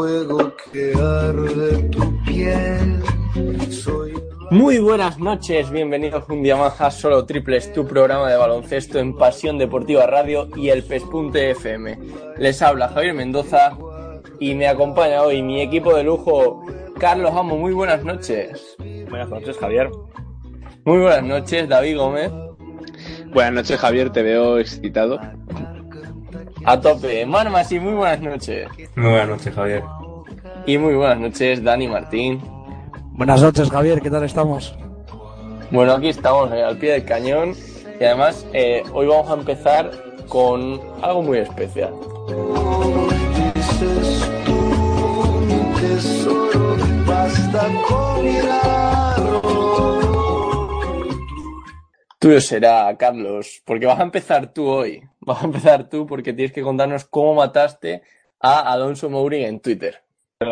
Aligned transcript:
fuego 0.00 0.54
que 0.72 0.94
arde 0.94 1.82
tu 1.90 2.24
piel. 2.24 3.02
Soy 3.70 4.14
Muy 4.50 4.78
buenas 4.78 5.18
noches, 5.18 5.70
bienvenidos 5.70 6.24
un 6.30 6.42
día 6.42 6.56
más 6.56 6.80
a 6.80 6.90
Solo 6.90 7.26
Triples, 7.26 7.70
tu 7.74 7.86
programa 7.86 8.30
de 8.30 8.38
baloncesto 8.38 8.98
en 8.98 9.14
Pasión 9.14 9.58
Deportiva 9.58 10.06
Radio 10.06 10.48
y 10.56 10.70
el 10.70 10.84
PES.fm. 10.84 11.98
Les 12.38 12.62
habla 12.62 12.88
Javier 12.88 13.12
Mendoza 13.12 13.76
y 14.38 14.54
me 14.54 14.68
acompaña 14.68 15.20
hoy 15.20 15.42
mi 15.42 15.60
equipo 15.60 15.94
de 15.94 16.04
lujo, 16.04 16.64
Carlos 16.98 17.32
Amo. 17.36 17.58
Muy 17.58 17.74
buenas 17.74 18.02
noches. 18.02 18.76
Buenas 19.10 19.28
noches, 19.28 19.58
Javier. 19.58 19.90
Muy 20.86 21.00
buenas 21.00 21.24
noches, 21.24 21.68
David 21.68 21.98
Gómez. 21.98 22.32
Buenas 23.34 23.52
noches, 23.52 23.78
Javier, 23.78 24.08
te 24.08 24.22
veo 24.22 24.58
excitado. 24.58 25.20
A 26.64 26.80
tope, 26.80 27.24
Marmas 27.26 27.72
y 27.72 27.80
muy 27.80 27.94
buenas 27.94 28.20
noches. 28.20 28.68
Muy 28.96 29.10
buenas 29.10 29.28
noches, 29.28 29.54
Javier. 29.54 29.82
Y 30.66 30.78
muy 30.78 30.94
buenas 30.94 31.18
noches, 31.18 31.62
Dani 31.62 31.88
Martín. 31.88 32.40
Buenas 33.12 33.42
noches, 33.42 33.70
Javier, 33.70 34.00
¿qué 34.00 34.10
tal 34.10 34.24
estamos? 34.24 34.74
Bueno, 35.70 35.92
aquí 35.92 36.08
estamos 36.08 36.52
eh, 36.52 36.62
al 36.62 36.76
pie 36.76 36.92
del 36.92 37.04
cañón 37.04 37.54
y 37.98 38.04
además 38.04 38.46
eh, 38.52 38.82
hoy 38.92 39.06
vamos 39.06 39.30
a 39.30 39.34
empezar 39.34 39.90
con 40.28 40.80
algo 41.02 41.22
muy 41.22 41.38
especial. 41.38 41.92
Tuyo 52.18 52.40
será, 52.40 52.94
Carlos, 52.98 53.62
porque 53.64 53.86
vas 53.86 53.98
a 53.98 54.02
empezar 54.02 54.52
tú 54.52 54.66
hoy. 54.66 55.09
Vas 55.26 55.42
a 55.42 55.46
empezar 55.46 55.88
tú 55.88 56.06
porque 56.06 56.32
tienes 56.32 56.52
que 56.52 56.62
contarnos 56.62 57.04
cómo 57.04 57.34
mataste 57.34 58.02
a 58.40 58.72
Alonso 58.72 59.10
Mourinho 59.10 59.46
en 59.46 59.60
Twitter. 59.60 60.02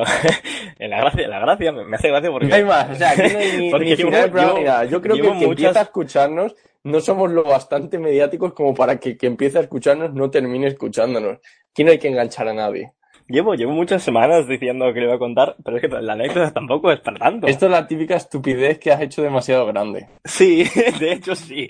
En 0.80 0.90
la 0.90 1.00
gracia, 1.00 1.26
la 1.26 1.40
gracia 1.40 1.72
me 1.72 1.96
hace 1.96 2.08
gracia 2.08 2.30
porque. 2.30 2.46
No 2.46 2.54
hay 2.54 2.64
más, 2.64 2.90
o 2.90 2.94
sea, 2.94 3.10
aquí 3.10 3.22
no 3.32 3.38
hay 3.38 3.56
ni, 3.56 3.72
ni 3.90 3.96
final 3.96 4.30
ni 4.54 4.62
nada. 4.62 4.84
Yo 4.84 5.00
creo 5.02 5.16
que 5.16 5.22
el 5.22 5.26
que 5.26 5.32
muchas- 5.34 5.50
empieza 5.50 5.80
a 5.80 5.82
escucharnos 5.82 6.54
no 6.84 7.00
somos 7.00 7.32
lo 7.32 7.42
bastante 7.42 7.98
mediáticos 7.98 8.52
como 8.52 8.74
para 8.74 9.00
que 9.00 9.16
que 9.16 9.26
empiece 9.26 9.58
a 9.58 9.62
escucharnos 9.62 10.14
no 10.14 10.30
termine 10.30 10.68
escuchándonos. 10.68 11.38
Aquí 11.72 11.82
no 11.84 11.90
hay 11.90 11.98
que 11.98 12.08
enganchar 12.08 12.46
a 12.48 12.54
nadie. 12.54 12.92
Llevo, 13.26 13.54
llevo 13.54 13.72
muchas 13.72 14.02
semanas 14.02 14.46
diciendo 14.48 14.86
que 14.94 15.00
le 15.00 15.06
iba 15.06 15.16
a 15.16 15.18
contar, 15.18 15.56
pero 15.62 15.76
es 15.76 15.82
que 15.82 15.88
la 15.88 16.12
anécdota 16.14 16.50
tampoco 16.52 16.90
es 16.92 17.00
para 17.00 17.18
tanto. 17.18 17.46
Esto 17.46 17.66
es 17.66 17.72
la 17.72 17.86
típica 17.86 18.16
estupidez 18.16 18.78
que 18.78 18.90
has 18.90 19.02
hecho 19.02 19.22
demasiado 19.22 19.66
grande. 19.66 20.06
Sí, 20.24 20.64
de 20.98 21.12
hecho 21.12 21.34
sí. 21.34 21.68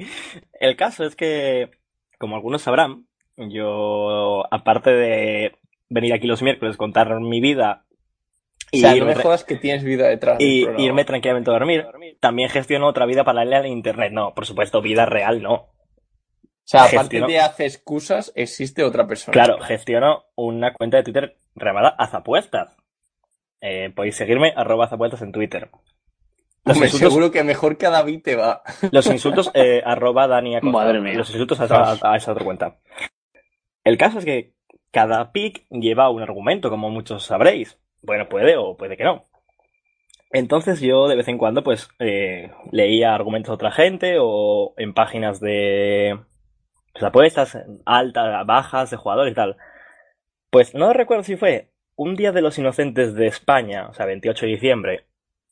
El 0.53 0.77
caso 0.77 1.05
es 1.05 1.17
que, 1.17 1.71
como 2.19 2.37
algunos 2.37 2.63
sabrán, 2.63 3.07
yo, 3.37 4.45
aparte 4.53 4.91
de 4.91 5.57
venir 5.89 6.13
aquí 6.13 6.27
los 6.27 6.43
miércoles, 6.43 6.77
contar 6.77 7.19
mi 7.21 7.41
vida 7.41 7.85
O 8.73 8.77
y 8.77 8.83
no 8.83 8.97
irme, 8.97 9.15
me 9.15 9.23
jodas 9.23 9.45
que 9.45 9.57
tienes 9.57 9.83
vida 9.85 10.09
detrás 10.09 10.41
y 10.41 10.67
irme 10.79 11.05
tranquilamente 11.05 11.51
a 11.51 11.55
dormir, 11.55 11.87
también 12.21 12.51
gestiono 12.51 12.87
otra 12.89 13.07
vida 13.07 13.25
paralela 13.25 13.61
en 13.61 13.73
internet. 13.73 14.13
No, 14.13 14.35
por 14.35 14.45
supuesto, 14.45 14.83
vida 14.83 15.07
real 15.07 15.41
no. 15.43 15.55
O 15.55 16.71
sea, 16.71 16.83
aparte 16.83 17.17
gestiono- 17.17 17.27
de 17.29 17.39
hace 17.39 17.65
excusas, 17.65 18.31
existe 18.35 18.83
otra 18.85 19.07
persona. 19.07 19.33
Claro, 19.33 19.59
gestiono 19.63 20.25
una 20.35 20.75
cuenta 20.75 20.99
de 20.99 21.03
Twitter 21.05 21.39
llamada 21.55 21.89
Azapuestas. 21.89 22.77
Eh, 23.61 23.91
podéis 23.97 24.17
seguirme, 24.17 24.53
arroba 24.55 24.85
Azapuestas 24.85 25.23
en 25.23 25.33
Twitter. 25.33 25.71
Los 26.65 26.77
Hombre, 26.77 26.89
insultos, 26.89 27.13
seguro 27.13 27.31
que 27.31 27.45
mejor 27.45 27.79
que 27.79 27.87
a 27.87 27.91
David 27.91 28.23
te 28.23 28.37
va. 28.37 28.63
los 28.93 29.07
insultos 29.07 29.51
eh, 29.55 29.83
arroba 29.85 30.27
Dani 30.27 30.57
Acosta. 30.57 30.79
Madre 30.79 31.01
mía. 31.01 31.15
Los 31.15 31.31
insultos 31.31 31.61
a 31.61 31.65
esa, 31.65 32.13
a 32.13 32.17
esa 32.17 32.33
otra 32.33 32.45
cuenta. 32.45 32.77
El 33.85 33.97
caso 33.97 34.19
es 34.19 34.25
que 34.25 34.55
cada 34.91 35.33
pick 35.33 35.67
lleva 35.71 36.11
un 36.11 36.23
argumento, 36.23 36.71
como 36.71 36.91
muchos 36.91 37.25
sabréis. 37.25 37.79
Bueno, 38.03 38.29
puede 38.29 38.57
o 38.57 38.77
puede 38.77 38.97
que 38.97 39.05
no. 39.05 39.29
Entonces 40.31 40.81
yo 40.81 41.09
de 41.09 41.17
vez 41.17 41.29
en 41.29 41.39
cuando 41.39 41.63
pues 41.63 41.89
eh, 41.99 42.51
leía 42.71 43.15
argumentos 43.15 43.51
de 43.51 43.55
otra 43.55 43.71
gente 43.71 44.17
o 44.21 44.75
en 44.77 44.93
páginas 44.93 45.41
de 45.41 46.19
pues, 46.93 47.03
apuestas 47.03 47.59
altas, 47.87 48.47
bajas 48.47 48.91
de 48.91 48.97
jugadores 48.97 49.33
y 49.33 49.35
tal. 49.35 49.57
Pues 50.51 50.75
no 50.75 50.93
recuerdo 50.93 51.25
si 51.25 51.37
fue 51.37 51.71
un 51.97 52.15
día 52.15 52.33
de 52.33 52.43
los 52.43 52.59
inocentes 52.59 53.15
de 53.15 53.27
España, 53.27 53.89
o 53.89 53.95
sea, 53.95 54.07
28 54.07 54.47
de 54.47 54.53
diciembre, 54.53 55.07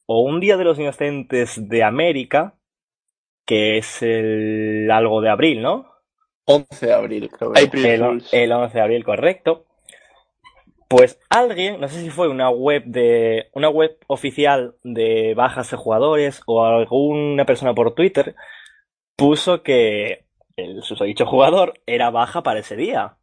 o 0.07 0.21
un 0.21 0.41
día 0.41 0.57
de 0.57 0.65
los 0.65 0.79
inocentes 0.79 1.69
de 1.69 1.83
América, 1.83 2.55
que 3.45 3.79
es 3.79 4.03
el 4.03 4.91
algo 4.91 5.21
de 5.21 5.31
abril, 5.31 5.63
¿no? 5.63 5.87
11 6.45 6.87
de 6.87 6.93
abril, 6.93 7.31
creo 7.31 7.53
que. 7.53 7.63
El, 7.63 8.23
el 8.33 8.53
11 8.53 8.75
de 8.75 8.81
abril, 8.81 9.05
correcto. 9.05 9.65
Pues 10.89 11.19
alguien, 11.29 11.81
no 11.81 11.89
sé 11.89 12.01
si 12.01 12.11
fue 12.11 12.29
una 12.29 12.49
web 12.49 12.85
de 12.85 13.49
una 13.53 13.69
web 13.69 13.99
oficial 14.07 14.77
de 14.85 15.35
bajas 15.35 15.71
de 15.71 15.77
jugadores 15.77 16.43
o 16.47 16.65
alguna 16.65 17.45
persona 17.45 17.75
por 17.75 17.95
Twitter 17.95 18.37
puso 19.17 19.63
que 19.63 20.27
el 20.57 20.83
susodicho 20.83 21.27
jugador 21.27 21.75
era 21.87 22.11
baja 22.11 22.43
para 22.43 22.61
ese 22.61 22.77
día. 22.77 23.17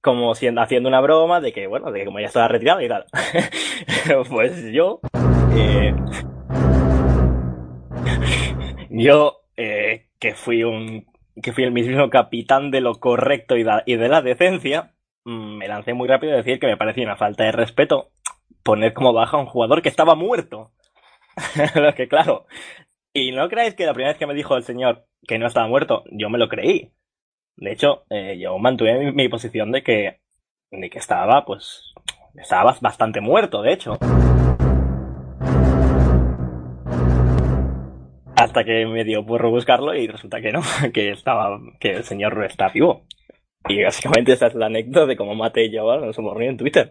Como 0.00 0.34
siendo, 0.34 0.62
haciendo 0.62 0.88
una 0.88 1.00
broma 1.00 1.40
de 1.40 1.52
que, 1.52 1.66
bueno, 1.66 1.90
de 1.90 2.00
que 2.00 2.06
como 2.06 2.20
ya 2.20 2.26
estaba 2.26 2.48
retirado 2.48 2.80
y 2.80 2.88
tal. 2.88 3.04
pues 4.30 4.72
yo, 4.72 5.00
eh, 5.58 5.94
yo, 8.90 9.42
eh, 9.56 10.06
que 10.18 10.34
fui 10.34 10.64
un, 10.64 11.06
que 11.42 11.52
fui 11.52 11.64
el 11.64 11.72
mismo 11.72 12.10
capitán 12.10 12.70
de 12.70 12.80
lo 12.80 12.94
correcto 12.94 13.56
y, 13.56 13.62
de 13.62 14.08
la 14.08 14.22
decencia, 14.22 14.94
mm, 15.24 15.56
me 15.58 15.68
lancé 15.68 15.94
muy 15.94 16.08
rápido 16.08 16.32
a 16.32 16.36
decir 16.36 16.58
que 16.58 16.66
me 16.66 16.76
parecía 16.76 17.04
una 17.04 17.16
falta 17.16 17.44
de 17.44 17.52
respeto 17.52 18.10
poner 18.62 18.92
como 18.92 19.12
baja 19.12 19.36
a 19.36 19.40
un 19.40 19.46
jugador 19.46 19.82
que 19.82 19.88
estaba 19.88 20.14
muerto. 20.14 20.72
que 21.96 22.08
claro, 22.08 22.46
y 23.12 23.32
no 23.32 23.48
creáis 23.48 23.74
que 23.74 23.86
la 23.86 23.94
primera 23.94 24.12
vez 24.12 24.18
que 24.18 24.26
me 24.26 24.34
dijo 24.34 24.56
el 24.56 24.64
señor 24.64 25.06
que 25.26 25.38
no 25.38 25.46
estaba 25.46 25.68
muerto, 25.68 26.04
yo 26.10 26.28
me 26.30 26.38
lo 26.38 26.48
creí. 26.48 26.92
De 27.56 27.72
hecho, 27.72 28.04
eh, 28.10 28.38
yo 28.38 28.58
mantuve 28.58 28.98
mi, 28.98 29.12
mi 29.12 29.28
posición 29.28 29.72
de 29.72 29.82
que, 29.82 30.20
de 30.70 30.90
que 30.90 30.98
estaba, 30.98 31.44
pues, 31.44 31.92
estaba 32.34 32.76
bastante 32.80 33.20
muerto, 33.20 33.62
de 33.62 33.72
hecho. 33.72 33.98
Hasta 38.38 38.64
que 38.64 38.86
me 38.86 39.04
dio 39.04 39.24
por 39.26 39.46
buscarlo 39.48 39.94
y 39.94 40.06
resulta 40.06 40.40
que 40.40 40.52
no, 40.52 40.60
que 40.92 41.10
estaba, 41.10 41.58
que 41.80 41.90
el 41.90 42.04
señor 42.04 42.44
está 42.44 42.68
vivo. 42.68 43.04
Y 43.68 43.82
básicamente 43.82 44.32
esa 44.32 44.46
es 44.46 44.54
la 44.54 44.66
anécdota 44.66 45.06
de 45.06 45.16
cómo 45.16 45.34
maté 45.34 45.70
yo 45.70 45.90
a 45.90 45.98
Morrillo 46.18 46.50
en 46.50 46.56
Twitter. 46.56 46.90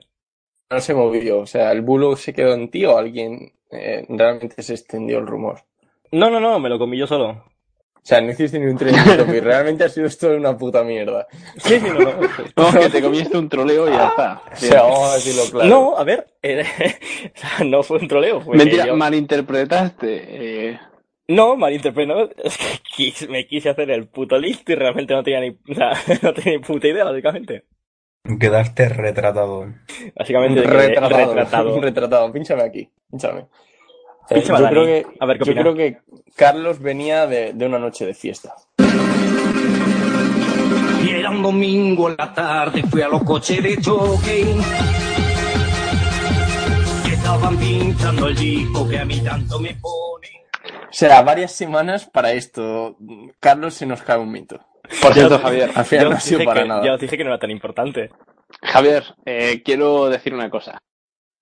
No 0.70 0.80
se 0.82 0.94
movió. 0.94 1.40
O 1.40 1.46
sea, 1.46 1.72
¿el 1.72 1.82
bulo 1.82 2.16
se 2.16 2.34
quedó 2.34 2.54
en 2.54 2.70
ti 2.70 2.86
o 2.86 2.98
alguien 2.98 3.54
eh, 3.72 4.06
realmente 4.10 4.62
se 4.62 4.74
extendió 4.74 5.20
el 5.20 5.28
rumor? 5.28 5.62
No, 6.12 6.30
no, 6.30 6.40
no, 6.40 6.60
me 6.60 6.70
lo 6.70 6.78
comí 6.78 6.98
yo 6.98 7.08
solo. 7.08 7.30
O 7.30 8.10
sea, 8.10 8.22
no 8.22 8.32
hiciste 8.32 8.58
ni 8.58 8.68
un 8.68 8.78
y 9.36 9.40
realmente 9.42 9.84
ha 9.84 9.90
sido 9.90 10.08
esto 10.08 10.30
una 10.30 10.58
puta 10.58 10.82
mierda. 10.84 11.28
Sí, 11.58 11.78
sí, 11.78 11.88
no, 11.90 12.00
no. 12.00 12.12
No, 12.74 12.80
que 12.80 12.90
te 12.90 13.02
comiste 13.02 13.38
un 13.38 13.50
troleo 13.50 13.88
y 13.90 13.92
ya 13.92 14.08
está. 14.08 14.42
O 14.50 14.56
sea, 14.56 14.84
vamos 14.84 15.12
a 15.12 15.16
decirlo 15.16 15.44
claro. 15.52 15.70
No, 15.70 15.98
a 15.98 16.04
ver, 16.06 16.26
eh, 16.42 16.64
o 16.64 17.38
sea, 17.38 17.66
no 17.66 17.84
fue 17.84 18.00
un 18.00 18.08
troleo, 18.08 18.40
fue 18.40 18.56
Mentira, 18.56 18.86
yo- 18.86 18.96
malinterpretaste. 18.96 20.24
Eh, 20.70 20.80
No, 21.30 21.58
malinterpretado, 21.58 22.30
es 22.44 22.58
que 22.58 22.66
quis- 23.12 23.28
me 23.30 23.46
quise 23.48 23.70
hacer 23.70 23.92
el 23.92 24.08
puto 24.08 24.38
listo 24.38 24.72
y 24.72 24.76
realmente 24.76 25.14
no 25.14 25.24
tenía 25.24 25.42
ni, 25.42 25.50
o 25.50 25.76
sea, 25.76 25.92
no 26.22 26.34
tenía 26.34 26.54
ni 26.58 26.64
puta 26.64 26.88
idea, 26.88 27.04
básicamente. 27.04 27.66
Quedaste 28.40 28.90
retratado. 28.90 29.68
Básicamente 30.16 30.62
retratado. 30.62 31.34
retratado. 31.34 31.82
retratado. 31.82 32.32
Pínchame 32.34 32.64
aquí. 32.64 32.90
Pínchame. 33.10 33.46
Eh, 34.30 34.42
yo, 34.46 34.54
Dani. 34.54 34.68
creo 34.70 34.86
que, 34.86 35.06
A 35.22 35.26
ver 35.26 35.40
qué 35.40 35.46
yo 35.46 35.54
creo 35.62 35.74
que 35.76 35.98
Carlos 36.36 36.80
venía 36.80 37.26
de, 37.28 37.54
de 37.54 37.66
una 37.66 37.80
noche 37.80 38.06
de 38.06 38.14
fiesta. 38.14 38.54
Y 41.06 41.10
era 41.12 41.30
un 41.30 41.42
domingo 41.42 42.10
en 42.10 42.16
la 42.18 42.34
tarde, 42.34 42.84
fui 42.84 43.02
a 43.02 43.08
los 43.08 43.24
coches 43.24 43.64
de 43.64 43.78
choque. 43.78 44.46
Que 47.06 47.14
estaban 47.14 47.56
pinchando 47.58 48.28
el 48.28 48.36
disco 48.36 48.90
que 48.90 49.00
a 49.00 49.06
mí 49.06 49.22
tanto 49.22 49.58
me 49.60 49.74
pone. 49.76 50.07
Sea, 50.98 51.22
varias 51.22 51.52
semanas 51.52 52.10
para 52.10 52.32
esto. 52.32 52.98
Carlos 53.40 53.76
se 53.76 53.86
nos 53.86 54.02
cae 54.02 54.18
un 54.18 54.32
mito. 54.32 54.60
Por 55.00 55.14
cierto, 55.14 55.38
Javier, 55.38 55.70
Al 55.76 55.86
final 55.86 56.06
Ya 56.06 56.10
no 56.10 56.16
ha 56.16 56.20
sido 56.20 56.40
dije 56.40 56.48
para 56.48 56.62
que- 56.64 56.68
nada. 56.68 56.84
Ya 56.84 56.94
os 56.96 57.00
dije 57.00 57.16
que 57.18 57.24
no 57.24 57.30
era 57.30 57.38
tan 57.38 57.52
importante. 57.52 58.10
Javier, 58.64 59.04
eh, 59.24 59.62
quiero 59.64 60.10
decir 60.10 60.34
una 60.34 60.50
cosa. 60.50 60.80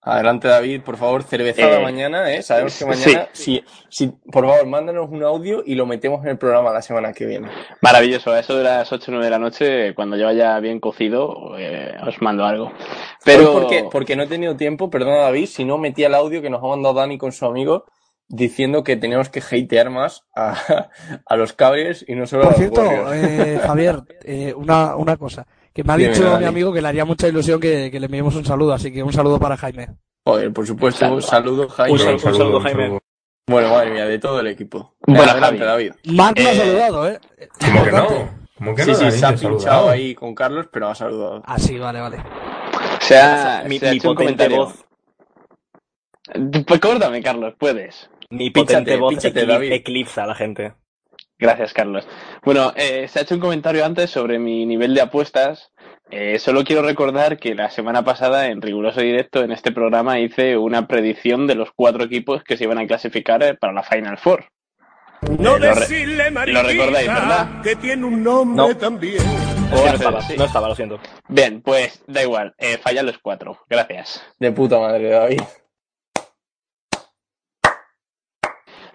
Adelante, 0.01 0.49
David, 0.49 0.81
por 0.81 0.97
favor, 0.97 1.23
cervezada 1.23 1.79
Eh, 1.79 1.83
mañana, 1.83 2.33
¿eh? 2.33 2.41
Sabemos 2.41 2.77
que 2.77 2.85
mañana, 2.85 3.29
si, 3.31 3.63
si, 3.89 4.07
por 4.29 4.45
favor, 4.45 4.65
mándanos 4.67 5.09
un 5.09 5.23
audio 5.23 5.63
y 5.65 5.75
lo 5.75 5.85
metemos 5.85 6.21
en 6.25 6.31
el 6.31 6.37
programa 6.37 6.73
la 6.73 6.81
semana 6.81 7.13
que 7.13 7.25
viene. 7.25 7.47
Maravilloso, 7.81 8.31
a 8.33 8.39
eso 8.41 8.57
de 8.57 8.63
las 8.65 8.91
8 8.91 9.05
o 9.09 9.11
9 9.13 9.23
de 9.25 9.31
la 9.31 9.39
noche, 9.39 9.95
cuando 9.95 10.17
ya 10.17 10.25
vaya 10.25 10.59
bien 10.59 10.81
cocido, 10.81 11.55
eh, 11.57 11.95
os 12.05 12.21
mando 12.21 12.43
algo. 12.43 12.73
Pero 13.23 13.53
porque, 13.53 13.85
porque 13.89 14.17
no 14.17 14.23
he 14.23 14.27
tenido 14.27 14.57
tiempo, 14.57 14.89
perdona 14.89 15.19
David, 15.21 15.45
si 15.45 15.63
no 15.63 15.77
metí 15.77 16.03
el 16.03 16.13
audio 16.13 16.41
que 16.41 16.49
nos 16.49 16.61
ha 16.61 16.67
mandado 16.67 16.95
Dani 16.95 17.17
con 17.17 17.31
su 17.31 17.45
amigo 17.45 17.85
diciendo 18.27 18.83
que 18.83 18.95
teníamos 18.97 19.29
que 19.29 19.39
hatear 19.39 19.89
más 19.89 20.23
a, 20.35 20.55
a 21.25 21.35
los 21.35 21.53
cables 21.53 22.03
y 22.07 22.15
no 22.15 22.25
solo 22.27 22.43
Por 22.43 22.47
a 22.47 22.51
los 22.51 22.59
cierto, 22.59 23.13
eh, 23.13 23.59
Javier, 23.65 24.03
eh, 24.23 24.53
una, 24.55 24.95
una 24.95 25.17
cosa. 25.17 25.45
Que 25.73 25.83
me 25.83 25.93
ha 25.93 25.97
Dime, 25.97 26.09
dicho 26.13 26.23
Dani. 26.23 26.39
mi 26.39 26.45
amigo 26.45 26.71
que 26.73 26.81
le 26.81 26.87
haría 26.87 27.03
mucha 27.05 27.27
ilusión 27.27 27.59
que, 27.59 27.91
que 27.91 27.99
le 27.99 28.05
enviemos 28.05 28.35
un 28.35 28.45
saludo, 28.45 28.73
así 28.73 28.91
que 28.93 29.03
un 29.03 29.11
saludo 29.13 29.39
para 29.39 29.57
Jaime. 29.57 29.89
Joder, 30.25 30.51
por 30.53 30.65
supuesto, 30.65 30.99
Saludo. 30.99 31.15
un 31.17 31.21
saludo, 31.21 31.69
Jaime. 31.69 31.93
Un 31.93 31.99
saludo, 31.99 32.15
un 32.29 32.33
saludo, 32.37 32.61
Jaime. 32.61 32.99
Bueno, 33.47 33.69
madre 33.69 33.91
mía, 33.91 34.05
de 34.07 34.17
todo 34.17 34.39
el 34.39 34.47
equipo. 34.47 34.95
Bueno, 35.05 35.23
adelante, 35.23 35.59
Javi. 35.63 35.89
David. 35.89 35.93
Marc 36.15 36.37
me 36.39 36.47
ha 36.47 36.53
Eh, 36.53 36.55
saludado, 36.55 37.09
¿eh? 37.09 37.19
¿Cómo 37.59 37.83
que 37.83 37.91
no? 37.91 38.07
¿Cómo 38.57 38.73
que 38.75 38.83
Sí, 38.85 38.91
no? 38.91 38.97
sí, 38.97 39.11
se 39.11 39.25
ha 39.25 39.29
pinchado 39.29 39.59
saludado. 39.59 39.89
ahí 39.89 40.15
con 40.15 40.33
Carlos, 40.33 40.67
pero 40.71 40.87
ha 40.87 40.95
saludado. 40.95 41.43
Ah, 41.45 41.59
sí, 41.59 41.77
vale, 41.77 41.99
vale. 41.99 42.23
se 43.01 43.17
ha, 43.19 43.63
Mi, 43.67 43.77
se 43.77 43.91
mi 43.91 43.99
potente 43.99 44.47
comentario. 44.47 44.57
voz, 44.57 44.85
Pues 46.65 46.79
córtame, 46.79 47.21
Carlos, 47.21 47.53
puedes. 47.59 48.09
Mi 48.29 48.49
Píchate, 48.49 48.73
potente 48.73 48.97
voz 48.97 49.13
píchate, 49.15 49.41
eclip- 49.43 49.47
David. 49.47 49.71
eclipsa 49.73 50.23
a 50.23 50.27
la 50.27 50.35
gente. 50.35 50.73
Gracias, 51.37 51.73
Carlos. 51.73 52.07
Bueno, 52.45 52.71
eh, 52.77 53.07
se 53.09 53.19
ha 53.19 53.21
hecho 53.23 53.35
un 53.35 53.41
comentario 53.41 53.83
antes 53.85 54.09
sobre 54.09 54.39
mi 54.39 54.65
nivel 54.65 54.93
de 54.95 55.01
apuestas. 55.01 55.71
Eh, 56.09 56.39
solo 56.39 56.63
quiero 56.63 56.81
recordar 56.81 57.37
que 57.39 57.55
la 57.55 57.69
semana 57.69 58.03
pasada, 58.05 58.47
en 58.47 58.61
riguroso 58.61 59.01
directo, 59.01 59.43
en 59.43 59.51
este 59.51 59.71
programa, 59.73 60.19
hice 60.19 60.57
una 60.57 60.87
predicción 60.87 61.45
de 61.45 61.55
los 61.55 61.71
cuatro 61.75 62.05
equipos 62.05 62.41
que 62.43 62.55
se 62.55 62.63
iban 62.63 62.77
a 62.77 62.87
clasificar 62.87 63.43
eh, 63.43 63.53
para 63.55 63.73
la 63.73 63.83
Final 63.83 64.17
Four. 64.17 64.45
No 65.39 65.57
Eh, 65.57 65.59
lo 65.59 65.73
re- 65.73 65.79
decirle, 65.81 66.31
lo 66.31 66.63
recordáis, 66.63 67.07
¿verdad? 67.07 67.61
Que 67.61 67.75
tiene 67.75 68.05
un 68.05 68.23
nombre 68.23 68.67
No. 68.69 68.77
también. 68.77 69.15
Es 69.17 69.23
que 69.23 69.75
O 69.81 69.85
no 69.87 69.93
estaba, 69.95 70.21
sí. 70.21 70.35
no 70.37 70.45
estaba, 70.45 70.67
lo 70.69 70.75
siento. 70.75 70.99
Bien, 71.27 71.61
pues 71.61 72.01
da 72.07 72.21
igual, 72.21 72.53
eh, 72.59 72.77
fallan 72.77 73.07
los 73.07 73.17
cuatro. 73.17 73.57
Gracias. 73.67 74.23
De 74.39 74.51
puta 74.51 74.79
madre, 74.79 75.09
David. 75.09 75.41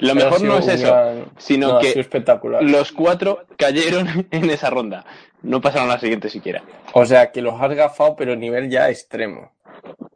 Lo 0.00 0.14
mejor 0.14 0.42
no 0.42 0.58
es 0.58 0.68
eso, 0.68 0.86
gran- 0.86 1.24
sino 1.38 1.74
no, 1.74 1.78
que 1.80 1.98
espectacular. 1.98 2.62
los 2.62 2.92
cuatro 2.92 3.44
cayeron 3.56 4.26
en 4.30 4.50
esa 4.50 4.70
ronda. 4.70 5.04
No 5.42 5.60
pasaron 5.60 5.90
a 5.90 5.94
la 5.94 6.00
siguiente 6.00 6.28
siquiera. 6.28 6.62
O 6.92 7.04
sea, 7.06 7.32
que 7.32 7.40
los 7.42 7.60
has 7.60 7.74
gafado, 7.74 8.14
pero 8.16 8.34
a 8.34 8.36
nivel 8.36 8.70
ya 8.70 8.90
extremo. 8.90 9.52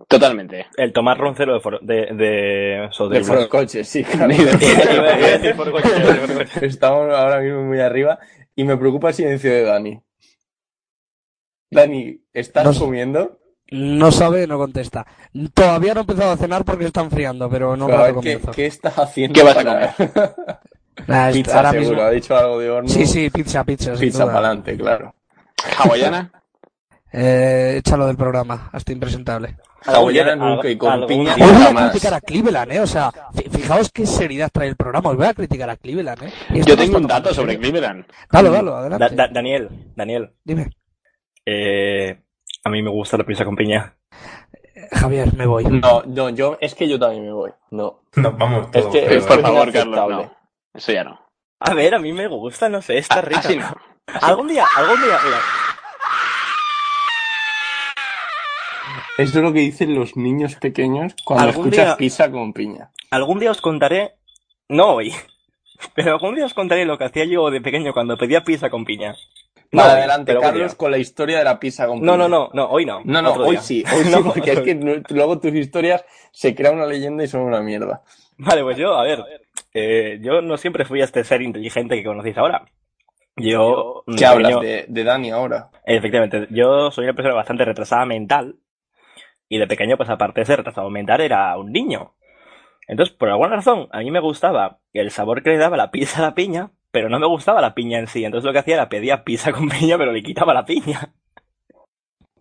Totalmente. 0.08 0.66
El 0.76 0.92
Tomás 0.92 1.16
Roncero 1.16 1.54
de, 1.54 1.60
for- 1.60 1.80
de, 1.80 2.06
de, 2.12 2.88
so, 2.90 3.08
de 3.08 3.18
De 3.18 3.24
Foro 3.24 3.48
Coches, 3.48 3.88
sí, 3.88 4.04
claro. 4.04 4.32
Estamos 6.60 7.14
ahora 7.14 7.40
mismo 7.40 7.62
muy 7.62 7.80
arriba 7.80 8.18
y 8.54 8.64
me 8.64 8.76
preocupa 8.76 9.08
el 9.08 9.14
silencio 9.14 9.50
de 9.50 9.62
Dani. 9.62 10.00
Dani, 11.70 12.20
¿estás 12.32 12.64
No 12.64 12.72
sé. 12.72 12.80
comiendo? 12.80 13.38
No 13.70 14.12
sabe, 14.12 14.46
no 14.46 14.58
contesta. 14.58 15.06
Todavía 15.54 15.94
no 15.94 16.00
he 16.00 16.02
empezado 16.02 16.32
a 16.32 16.36
cenar 16.36 16.64
porque 16.64 16.84
se 16.84 16.88
está 16.88 17.00
enfriando, 17.00 17.48
pero 17.50 17.76
no 17.76 17.86
ver, 17.86 18.14
¿qué, 18.22 18.40
qué 18.54 18.66
estás 18.66 18.98
haciendo? 18.98 19.34
¿Qué 19.34 19.42
vas 19.42 19.56
a 19.56 19.94
Nah, 21.08 21.28
es- 21.30 21.36
pizza, 21.36 21.56
ahora 21.56 21.70
seguro. 21.72 21.90
mismo. 21.90 22.02
Ha 22.02 22.10
dicho 22.10 22.36
algo 22.36 22.58
de 22.60 22.70
horno. 22.70 22.88
Sí, 22.88 23.06
sí, 23.06 23.28
pizza, 23.30 23.64
pizza. 23.64 23.94
Pizza 23.94 24.26
para 24.26 24.38
adelante, 24.38 24.76
claro. 24.76 25.14
Hawaiana. 25.78 26.30
Eh, 27.12 27.76
échalo 27.78 28.06
del 28.06 28.16
programa, 28.16 28.68
hasta 28.72 28.92
impresentable. 28.92 29.56
Hawaiana 29.86 30.34
nunca 30.36 30.68
y 30.68 30.76
con 30.76 31.06
piña 31.06 31.34
Hoy 31.34 31.40
voy 31.72 31.82
a 31.82 31.90
criticar 31.90 32.14
a 32.14 32.20
Cleveland, 32.20 32.72
¿eh? 32.72 32.80
O 32.80 32.86
sea, 32.86 33.10
fi- 33.34 33.48
fijaos 33.50 33.90
qué 33.92 34.06
seriedad 34.06 34.50
trae 34.52 34.68
el 34.68 34.76
programa. 34.76 35.10
Os 35.10 35.16
voy 35.16 35.26
a 35.26 35.34
criticar 35.34 35.68
a 35.68 35.76
Cleveland, 35.76 36.22
¿eh? 36.22 36.32
Yo 36.64 36.76
tengo 36.76 36.96
un 36.98 37.06
dato 37.06 37.34
sobre. 37.34 37.58
Cleveland. 37.58 38.04
Dalo, 38.30 38.50
dalo, 38.50 38.70
Da- 38.72 38.78
adelante. 38.80 39.14
da- 39.16 39.28
Daniel, 39.28 39.68
Daniel, 39.96 40.32
Dime, 40.44 40.70
eh, 41.44 42.18
a 42.64 42.70
mí 42.70 42.82
me 42.82 42.90
gusta 42.90 43.16
la 43.18 43.24
pizza 43.24 43.44
con 43.44 43.56
piña. 43.56 43.94
Javier, 44.92 45.34
me 45.34 45.46
voy. 45.46 45.64
No, 45.64 46.02
no, 46.06 46.30
yo, 46.30 46.56
es 46.60 46.74
que 46.74 46.88
yo 46.88 46.98
también 46.98 47.24
me 47.26 47.32
voy. 47.32 47.50
No. 47.70 48.00
No, 48.16 48.32
vamos 48.32 48.68
Es 48.72 48.86
que- 48.86 49.02
pero- 49.02 49.14
es 49.20 49.26
Por 49.26 49.40
favor, 49.42 49.72
Carlos, 49.72 50.10
no. 50.10 50.34
Eso 50.72 50.92
ya 50.92 51.04
no. 51.04 51.20
A 51.60 51.74
ver, 51.74 51.94
a 51.94 51.98
mí 51.98 52.12
me 52.12 52.26
gusta, 52.26 52.68
no 52.68 52.82
sé, 52.82 52.98
está 52.98 53.16
Ah, 53.18 53.22
rica. 53.22 53.38
Así 53.40 53.56
no. 53.56 53.66
Algún 54.22 54.48
día, 54.48 54.64
algún 54.76 54.96
día, 55.02 55.18
mira, 55.24 55.38
Esto 59.16 59.38
es 59.38 59.44
lo 59.44 59.52
que 59.52 59.60
dicen 59.60 59.94
los 59.94 60.16
niños 60.16 60.56
pequeños 60.56 61.14
cuando 61.24 61.48
escuchas 61.50 61.86
día- 61.86 61.96
pizza 61.96 62.30
con 62.30 62.52
piña. 62.52 62.90
algún 63.10 63.38
día 63.38 63.52
os 63.52 63.60
contaré, 63.60 64.16
no 64.68 64.94
hoy, 64.94 65.14
pero 65.94 66.12
algún 66.12 66.34
día 66.34 66.46
os 66.46 66.54
contaré 66.54 66.84
lo 66.84 66.98
que 66.98 67.04
hacía 67.04 67.24
yo 67.24 67.50
de 67.50 67.60
pequeño 67.60 67.92
cuando 67.92 68.16
pedía 68.16 68.42
pizza 68.44 68.70
con 68.70 68.84
piña. 68.84 69.14
No 69.74 69.82
adelante, 69.82 70.24
pero 70.26 70.40
Carlos, 70.40 70.74
con 70.74 70.90
la 70.90 70.98
historia 70.98 71.38
de 71.38 71.44
la 71.44 71.58
pizza 71.60 71.86
con 71.86 72.00
No, 72.00 72.12
piña. 72.14 72.16
no, 72.16 72.28
no, 72.28 72.50
no, 72.52 72.66
hoy 72.70 72.84
no. 72.86 73.00
No, 73.04 73.22
no, 73.22 73.30
otro 73.32 73.44
hoy 73.44 73.50
día. 73.52 73.60
sí, 73.60 73.84
hoy 73.94 74.04
sí, 74.04 74.10
No, 74.10 74.24
porque 74.24 74.52
es 74.52 74.60
que 74.60 75.02
luego 75.10 75.38
tus 75.38 75.54
historias 75.54 76.04
se 76.32 76.54
crea 76.54 76.70
una 76.72 76.86
leyenda 76.86 77.24
y 77.24 77.28
son 77.28 77.42
una 77.42 77.60
mierda. 77.60 78.02
Vale, 78.38 78.62
pues 78.62 78.76
yo, 78.76 78.94
a 78.94 79.02
ver, 79.04 79.22
eh, 79.72 80.18
yo 80.20 80.42
no 80.42 80.56
siempre 80.56 80.84
fui 80.84 81.00
este 81.00 81.22
ser 81.24 81.42
inteligente 81.42 81.96
que 81.96 82.04
conocéis 82.04 82.36
ahora. 82.38 82.64
Yo, 83.36 84.04
¿Qué 84.06 84.14
de 84.16 84.26
hablas 84.26 84.60
de 84.60 85.04
Dani 85.04 85.30
ahora? 85.30 85.70
Efectivamente, 85.84 86.46
yo 86.50 86.90
soy 86.90 87.04
una 87.04 87.14
persona 87.14 87.34
bastante 87.34 87.64
retrasada 87.64 88.06
mental 88.06 88.56
y 89.48 89.58
de 89.58 89.66
pequeño, 89.66 89.96
pues 89.96 90.08
aparte 90.08 90.40
de 90.40 90.46
ser 90.46 90.58
retrasado 90.58 90.88
mental, 90.90 91.20
era 91.20 91.56
un 91.58 91.72
niño. 91.72 92.14
Entonces, 92.86 93.14
por 93.14 93.28
alguna 93.30 93.56
razón, 93.56 93.88
a 93.92 93.98
mí 94.00 94.10
me 94.10 94.20
gustaba 94.20 94.78
el 94.92 95.10
sabor 95.10 95.42
que 95.42 95.50
le 95.50 95.58
daba 95.58 95.76
la 95.76 95.90
pizza 95.90 96.20
a 96.20 96.26
la 96.26 96.34
piña, 96.34 96.70
pero 96.94 97.08
no 97.08 97.18
me 97.18 97.26
gustaba 97.26 97.60
la 97.60 97.74
piña 97.74 97.98
en 97.98 98.06
sí. 98.06 98.24
Entonces 98.24 98.46
lo 98.46 98.52
que 98.52 98.60
hacía 98.60 98.74
era 98.74 98.88
pedía 98.88 99.24
pizza 99.24 99.50
con 99.50 99.68
piña, 99.68 99.98
pero 99.98 100.12
le 100.12 100.22
quitaba 100.22 100.54
la 100.54 100.64
piña. 100.64 101.12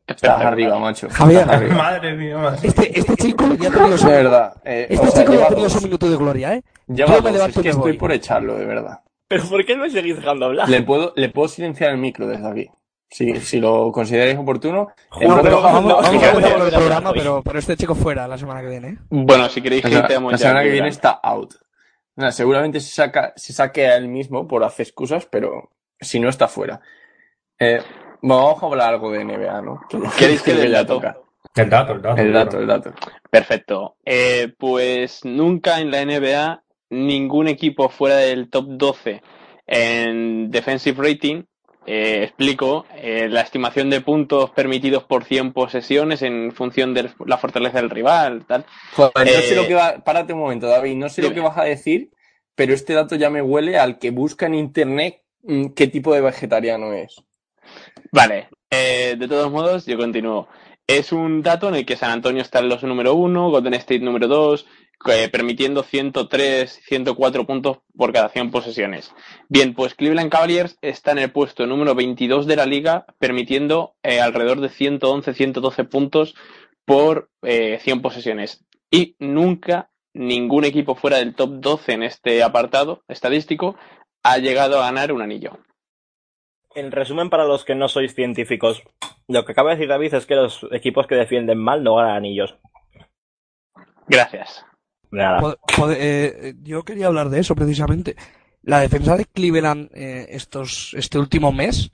Estás 0.05 0.41
arriba, 0.41 0.77
macho. 0.77 1.07
Javier. 1.10 1.50
Arriba. 1.50 1.74
Madre 1.75 2.13
mía, 2.13 2.38
madre. 2.38 2.67
Este, 2.67 3.00
este 3.00 3.15
chico 3.15 3.45
ya 3.60 3.69
ha 3.69 3.72
tenido 3.72 3.98
su, 3.98 4.05
De 4.05 4.13
verdad. 4.13 4.53
eh, 4.63 4.86
este 4.91 5.07
o 5.07 5.10
sea, 5.10 5.22
chico 5.24 5.33
ya 5.33 5.45
ha 5.45 5.50
tenido 5.50 5.69
su 5.69 5.81
minuto 5.81 6.07
de 6.07 6.17
gloria, 6.17 6.53
¿eh? 6.53 6.63
Yo 6.86 7.07
me 7.07 7.31
levanto 7.31 7.62
es 7.62 7.63
que 7.63 7.69
estoy 7.69 7.91
voy. 7.93 7.98
por 7.98 8.12
echarlo, 8.12 8.55
de 8.55 8.65
verdad. 8.65 9.00
Pero 9.27 9.43
¿por 9.45 9.65
qué 9.65 9.75
no 9.75 9.81
me 9.81 9.89
seguís 9.89 10.17
dejando 10.17 10.45
hablar? 10.45 10.69
Le 10.69 10.83
puedo, 10.83 11.13
le 11.15 11.29
puedo 11.29 11.48
silenciar 11.48 11.89
el 11.89 11.98
micro 11.98 12.27
desde 12.27 12.48
aquí. 12.48 12.69
Si, 13.10 13.39
si 13.39 13.60
lo 13.60 13.91
consideráis 13.91 14.38
oportuno. 14.38 14.89
en 15.19 15.29
Bueno, 15.29 15.41
pero 15.41 15.62
vamos, 15.63 15.83
no, 15.86 16.00
a 16.00 16.67
el 16.67 16.72
programa, 16.74 17.12
pero, 17.12 17.41
pero 17.43 17.57
este 17.57 17.75
chico 17.75 17.95
fuera 17.95 18.27
la 18.27 18.38
semana 18.38 18.62
que 18.62 18.67
viene, 18.67 18.88
¿eh? 18.89 18.98
Bueno, 19.10 19.50
si 19.50 19.63
queréis 19.63 19.83
O 19.83 19.89
sea, 19.89 20.07
la 20.07 20.38
semana 20.38 20.62
que 20.62 20.69
viene 20.69 20.89
está 20.89 21.10
out. 21.24 21.55
Sea, 22.17 22.32
seguramente 22.32 22.79
se, 22.79 22.93
saca, 22.93 23.34
se 23.36 23.53
saque 23.53 23.88
a 23.88 23.98
él 23.98 24.08
mismo 24.08 24.48
por 24.48 24.63
hacer 24.63 24.86
excusas, 24.86 25.25
pero 25.25 25.72
si 26.00 26.20
no 26.20 26.29
está 26.29 26.48
fuera. 26.48 26.82
Eh, 27.60 27.82
vamos 28.22 28.62
a 28.62 28.65
hablar 28.65 28.93
algo 28.93 29.12
de 29.12 29.24
NBA, 29.25 29.62
¿no? 29.62 29.82
¿Queréis 30.17 30.41
que 30.41 30.53
dato? 30.70 30.96
toca. 30.96 31.17
El 31.55 31.70
dato, 31.70 31.93
el 31.93 32.01
dato. 32.01 32.22
El 32.22 32.32
claro. 32.32 32.46
dato, 32.46 32.60
el 32.60 32.67
dato. 32.67 32.93
Perfecto. 33.29 33.98
Eh, 34.05 34.53
pues 34.58 35.24
nunca 35.24 35.79
en 35.79 35.91
la 35.91 36.05
NBA 36.05 36.63
ningún 36.89 37.48
equipo 37.48 37.89
fuera 37.89 38.17
del 38.17 38.50
top 38.50 38.65
12 38.70 39.22
en 39.65 40.51
defensive 40.51 41.01
rating, 41.01 41.43
eh, 41.86 42.24
explico, 42.24 42.86
eh, 42.96 43.28
la 43.30 43.42
estimación 43.42 43.90
de 43.90 44.02
puntos 44.02 44.50
permitidos 44.52 45.04
por 45.04 45.24
100 45.25 45.54
posesiones 45.54 46.22
en 46.22 46.52
función 46.54 46.94
de 46.94 47.10
la 47.25 47.38
fortaleza 47.38 47.80
del 47.80 47.90
rival, 47.90 48.46
tal. 48.46 48.66
Joder, 48.96 49.12
no 49.16 49.24
Eh, 49.24 49.42
sé 49.42 49.56
lo 49.56 49.68
que 49.68 49.75
va. 49.75 50.04
Párate 50.04 50.34
un 50.34 50.40
momento, 50.40 50.68
David. 50.68 50.96
No 50.96 51.10
sé 51.10 51.22
lo 51.22 51.34
que 51.34 51.40
vas 51.42 51.58
a 51.58 51.63
decir, 51.63 52.10
pero 52.56 52.74
este 52.74 52.94
dato 52.94 53.16
ya 53.16 53.30
me 53.30 53.42
huele 53.42 53.78
al 53.78 54.00
que 54.00 54.12
busca 54.12 54.46
en 54.46 54.56
internet 54.56 55.22
mm, 55.44 55.68
qué 55.75 55.88
tipo 55.88 56.13
de 56.13 56.22
vegetariano 56.22 56.94
es. 56.94 57.22
Vale, 58.12 58.50
eh, 58.70 59.16
de 59.18 59.28
todos 59.28 59.52
modos, 59.52 59.86
yo 59.86 59.98
continúo. 59.98 60.48
Es 60.86 61.12
un 61.12 61.42
dato 61.42 61.70
en 61.70 61.75
el 61.75 61.86
que 61.86 61.96
San 61.96 62.12
Antonio 62.12 62.42
está 62.42 62.60
en 62.60 62.70
los 62.70 62.84
número 62.84 63.13
1, 63.16 63.50
Golden 63.50 63.74
State 63.75 64.00
número 64.00 64.28
2, 64.28 64.66
permitiendo 65.31 65.83
103, 65.83 66.81
104 66.86 67.45
puntos 67.45 67.79
por 67.95 68.13
cada 68.13 68.29
100 68.29 68.51
posesiones. 68.51 69.13
Bien, 69.50 69.74
pues 69.74 69.95
Cleveland 69.95 70.31
Cavaliers 70.31 70.77
está 70.81 71.12
en 71.12 71.19
el 71.19 71.31
puesto 71.31 71.67
número 71.67 71.95
22 71.95 72.48
de 72.48 72.55
la 72.55 72.65
liga, 72.65 73.05
permitiendo 73.19 73.95
eh, 74.03 74.22
alrededor 74.22 74.62
de 74.62 74.69
111, 74.69 75.33
112 75.33 75.83
puntos 75.86 76.36
por 76.86 77.29
eh, 77.41 77.79
100 77.81 78.01
posesiones. 78.01 78.65
Y 78.89 79.15
nunca 79.19 79.89
ningún 80.13 80.65
equipo 80.65 80.95
fuera 80.95 81.17
del 81.17 81.36
top 81.36 81.51
12 81.55 81.93
en 81.93 82.03
este 82.03 82.43
apartado 82.43 83.03
estadístico 83.07 83.75
ha 84.24 84.38
llegado 84.38 84.79
a 84.79 84.86
ganar 84.86 85.12
un 85.12 85.22
anillo. 85.22 85.60
En 86.75 86.91
resumen, 86.91 87.29
para 87.29 87.45
los 87.45 87.65
que 87.65 87.75
no 87.75 87.88
sois 87.88 88.15
científicos, 88.15 88.83
lo 89.27 89.45
que 89.45 89.51
acaba 89.51 89.72
de 89.72 89.75
decir 89.75 89.89
David 89.89 90.13
es 90.15 90.25
que 90.25 90.36
los 90.36 90.65
equipos 90.72 91.07
que 91.07 91.15
defienden 91.15 91.60
mal 91.60 91.83
no 91.83 91.95
ganan 91.95 92.15
anillos. 92.15 92.57
Gracias. 94.07 94.65
Nada. 95.13 95.39
Pod- 95.39 95.60
pod- 95.77 95.96
eh, 95.98 96.55
yo 96.63 96.84
quería 96.84 97.08
hablar 97.08 97.29
de 97.29 97.39
eso 97.39 97.55
precisamente. 97.55 98.15
La 98.63 98.79
defensa 98.79 99.15
de 99.17 99.25
Cleveland 99.25 99.89
eh, 99.93 100.27
estos, 100.29 100.93
este 100.98 101.20
último 101.20 101.51
mes 101.51 101.91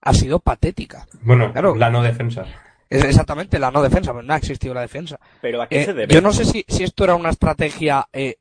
ha 0.00 0.12
sido 0.14 0.38
patética. 0.40 1.06
Bueno, 1.22 1.52
Claro. 1.52 1.74
la 1.76 1.90
no 1.90 2.02
defensa. 2.02 2.44
Es 2.90 3.04
exactamente 3.04 3.58
la 3.58 3.70
no 3.70 3.82
defensa, 3.82 4.12
pero 4.12 4.22
no 4.22 4.34
ha 4.34 4.36
existido 4.36 4.74
la 4.74 4.82
defensa. 4.82 5.18
Pero 5.40 5.62
¿a 5.62 5.68
qué 5.68 5.80
Eh, 5.80 5.84
se 5.86 5.94
debe? 5.94 6.12
yo 6.12 6.20
no 6.20 6.32
sé 6.32 6.44
si, 6.44 6.64
si 6.68 6.82
esto 6.84 7.04
era 7.04 7.14
una 7.14 7.30
estrategia 7.30 8.06
eh, 8.12 8.36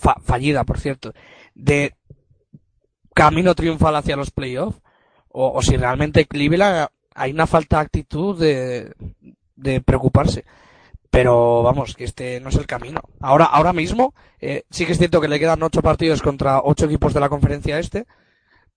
fa- 0.00 0.18
fallida, 0.24 0.64
por 0.64 0.80
cierto, 0.80 1.12
de 1.54 1.94
camino 3.14 3.54
triunfal 3.54 3.96
hacia 3.96 4.16
los 4.16 4.30
playoffs, 4.30 4.80
o, 5.28 5.52
o 5.52 5.62
si 5.62 5.76
realmente 5.76 6.26
Cleveland 6.26 6.88
hay 7.14 7.32
una 7.32 7.46
falta 7.46 7.76
de 7.76 7.82
actitud 7.82 8.38
de, 8.40 8.92
de 9.56 9.80
preocuparse. 9.80 10.44
Pero 11.10 11.62
vamos, 11.62 11.94
que 11.96 12.04
este 12.04 12.38
no 12.40 12.50
es 12.50 12.56
el 12.56 12.66
camino. 12.66 13.00
Ahora, 13.20 13.46
ahora 13.46 13.72
mismo, 13.72 14.14
eh, 14.40 14.64
sí 14.70 14.84
que 14.86 14.92
es 14.92 14.98
cierto 14.98 15.20
que 15.20 15.28
le 15.28 15.38
quedan 15.40 15.62
ocho 15.62 15.80
partidos 15.82 16.22
contra 16.22 16.60
ocho 16.62 16.84
equipos 16.86 17.14
de 17.14 17.20
la 17.20 17.28
conferencia 17.28 17.78
este, 17.78 18.06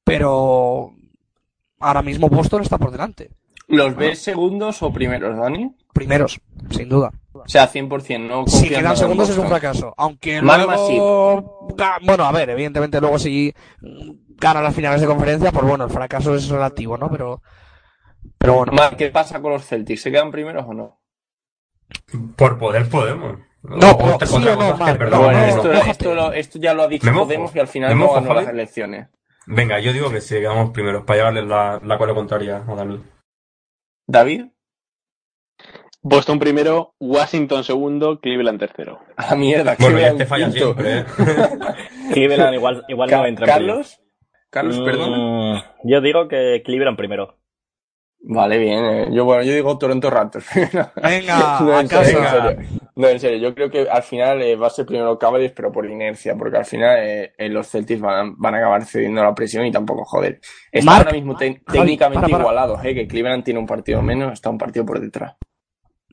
pero 0.03 0.93
ahora 1.79 2.01
mismo 2.01 2.29
Boston 2.29 2.61
está 2.61 2.77
por 2.77 2.91
delante. 2.91 3.31
¿Los 3.67 3.95
ves 3.95 4.21
segundos 4.21 4.81
o 4.83 4.91
primeros, 4.91 5.37
Dani? 5.37 5.75
Primeros, 5.93 6.39
sin 6.71 6.89
duda. 6.89 7.11
O 7.33 7.47
sea, 7.47 7.69
100%, 7.69 8.19
no 8.27 8.45
Si 8.47 8.67
quedan 8.69 8.97
segundos 8.97 9.29
es 9.29 9.37
un 9.37 9.47
fracaso. 9.47 9.93
Aunque 9.97 10.41
Mal 10.41 10.63
luego... 10.65 11.67
ga- 11.75 11.97
Bueno, 12.05 12.25
a 12.25 12.31
ver, 12.31 12.49
evidentemente 12.49 12.99
luego 12.99 13.17
si 13.19 13.53
gana 13.81 14.61
las 14.61 14.75
finales 14.75 14.99
de 15.01 15.07
conferencia, 15.07 15.51
pues 15.51 15.65
bueno, 15.65 15.85
el 15.85 15.89
fracaso 15.91 16.35
es 16.35 16.49
relativo, 16.49 16.97
¿no? 16.97 17.09
Pero, 17.09 17.41
pero 18.37 18.55
bueno. 18.55 18.73
¿Qué 18.97 19.07
pasa 19.09 19.41
con 19.41 19.51
los 19.53 19.65
Celtics? 19.65 20.01
¿Se 20.01 20.11
quedan 20.11 20.31
primeros 20.31 20.65
o 20.67 20.73
no? 20.73 21.00
Por 22.35 22.57
poder 22.59 22.89
podemos. 22.89 23.39
No, 23.63 23.79
sí 24.25 24.35
o 24.35 24.39
no, 24.55 24.85
que 24.85 24.93
perdón, 24.95 25.23
bueno, 25.23 25.39
esto, 25.45 25.63
no. 25.67 25.73
mójate. 25.73 25.89
esto, 25.91 26.15
lo- 26.15 26.33
esto 26.33 26.59
ya 26.59 26.73
lo 26.73 26.83
ha 26.83 26.87
dicho. 26.87 27.13
Podemos 27.13 27.55
y 27.55 27.59
al 27.59 27.67
final 27.67 27.97
no 27.97 28.13
ganó 28.13 28.33
las 28.33 28.47
elecciones. 28.47 29.07
Venga, 29.45 29.79
yo 29.79 29.93
digo 29.93 30.09
que 30.09 30.19
si 30.21 30.35
quedamos 30.35 30.71
primeros 30.71 31.03
para 31.03 31.17
llevarle 31.17 31.43
la, 31.43 31.79
la 31.83 31.97
cual 31.97 32.13
contraria 32.15 32.63
a 32.67 32.75
Dani. 32.75 33.03
¿David? 34.07 34.45
Boston 36.03 36.39
primero, 36.39 36.95
Washington 36.99 37.63
segundo, 37.63 38.19
Cleveland 38.19 38.59
tercero. 38.59 38.99
A 39.17 39.27
la 39.31 39.35
mierda. 39.35 39.75
Bueno, 39.79 39.95
Cleveland 39.97 40.21
este 40.21 40.25
falla 40.25 40.45
quinto. 40.49 40.73
siempre, 40.73 40.97
¿eh? 40.99 41.05
Cleveland 42.13 42.55
igual, 42.55 42.83
igual 42.87 43.09
Ca- 43.09 43.17
no 43.17 43.25
entra 43.27 43.45
en. 43.45 43.51
¿Carlos? 43.51 44.01
Carlos, 44.49 44.79
Mm, 44.79 44.85
perdón. 44.85 45.61
Yo 45.83 46.01
digo 46.01 46.27
que 46.27 46.63
Cleveland 46.65 46.97
primero. 46.97 47.37
Vale, 48.23 48.57
bien. 48.59 48.85
eh. 48.85 49.07
Yo, 49.11 49.25
bueno, 49.25 49.43
yo 49.43 49.51
digo 49.53 49.77
Toronto 49.77 50.09
Raptors. 50.09 50.45
Venga, 51.01 51.59
no, 51.61 51.75
a 51.75 51.81
en 51.81 51.87
casa. 51.87 52.03
serio, 52.05 52.19
en 52.23 52.29
serio. 52.29 52.87
No, 52.95 53.07
en 53.07 53.19
serio. 53.19 53.37
Yo 53.39 53.55
creo 53.55 53.69
que 53.71 53.89
al 53.89 54.03
final 54.03 54.41
eh, 54.43 54.55
va 54.55 54.67
a 54.67 54.69
ser 54.69 54.85
primero 54.85 55.17
Cavaliers, 55.17 55.53
pero 55.53 55.71
por 55.71 55.89
inercia, 55.89 56.35
porque 56.35 56.57
al 56.57 56.65
final 56.65 56.97
eh, 57.01 57.33
los 57.49 57.67
Celtics 57.67 57.99
van, 57.99 58.37
van 58.37 58.53
a 58.55 58.57
acabar 58.59 58.85
cediendo 58.85 59.23
la 59.23 59.33
presión 59.33 59.65
y 59.65 59.71
tampoco 59.71 60.05
joder. 60.05 60.39
Están 60.71 60.97
ahora 60.99 61.11
mismo 61.13 61.35
técnicamente 61.35 62.29
igualados, 62.29 62.85
eh, 62.85 62.93
que 62.93 63.07
Cleveland 63.07 63.43
tiene 63.43 63.59
un 63.59 63.65
partido 63.65 64.01
menos, 64.03 64.33
está 64.33 64.49
un 64.51 64.57
partido 64.57 64.85
por 64.85 64.99
detrás. 64.99 65.35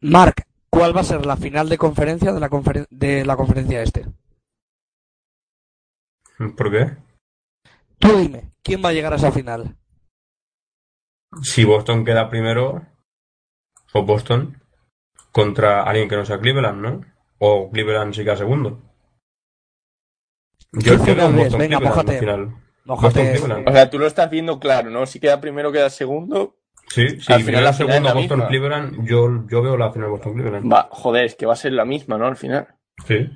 Mark, 0.01 0.45
¿cuál 0.71 0.97
va 0.97 1.03
a 1.03 1.05
ser 1.05 1.27
la 1.27 1.37
final 1.37 1.69
de 1.69 1.77
conferencia 1.77 2.33
de 2.33 2.41
la, 2.41 2.49
conferen- 2.49 2.87
de 2.91 3.25
la 3.27 3.37
conferencia 3.37 3.83
este? 3.83 4.07
¿Por 6.57 6.71
qué? 6.71 6.91
Tú 7.99 8.17
dime, 8.17 8.53
¿quién 8.63 8.83
va 8.83 8.91
a 8.91 8.93
llegar 8.93 9.13
a 9.13 9.17
esa 9.17 9.33
final? 9.33 9.77
Si 11.43 11.65
Boston 11.65 12.05
queda 12.05 12.29
primero, 12.31 12.87
o 13.93 14.03
Boston, 14.05 14.63
contra 15.33 15.83
alguien 15.83 16.09
que 16.09 16.17
no 16.17 16.25
sea 16.25 16.39
Cleveland, 16.41 16.81
¿no? 16.81 17.01
O 17.39 17.71
Cleveland 17.71 18.15
sí 18.15 18.25
queda 18.25 18.37
segundo. 18.37 18.83
Yo 20.73 20.93
¿Qué 20.97 20.99
creo 20.99 21.15
final 21.15 21.35
que? 21.35 21.39
Boston 21.43 21.59
Venga, 21.61 21.77
Cleveland, 21.79 21.85
mójate. 21.97 22.13
al 22.13 22.19
final. 22.19 22.57
Mójate. 22.85 23.07
Boston 23.21 23.27
Cleveland. 23.37 23.69
O 23.69 23.73
sea, 23.73 23.91
tú 23.91 23.99
lo 23.99 24.07
estás 24.07 24.31
viendo 24.31 24.59
claro, 24.59 24.91
¿no? 24.91 25.07
Si 25.07 25.21
queda 25.21 25.41
primero, 25.41 25.73
queda 25.73 25.91
segundo. 25.91 26.57
Sí, 26.89 27.21
sí, 27.21 27.33
Al 27.33 27.43
final 27.43 27.65
la 27.65 27.73
final 27.73 27.75
segundo 27.75 27.97
es 27.97 28.03
la 28.03 28.13
Boston 28.15 28.39
misma. 28.39 28.49
Cleveland, 28.49 29.07
yo, 29.07 29.47
yo 29.47 29.63
veo 29.63 29.77
la 29.77 29.93
final 29.93 30.09
Boston 30.09 30.35
Cleveland. 30.35 30.73
Va, 30.73 30.89
joder, 30.91 31.25
es 31.27 31.35
que 31.35 31.47
va 31.47 31.53
a 31.53 31.57
ser 31.57 31.73
la 31.73 31.85
misma, 31.85 32.17
¿no? 32.17 32.27
Al 32.27 32.37
final. 32.37 32.67
Sí. 33.07 33.29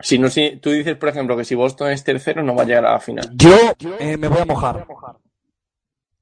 Si 0.00 0.18
no, 0.18 0.28
si 0.30 0.56
tú 0.56 0.70
dices, 0.70 0.96
por 0.96 1.08
ejemplo, 1.10 1.36
que 1.36 1.44
si 1.44 1.54
Boston 1.54 1.90
es 1.90 2.04
tercero, 2.04 2.42
no 2.42 2.54
va 2.54 2.62
a 2.62 2.66
llegar 2.66 2.86
a 2.86 2.92
la 2.92 3.00
final. 3.00 3.28
Yo 3.34 3.50
eh, 3.98 4.16
me 4.16 4.28
voy 4.28 4.40
a 4.40 4.44
mojar. 4.46 4.86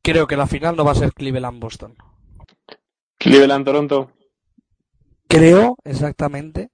Creo 0.07 0.29
que 0.29 0.37
la 0.37 0.47
final 0.47 0.77
no 0.77 0.85
va 0.85 0.93
a 0.93 0.95
ser 0.95 1.13
Cleveland-Boston. 1.13 1.97
Cleveland, 3.19 3.65
Toronto. 3.65 4.13
Creo 5.27 5.77
exactamente 5.83 6.71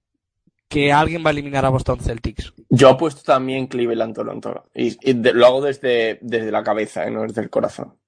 que 0.69 0.93
alguien 0.93 1.25
va 1.25 1.29
a 1.29 1.33
eliminar 1.33 1.65
a 1.65 1.71
Boston 1.71 1.99
Celtics. 2.01 2.53
Yo 2.69 2.91
apuesto 2.91 3.23
también 3.23 3.69
Cleveland 3.69 4.15
Toronto. 4.15 4.65
Y, 4.75 4.99
y 5.09 5.15
de- 5.15 5.33
lo 5.33 5.47
hago 5.47 5.63
desde, 5.63 6.19
desde 6.21 6.51
la 6.51 6.63
cabeza, 6.63 7.07
¿eh? 7.07 7.11
no 7.11 7.23
desde 7.23 7.41
el 7.41 7.49
corazón. 7.49 7.99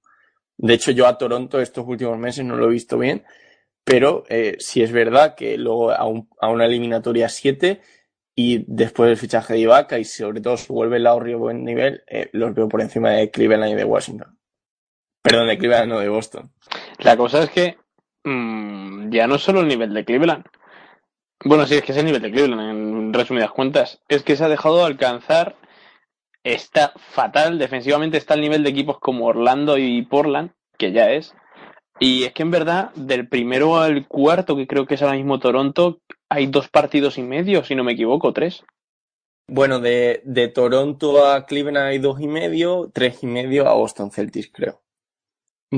De 0.57 0.75
hecho, 0.75 0.91
yo 0.91 1.07
a 1.07 1.17
Toronto 1.17 1.59
estos 1.59 1.87
últimos 1.87 2.19
meses 2.19 2.45
no 2.45 2.55
lo 2.55 2.65
he 2.67 2.73
visto 2.73 2.99
bien, 2.99 3.23
pero 3.83 4.25
eh, 4.29 4.57
sí 4.59 4.83
es 4.83 4.91
verdad 4.91 5.33
que 5.33 5.57
luego 5.57 5.89
a, 5.91 6.05
un- 6.05 6.29
a 6.39 6.49
una 6.49 6.67
eliminatoria 6.67 7.29
7 7.29 7.81
y 8.35 8.63
después 8.67 9.07
del 9.07 9.17
fichaje 9.17 9.53
de 9.53 9.59
Ibaka 9.61 9.97
y 9.97 10.05
sobre 10.05 10.39
todo 10.41 10.55
si 10.57 10.71
vuelve 10.71 10.99
Lowry 10.99 11.33
a 11.33 11.37
buen 11.37 11.63
nivel, 11.63 12.03
eh, 12.07 12.29
los 12.33 12.53
veo 12.53 12.69
por 12.69 12.81
encima 12.81 13.09
de 13.09 13.31
Cleveland 13.31 13.71
y 13.71 13.75
de 13.75 13.83
Washington. 13.85 14.37
Perdón, 15.25 15.47
de 15.47 15.57
Cleveland, 15.57 15.91
no 15.91 15.99
de 15.99 16.07
Boston. 16.07 16.51
La 16.99 17.17
cosa 17.17 17.41
es 17.41 17.49
que 17.49 17.77
mm, 18.23 19.09
ya 19.09 19.25
no 19.25 19.35
es 19.35 19.41
solo 19.41 19.61
el 19.61 19.67
nivel 19.67 19.91
de 19.91 20.05
Cleveland. 20.05 20.45
Bueno, 21.43 21.65
sí, 21.65 21.73
es 21.73 21.81
que 21.81 21.93
es 21.93 21.97
el 21.97 22.05
nivel 22.05 22.21
de 22.21 22.31
Cleveland, 22.31 22.61
en 22.61 23.11
resumidas 23.11 23.49
cuentas. 23.49 23.99
Es 24.07 24.21
que 24.21 24.35
se 24.35 24.43
ha 24.43 24.49
dejado 24.49 24.77
de 24.77 24.83
alcanzar. 24.83 25.55
Está 26.43 26.93
fatal. 26.95 27.57
Defensivamente 27.57 28.17
está 28.17 28.35
el 28.35 28.41
nivel 28.41 28.63
de 28.63 28.69
equipos 28.69 28.99
como 28.99 29.25
Orlando 29.25 29.79
y 29.79 30.03
Portland, 30.03 30.51
que 30.77 30.91
ya 30.91 31.09
es. 31.09 31.33
Y 31.99 32.25
es 32.25 32.33
que 32.33 32.43
en 32.43 32.51
verdad, 32.51 32.93
del 32.93 33.27
primero 33.27 33.77
al 33.77 34.07
cuarto, 34.07 34.55
que 34.55 34.67
creo 34.67 34.85
que 34.85 34.93
es 34.93 35.01
ahora 35.01 35.15
mismo 35.15 35.39
Toronto, 35.39 36.01
hay 36.29 36.45
dos 36.45 36.69
partidos 36.69 37.17
y 37.17 37.23
medio, 37.23 37.63
si 37.63 37.73
no 37.73 37.83
me 37.83 37.93
equivoco, 37.93 38.31
tres. 38.31 38.63
Bueno, 39.47 39.79
de, 39.79 40.21
de 40.23 40.49
Toronto 40.49 41.25
a 41.25 41.47
Cleveland 41.47 41.87
hay 41.87 41.97
dos 41.97 42.21
y 42.21 42.27
medio, 42.27 42.91
tres 42.93 43.23
y 43.23 43.27
medio 43.27 43.67
a 43.67 43.73
Boston 43.73 44.11
Celtics, 44.11 44.51
creo. 44.53 44.84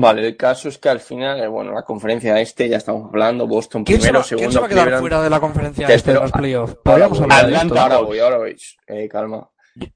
Vale, 0.00 0.26
el 0.26 0.36
caso 0.36 0.68
es 0.68 0.78
que 0.78 0.88
al 0.88 1.00
final, 1.00 1.40
eh, 1.40 1.48
bueno, 1.48 1.72
la 1.72 1.82
conferencia 1.82 2.40
este, 2.40 2.68
ya 2.68 2.76
estamos 2.76 3.08
hablando, 3.08 3.46
Boston 3.46 3.84
¿Quién, 3.84 3.98
primero, 3.98 4.22
se, 4.22 4.36
va, 4.36 4.40
segundo 4.40 4.42
quién 4.42 4.52
se 4.52 4.58
va 4.60 4.66
a 4.66 4.68
quedar 4.68 4.82
Cleveland. 4.84 5.02
fuera 5.02 5.22
de 5.22 5.30
la 5.30 5.40
conferencia 5.40 5.86
Tercero, 5.86 5.96
este 5.96 6.12
de 6.12 6.20
los 6.20 6.32
playoffs? 6.32 6.74
Podríamos 6.84 7.18
de 7.18 7.24
Atlanta, 7.24 7.58
esto. 7.62 7.80
ahora 7.80 7.98
voy, 7.98 8.18
ahora 8.18 8.36
voy. 8.38 8.56
Eh, 8.86 9.08
calma. 9.08 9.50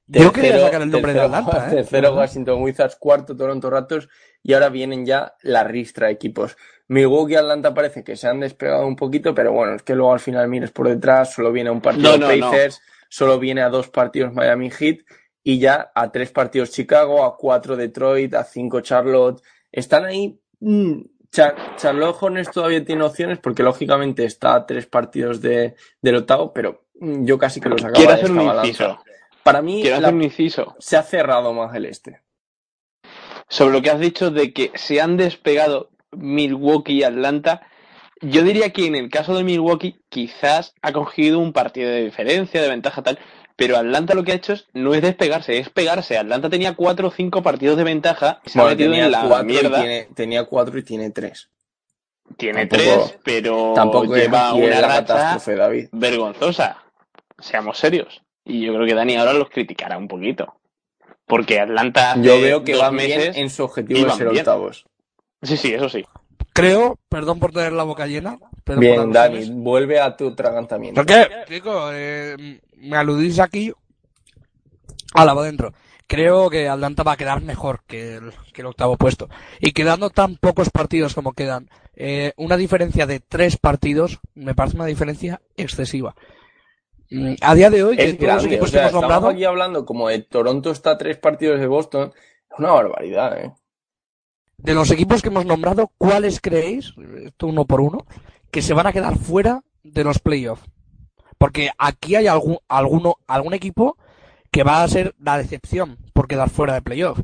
Yo 0.07 0.31
quería 0.31 0.59
sacar 0.59 0.81
el 0.81 0.91
nombre 0.91 1.13
de 1.13 1.21
Atlanta, 1.21 1.67
¿eh? 1.71 1.75
Tercero 1.75 2.15
Washington 2.15 2.61
Wizards, 2.61 2.95
cuarto 2.95 3.35
Toronto 3.35 3.69
Raptors 3.69 4.07
y 4.41 4.53
ahora 4.53 4.69
vienen 4.69 5.05
ya 5.05 5.35
la 5.41 5.63
ristra 5.63 6.07
de 6.07 6.13
equipos. 6.13 6.57
Milwaukee 6.87 7.33
y 7.33 7.35
Atlanta 7.37 7.73
parece 7.73 8.03
que 8.03 8.15
se 8.15 8.27
han 8.27 8.39
despegado 8.39 8.85
un 8.85 8.95
poquito, 8.95 9.33
pero 9.33 9.51
bueno, 9.51 9.75
es 9.75 9.83
que 9.83 9.95
luego 9.95 10.13
al 10.13 10.19
final 10.19 10.47
mires 10.47 10.71
por 10.71 10.87
detrás, 10.87 11.33
solo 11.33 11.51
viene 11.51 11.69
a 11.69 11.73
un 11.73 11.81
partido 11.81 12.17
No, 12.17 12.27
no, 12.27 12.35
no. 12.35 12.51
Pacers, 12.51 12.81
solo 13.09 13.39
viene 13.39 13.61
a 13.61 13.69
dos 13.69 13.89
partidos 13.89 14.33
Miami 14.33 14.69
Heat 14.69 14.99
y 15.43 15.59
ya 15.59 15.91
a 15.93 16.11
tres 16.11 16.31
partidos 16.31 16.71
Chicago, 16.71 17.23
a 17.23 17.37
cuatro 17.37 17.75
Detroit, 17.75 18.33
a 18.33 18.43
cinco 18.43 18.81
Charlotte. 18.81 19.41
Están 19.73 20.05
ahí. 20.05 20.39
mm, 20.61 21.01
Charlotte 21.31 22.15
Hornets 22.21 22.51
todavía 22.51 22.85
tiene 22.85 23.03
opciones 23.03 23.39
porque 23.39 23.63
lógicamente 23.63 24.23
está 24.23 24.53
a 24.53 24.65
tres 24.67 24.85
partidos 24.85 25.41
de, 25.41 25.73
del 25.99 26.17
octavo, 26.17 26.53
pero 26.53 26.85
mm, 26.99 27.25
yo 27.25 27.37
casi 27.39 27.59
que 27.59 27.69
los 27.69 27.81
acabo 27.81 27.95
Quiero 27.95 28.11
de 28.11 28.17
hacer 28.21 28.31
un 28.31 28.41
inciso. 28.41 28.99
Para 29.43 29.61
mí 29.63 29.81
Quiero 29.81 29.99
la- 29.99 30.07
hacer 30.09 30.15
un 30.15 30.23
inciso. 30.23 30.75
se 30.79 30.95
ha 30.95 31.01
cerrado 31.03 31.51
más 31.53 31.75
el 31.75 31.85
este. 31.85 32.21
sobre 33.49 33.73
lo 33.73 33.81
que 33.81 33.89
has 33.89 33.99
dicho 33.99 34.29
de 34.29 34.53
que 34.53 34.71
se 34.75 35.01
han 35.01 35.17
despegado 35.17 35.89
Milwaukee 36.11 36.93
y 36.99 37.03
Atlanta, 37.03 37.61
yo 38.21 38.43
diría 38.43 38.69
que 38.71 38.85
en 38.85 38.95
el 38.95 39.09
caso 39.09 39.35
de 39.35 39.43
Milwaukee 39.43 39.99
quizás 40.09 40.75
ha 40.83 40.93
cogido 40.93 41.39
un 41.39 41.51
partido 41.51 41.89
de 41.89 42.03
diferencia, 42.05 42.61
de 42.61 42.69
ventaja 42.69 43.01
tal, 43.01 43.17
pero 43.55 43.77
Atlanta 43.77 44.13
lo 44.13 44.23
que 44.23 44.31
ha 44.31 44.35
hecho 44.35 44.53
es, 44.53 44.67
no 44.73 44.93
es 44.93 45.01
despegarse, 45.01 45.57
es 45.59 45.69
pegarse. 45.69 46.17
Atlanta 46.17 46.49
tenía 46.49 46.73
cuatro 46.75 47.09
o 47.09 47.11
cinco 47.11 47.43
partidos 47.43 47.77
de 47.77 47.83
ventaja 47.83 48.41
y 48.45 48.49
se 48.49 48.59
ha 48.61 48.65
metido 48.65 48.89
tenía 48.91 49.05
en 49.05 49.11
la 49.11 49.21
cuatro, 49.27 49.43
y 49.43 49.51
mierda. 49.51 49.79
tiene, 49.79 50.07
tenía 50.15 50.43
cuatro 50.45 50.77
y 50.79 50.83
tiene 50.83 51.09
tres. 51.11 51.49
Tiene 52.37 52.65
tampoco- 52.65 53.05
tres, 53.05 53.19
pero 53.23 53.73
Tampoco 53.75 54.15
lleva 54.15 54.53
una 54.53 54.67
la 54.79 54.87
racha 54.87 54.99
catástrofe, 55.05 55.55
David. 55.55 55.87
vergonzosa. 55.91 56.77
Seamos 57.39 57.77
serios. 57.77 58.21
Y 58.45 58.65
yo 58.65 58.73
creo 58.73 58.85
que 58.87 58.93
Dani 58.95 59.15
ahora 59.17 59.33
los 59.33 59.49
criticará 59.49 59.97
un 59.97 60.07
poquito. 60.07 60.55
Porque 61.25 61.59
Atlanta 61.59 62.11
hace 62.13 62.21
Yo 62.23 62.41
veo 62.41 62.63
que 62.63 62.75
van 62.75 62.95
meses 62.95 63.33
bien 63.33 63.35
en 63.35 63.49
su 63.49 63.63
objetivo 63.63 64.05
de 64.05 64.11
ser 64.11 64.29
bien. 64.29 64.39
octavos. 64.41 64.85
Sí, 65.41 65.57
sí, 65.57 65.73
eso 65.73 65.89
sí. 65.89 66.05
creo, 66.53 66.99
perdón 67.09 67.39
por 67.39 67.51
tener 67.51 67.71
la 67.73 67.83
boca 67.83 68.05
llena. 68.07 68.37
Bien. 68.77 69.11
Dani, 69.11 69.49
vuelve 69.51 69.99
a 69.99 70.15
tu 70.15 70.29
atragantamiento. 70.29 70.99
¿Por 70.99 71.05
qué? 71.05 71.27
Chico, 71.47 71.89
eh, 71.91 72.59
me 72.83 72.97
aludís 72.97 73.39
aquí 73.39 73.73
a 75.13 75.25
la 75.25 75.33
va 75.33 75.41
adentro. 75.41 75.73
Creo 76.07 76.49
que 76.49 76.67
Atlanta 76.67 77.03
va 77.03 77.13
a 77.13 77.17
quedar 77.17 77.41
mejor 77.41 77.83
que 77.87 78.15
el, 78.15 78.33
que 78.53 78.61
el 78.61 78.67
octavo 78.67 78.97
puesto. 78.97 79.29
Y 79.59 79.71
quedando 79.71 80.09
tan 80.09 80.35
pocos 80.37 80.69
partidos 80.69 81.15
como 81.15 81.33
quedan, 81.33 81.69
eh, 81.95 82.33
una 82.37 82.57
diferencia 82.57 83.05
de 83.05 83.19
tres 83.19 83.57
partidos 83.57 84.19
me 84.35 84.53
parece 84.53 84.75
una 84.75 84.85
diferencia 84.85 85.41
excesiva. 85.55 86.15
Mm, 87.09 87.35
A 87.41 87.55
día 87.55 87.69
de 87.69 87.83
hoy, 87.83 87.95
Es 87.97 88.17
grande, 88.17 88.59
o 88.59 88.63
que 88.63 88.67
sea, 88.67 88.81
hemos 88.81 88.91
estamos 88.91 88.93
nombrado, 88.93 89.29
aquí 89.29 89.45
hablando 89.45 89.85
como 89.85 90.09
de 90.09 90.19
Toronto 90.19 90.71
está 90.71 90.91
a 90.91 90.97
tres 90.97 91.17
partidos 91.17 91.59
de 91.59 91.67
Boston. 91.67 92.11
Es 92.51 92.59
una 92.59 92.71
barbaridad, 92.71 93.39
¿eh? 93.39 93.53
de 94.57 94.73
los 94.73 94.91
equipos 94.91 95.21
que 95.21 95.27
hemos 95.27 95.45
nombrado, 95.45 95.91
¿cuáles 95.97 96.39
creéis, 96.39 96.93
esto 97.25 97.47
uno 97.47 97.65
por 97.65 97.81
uno, 97.81 98.05
que 98.49 98.61
se 98.61 98.73
van 98.73 98.87
a 98.87 98.93
quedar 98.93 99.17
fuera 99.17 99.61
de 99.83 100.03
los 100.03 100.19
playoffs? 100.19 100.63
Porque 101.43 101.71
aquí 101.77 102.15
hay 102.15 102.27
algún, 102.27 102.59
alguno, 102.69 103.17
algún 103.27 103.53
equipo 103.53 103.97
que 104.49 104.63
va 104.63 104.81
a 104.81 104.87
ser 104.87 105.13
la 105.21 105.37
decepción 105.37 105.97
por 106.13 106.25
quedar 106.25 106.49
fuera 106.49 106.73
de 106.73 106.81
playoffs. 106.81 107.21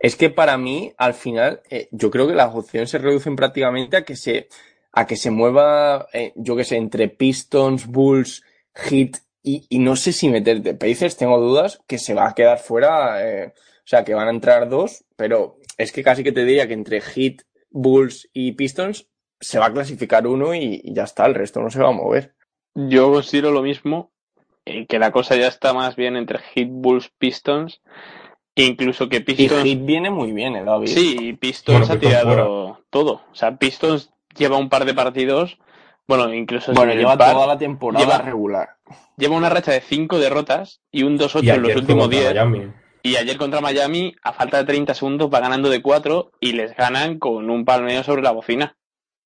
Es 0.00 0.16
que 0.16 0.30
para 0.30 0.58
mí, 0.58 0.92
al 0.96 1.14
final, 1.14 1.62
eh, 1.70 1.88
yo 1.92 2.10
creo 2.10 2.26
que 2.26 2.34
las 2.34 2.52
opciones 2.52 2.90
se 2.90 2.98
reducen 2.98 3.36
prácticamente 3.36 3.96
a 3.96 4.04
que 4.04 4.16
se, 4.16 4.48
a 4.90 5.06
que 5.06 5.14
se 5.14 5.30
mueva, 5.30 6.08
eh, 6.12 6.32
yo 6.34 6.56
que 6.56 6.64
sé, 6.64 6.74
entre 6.74 7.06
Pistons, 7.06 7.86
Bulls, 7.86 8.42
Heat 8.74 9.18
y, 9.44 9.78
no 9.78 9.94
sé 9.94 10.12
si 10.12 10.28
meterte 10.28 10.74
Pacers, 10.74 11.16
tengo 11.16 11.38
dudas 11.38 11.80
que 11.86 11.98
se 11.98 12.14
va 12.14 12.30
a 12.30 12.34
quedar 12.34 12.58
fuera, 12.58 13.24
eh, 13.24 13.52
o 13.54 13.86
sea, 13.86 14.02
que 14.02 14.14
van 14.14 14.26
a 14.26 14.32
entrar 14.32 14.68
dos, 14.68 15.04
pero 15.14 15.60
es 15.78 15.92
que 15.92 16.02
casi 16.02 16.24
que 16.24 16.32
te 16.32 16.44
diría 16.44 16.66
que 16.66 16.74
entre 16.74 17.00
Heat, 17.00 17.42
Bulls 17.70 18.28
y 18.32 18.50
Pistons 18.54 19.06
se 19.38 19.60
va 19.60 19.66
a 19.66 19.72
clasificar 19.72 20.26
uno 20.26 20.52
y 20.52 20.82
ya 20.92 21.04
está, 21.04 21.26
el 21.26 21.36
resto 21.36 21.60
no 21.60 21.70
se 21.70 21.78
va 21.78 21.90
a 21.90 21.92
mover. 21.92 22.34
Yo 22.74 23.12
considero 23.12 23.50
lo 23.50 23.62
mismo, 23.62 24.10
eh, 24.64 24.86
que 24.86 24.98
la 24.98 25.10
cosa 25.10 25.36
ya 25.36 25.48
está 25.48 25.72
más 25.72 25.96
bien 25.96 26.16
entre 26.16 26.38
Heat, 26.38 26.68
Bulls, 26.70 27.10
Pistons, 27.18 27.80
incluso 28.54 29.08
que 29.08 29.16
Y 29.16 29.20
Pistons... 29.20 29.64
Heat 29.64 29.84
viene 29.84 30.10
muy 30.10 30.32
bien, 30.32 30.56
¿eh, 30.56 30.64
David? 30.64 30.88
Sí, 30.88 31.32
Pistons 31.34 31.80
Bueno, 31.80 31.94
ha 31.94 31.98
Pistons 31.98 32.22
tirado 32.22 32.78
todo. 32.90 33.22
O 33.30 33.34
sea, 33.34 33.56
Pistons 33.56 34.10
lleva 34.36 34.56
un 34.56 34.68
par 34.68 34.84
de 34.84 34.94
partidos, 34.94 35.58
bueno, 36.08 36.32
incluso 36.32 36.72
Bueno, 36.72 36.94
lleva 36.94 37.12
el 37.12 37.18
par, 37.18 37.32
toda 37.34 37.46
la 37.46 37.58
temporada 37.58 38.04
lleva- 38.04 38.18
regular. 38.18 38.68
lleva 39.16 39.36
una 39.36 39.48
racha 39.50 39.72
de 39.72 39.80
cinco 39.80 40.18
derrotas 40.18 40.80
y 40.90 41.02
un 41.02 41.18
2-8 41.18 41.42
Y 41.44 41.50
en 41.50 41.62
los 41.62 41.76
últimos 41.76 42.04
contra 42.04 42.20
10. 42.20 42.34
Miami. 42.34 42.72
Y 43.04 43.16
ayer 43.16 43.36
contra 43.36 43.60
Miami, 43.60 44.14
a 44.22 44.32
falta 44.32 44.58
de 44.58 44.64
30 44.64 44.94
segundos, 44.94 45.28
va 45.32 45.40
ganando 45.40 45.68
de 45.68 45.82
4 45.82 46.30
y 46.40 46.52
les 46.52 46.74
ganan 46.76 47.18
con 47.18 47.50
un 47.50 47.64
palmeo 47.64 48.04
sobre 48.04 48.22
la 48.22 48.30
bocina. 48.30 48.76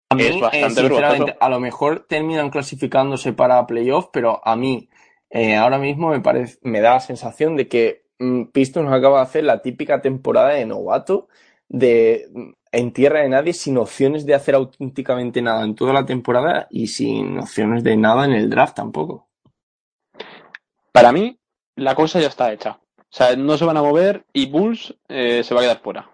A 0.09 0.15
mí, 0.15 0.23
Es 0.23 0.37
eh, 0.37 0.41
bastante 0.41 0.81
sinceramente, 0.81 1.37
a 1.41 1.49
lo 1.49 1.59
mejor 1.59 2.07
terminan 2.09 2.51
clasificándose 2.51 3.33
para 3.33 3.67
playoff, 3.67 4.09
pero 4.13 4.41
a 4.47 4.55
mí 4.55 4.89
eh, 5.31 5.57
ahora 5.57 5.79
mismo 5.79 6.11
me 6.11 6.21
parece, 6.21 6.59
me 6.63 6.81
da 6.81 6.95
la 6.95 7.01
sensación 7.01 7.57
de 7.57 7.67
que 7.67 8.05
mm, 8.19 8.45
Pistons 8.53 8.93
acaba 8.93 9.19
de 9.19 9.25
hacer 9.25 9.45
la 9.45 9.63
típica 9.63 10.01
temporada 10.01 10.51
de 10.51 10.67
novato, 10.67 11.29
de 11.69 12.29
mm, 12.33 12.51
en 12.73 12.93
tierra 12.93 13.21
de 13.23 13.29
nadie, 13.29 13.53
sin 13.53 13.79
opciones 13.79 14.27
de 14.27 14.35
hacer 14.35 14.55
auténticamente 14.55 15.43
nada 15.43 15.65
en 15.65 15.75
toda 15.75 15.93
la 15.93 16.07
temporada 16.07 16.69
y 16.71 16.87
sin 16.87 17.39
opciones 17.39 17.83
de 17.83 17.97
nada 17.97 18.27
en 18.27 18.33
el 18.33 18.49
draft 18.49 18.77
tampoco. 18.77 19.27
Para 20.93 21.11
mí, 21.11 21.39
la 21.75 21.95
cosa 21.95 22.21
ya 22.21 22.29
está 22.29 22.53
hecha. 22.53 22.79
O 22.99 23.17
sea, 23.17 23.35
no 23.35 23.57
se 23.57 23.65
van 23.65 23.77
a 23.77 23.83
mover 23.83 24.25
y 24.33 24.47
Bulls 24.47 24.95
eh, 25.09 25.43
se 25.43 25.55
va 25.55 25.61
a 25.61 25.65
quedar 25.65 25.81
fuera. 25.81 26.11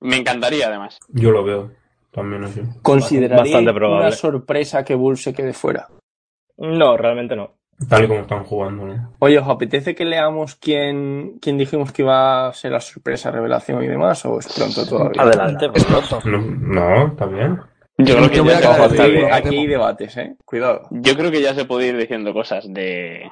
Me 0.00 0.16
encantaría, 0.16 0.68
además. 0.68 0.98
Yo 1.08 1.30
lo 1.30 1.44
veo 1.44 1.79
también 2.10 2.44
así. 2.44 2.60
¿Consideraría 2.82 3.38
Bastante 3.44 3.72
probable. 3.72 4.06
una 4.06 4.10
sorpresa 4.16 4.84
que 4.84 4.94
Bulls 4.94 5.22
se 5.22 5.32
quede 5.34 5.52
fuera? 5.52 5.88
No, 6.58 6.96
realmente 6.96 7.36
no. 7.36 7.54
Tal 7.88 8.04
y 8.04 8.08
como 8.08 8.20
están 8.20 8.44
jugando, 8.44 8.84
¿no? 8.86 9.14
Oye, 9.20 9.38
¿os 9.38 9.48
apetece 9.48 9.94
que 9.94 10.04
leamos 10.04 10.54
quién, 10.56 11.38
quién 11.40 11.56
dijimos 11.56 11.92
que 11.92 12.02
iba 12.02 12.48
a 12.48 12.52
ser 12.52 12.72
la 12.72 12.80
sorpresa, 12.80 13.30
revelación 13.30 13.82
y 13.82 13.88
demás? 13.88 14.22
¿O 14.26 14.38
es 14.38 14.52
pronto 14.52 14.86
todavía? 14.86 15.22
Adelante, 15.22 15.70
Es 15.74 15.84
pronto. 15.86 16.20
No, 16.26 16.38
no, 16.40 17.06
está 17.08 17.24
bien. 17.24 17.58
Yo 17.96 18.16
creo 18.16 18.28
que 18.30 18.36
Yo 18.36 18.44
ya 18.44 18.58
a 18.82 18.84
aquí, 18.84 18.96
bien. 19.10 19.26
ir- 19.28 19.32
aquí 19.32 19.56
hay 19.58 19.66
debates, 19.66 20.16
¿eh? 20.18 20.36
Cuidado. 20.44 20.82
Yo 20.90 21.16
creo 21.16 21.30
que 21.30 21.40
ya 21.40 21.54
se 21.54 21.64
puede 21.64 21.86
ir 21.88 21.96
diciendo 21.96 22.32
cosas 22.34 22.64
de... 22.68 23.30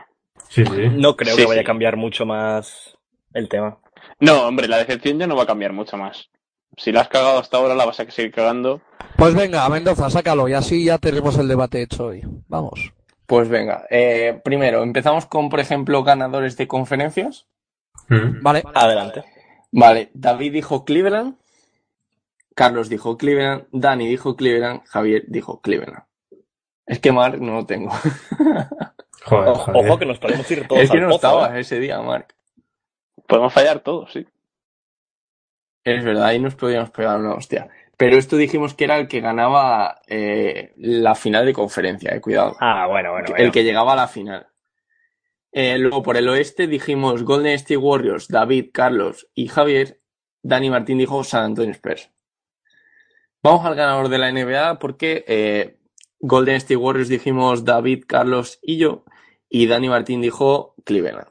Sí, 0.49 0.65
sí. 0.65 0.89
No 0.95 1.15
creo 1.17 1.35
Sí, 1.35 1.43
que 1.43 1.47
vaya 1.49 1.61
sí. 1.61 1.65
a 1.65 1.67
cambiar 1.67 1.97
mucho 1.97 2.25
más 2.25 2.97
el 3.35 3.49
tema. 3.51 3.79
No, 4.21 4.47
hombre, 4.47 4.67
la 4.69 4.79
decepción 4.79 5.19
ya 5.19 5.27
no 5.27 5.37
va 5.37 5.43
a 5.43 5.47
cambiar 5.47 5.73
mucho 5.75 5.97
más. 5.99 6.31
Si 6.79 6.93
la 6.93 7.03
has 7.03 7.09
cagado 7.09 7.39
hasta 7.39 7.57
ahora, 7.57 7.75
la 7.75 7.85
vas 7.85 8.01
a 8.01 8.11
seguir 8.11 8.33
cagando. 8.33 8.81
Pues 9.17 9.35
venga, 9.35 9.69
Mendoza, 9.69 10.09
sácalo 10.11 10.49
y 10.49 10.55
así 10.55 10.85
ya 10.85 10.99
tenemos 10.99 11.37
el 11.39 11.49
debate 11.49 11.83
hecho 11.83 12.07
hoy. 12.07 12.23
Vamos. 12.47 12.93
Pues 13.27 13.49
venga, 13.49 13.85
eh, 13.91 14.41
primero, 14.45 14.83
empezamos 14.83 15.27
con, 15.27 15.51
por 15.51 15.61
ejemplo, 15.61 16.03
ganadores 16.05 16.57
de 16.57 16.69
conferencias. 16.69 17.47
Mm. 18.09 18.43
Vale. 18.43 18.63
Adelante. 18.75 19.25
Vale, 19.71 20.11
David 20.15 20.53
dijo 20.53 20.85
Cleveland, 20.85 21.37
Carlos 22.55 22.89
dijo 22.89 23.19
Cleveland, 23.19 23.67
Dani 23.71 24.07
dijo 24.09 24.35
Cleveland, 24.37 24.83
Javier 24.87 25.25
dijo 25.27 25.61
Cleveland. 25.61 26.05
Es 26.87 27.01
que 27.01 27.13
Mark 27.13 27.41
no 27.41 27.53
lo 27.55 27.67
tengo. 27.67 27.91
Joder, 29.25 29.49
Ojo, 29.49 29.73
joder. 29.73 29.99
que 29.99 30.07
nos 30.07 30.19
podemos 30.19 30.51
ir 30.51 30.67
todos 30.67 30.81
es 30.81 30.91
que 30.91 30.97
al 30.97 31.03
no 31.03 31.09
pozo, 31.11 31.17
estabas 31.17 31.55
¿eh? 31.55 31.61
ese 31.61 31.79
día, 31.81 32.01
Mark. 32.01 32.35
Podemos 33.27 33.53
fallar 33.53 33.81
todos, 33.81 34.11
sí. 34.13 34.27
Es 35.85 36.05
verdad, 36.05 36.27
ahí 36.27 36.39
nos 36.39 36.55
podíamos 36.55 36.91
pegar 36.91 37.19
una 37.19 37.35
hostia. 37.35 37.69
Pero 37.97 38.17
esto 38.17 38.37
dijimos 38.37 38.75
que 38.75 38.85
era 38.85 38.99
el 38.99 39.09
que 39.09 39.21
ganaba 39.21 40.01
eh, 40.07 40.73
la 40.77 41.15
final 41.15 41.47
de 41.47 41.53
conferencia, 41.53 42.15
eh, 42.15 42.21
cuidado. 42.21 42.57
Ah, 42.61 42.87
bueno, 42.87 43.11
bueno. 43.13 43.27
el 43.29 43.35
bueno. 43.35 43.53
que 43.53 43.65
llegaba 43.65 43.95
a 43.95 43.97
la 43.97 44.09
final. 44.09 44.47
Eh, 45.51 45.79
luego 45.79 46.03
por 46.03 46.17
el 46.17 46.29
oeste 46.29 46.67
dijimos 46.67 47.25
Golden 47.25 47.55
State 47.55 47.77
Warriors, 47.77 48.29
David, 48.29 48.67
Carlos 48.73 49.29
y 49.35 49.49
Javier. 49.49 50.01
Dani 50.43 50.71
Martín 50.71 50.99
dijo 50.99 51.25
San 51.25 51.45
Antonio 51.45 51.73
Spurs. 51.73 52.11
Vamos 53.43 53.65
al 53.65 53.75
ganador 53.75 54.09
de 54.09 54.19
la 54.19 54.31
NBA 54.31 54.79
porque 54.79 55.25
eh, 55.27 55.79
Golden 56.21 56.57
State 56.57 56.77
Warriors 56.77 57.09
dijimos 57.09 57.65
David, 57.65 58.05
Carlos 58.07 58.59
y 58.63 58.79
yo. 58.79 59.05
Y 59.49 59.67
Dani 59.67 59.89
Martín 59.89 60.21
dijo 60.21 60.75
Cleveland. 60.85 61.29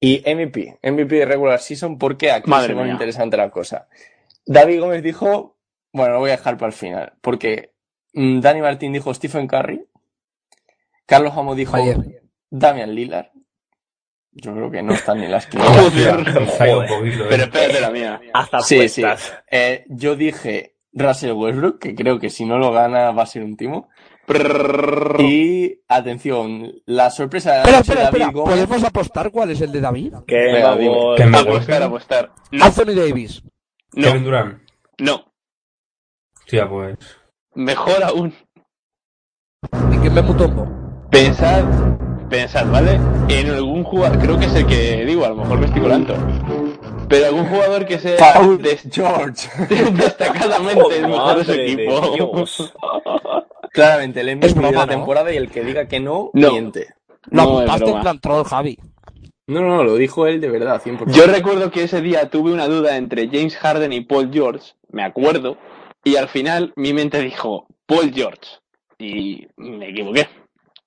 Y 0.00 0.22
MVP, 0.26 0.78
MVP 0.82 1.14
de 1.16 1.24
regular 1.24 1.58
season 1.58 1.96
porque 1.98 2.30
aquí 2.30 2.50
Madre 2.50 2.68
se 2.68 2.74
pone 2.74 2.90
interesante 2.90 3.36
la 3.36 3.50
cosa. 3.50 3.88
David 4.44 4.80
Gómez 4.80 5.02
dijo, 5.02 5.56
bueno, 5.92 6.14
lo 6.14 6.18
voy 6.20 6.30
a 6.30 6.36
dejar 6.36 6.56
para 6.58 6.68
el 6.68 6.74
final, 6.74 7.14
porque 7.20 7.72
mm, 8.12 8.40
Dani 8.40 8.60
Martín 8.60 8.92
dijo 8.92 9.12
Stephen 9.14 9.46
Curry, 9.46 9.86
Carlos 11.06 11.32
Amo 11.36 11.54
dijo 11.54 11.76
Ayer. 11.76 12.22
Damian 12.50 12.94
Lillard. 12.94 13.28
Yo 14.32 14.52
creo 14.52 14.70
que 14.70 14.82
no 14.82 14.92
están 14.92 15.18
ni 15.20 15.28
las 15.28 15.46
¿eh? 15.52 15.58
Pero 17.28 17.44
espérate 17.44 17.80
la 17.80 17.90
mía. 17.90 18.20
Hasta 18.34 18.60
Sí, 18.60 18.88
sí. 18.88 19.02
apuestas. 19.02 19.38
Eh, 19.50 19.84
yo 19.88 20.14
dije 20.14 20.74
Russell 20.92 21.32
Westbrook, 21.32 21.78
que 21.78 21.94
creo 21.94 22.18
que 22.18 22.28
si 22.28 22.44
no 22.44 22.58
lo 22.58 22.70
gana 22.70 23.12
va 23.12 23.22
a 23.22 23.26
ser 23.26 23.42
un 23.42 23.56
timo. 23.56 23.88
Y 25.20 25.80
atención, 25.88 26.72
la 26.86 27.10
sorpresa 27.10 27.62
de 27.62 27.70
la 27.72 27.78
Espera. 27.78 28.32
¿Podemos 28.32 28.82
apostar 28.84 29.30
cuál 29.30 29.50
es 29.50 29.60
el 29.60 29.72
de 29.72 29.80
David? 29.80 30.14
Que 30.26 30.62
vamos- 30.62 31.18
me 31.18 31.38
Apostar, 31.38 31.82
apostar. 31.82 32.32
No, 32.50 32.64
Anthony 32.64 32.94
Davis. 32.94 33.42
Kevin 33.92 34.14
no, 34.18 34.24
Durant. 34.24 34.58
no. 34.98 35.32
Hostia, 36.38 36.68
pues. 36.68 36.96
Mejor 37.54 38.02
aún. 38.04 38.34
¿Y 39.92 39.96
quién 39.98 40.14
ve 40.14 40.22
Mutombo? 40.22 40.68
Pensad, 41.10 41.64
pensad, 42.28 42.66
¿vale? 42.70 43.00
En 43.28 43.50
algún 43.50 43.84
jugador, 43.84 44.18
creo 44.18 44.38
que 44.38 44.46
es 44.46 44.54
el 44.54 44.66
que 44.66 45.04
digo, 45.04 45.24
a 45.24 45.28
lo 45.30 45.36
mejor 45.36 45.58
me 45.58 45.66
estoy 45.66 45.80
colando. 45.82 46.14
Pero 47.08 47.26
algún 47.26 47.46
jugador 47.46 47.86
que 47.86 47.98
sea 48.00 48.16
Paul 48.34 48.60
des- 48.60 48.88
George. 48.92 49.48
destacadamente 49.92 50.98
el 50.98 51.08
mejor 51.08 51.38
de 51.38 51.44
su 51.44 51.52
de. 51.52 52.72
Claramente, 53.76 54.20
el 54.20 54.36
MVP 54.36 54.46
Es 54.46 54.54
broma, 54.54 54.68
de 54.70 54.74
la 54.76 54.86
¿no? 54.86 54.92
temporada 54.92 55.32
y 55.32 55.36
el 55.36 55.50
que 55.50 55.62
diga 55.62 55.86
que 55.86 56.00
no, 56.00 56.30
No. 56.32 56.50
miente. 56.52 56.94
Lo 57.30 57.42
No, 57.42 57.62
es 57.62 57.68
apuntaste 57.70 57.90
en 57.90 58.00
plan 58.00 58.20
troll, 58.20 58.44
Javi. 58.44 58.78
No, 59.48 59.60
no, 59.60 59.84
lo 59.84 59.94
dijo 59.96 60.26
él 60.26 60.40
de 60.40 60.48
verdad, 60.50 60.82
100%. 60.82 61.12
Yo 61.12 61.26
recuerdo 61.26 61.70
que 61.70 61.84
ese 61.84 62.00
día 62.00 62.30
tuve 62.30 62.52
una 62.52 62.66
duda 62.66 62.96
entre 62.96 63.28
James 63.28 63.56
Harden 63.56 63.92
y 63.92 64.00
Paul 64.00 64.30
George, 64.32 64.72
me 64.90 65.04
acuerdo, 65.04 65.56
y 66.02 66.16
al 66.16 66.28
final 66.28 66.72
mi 66.76 66.92
mente 66.92 67.20
dijo 67.20 67.68
Paul 67.86 68.12
George. 68.12 68.40
Y 68.98 69.46
me 69.56 69.90
equivoqué. 69.90 70.26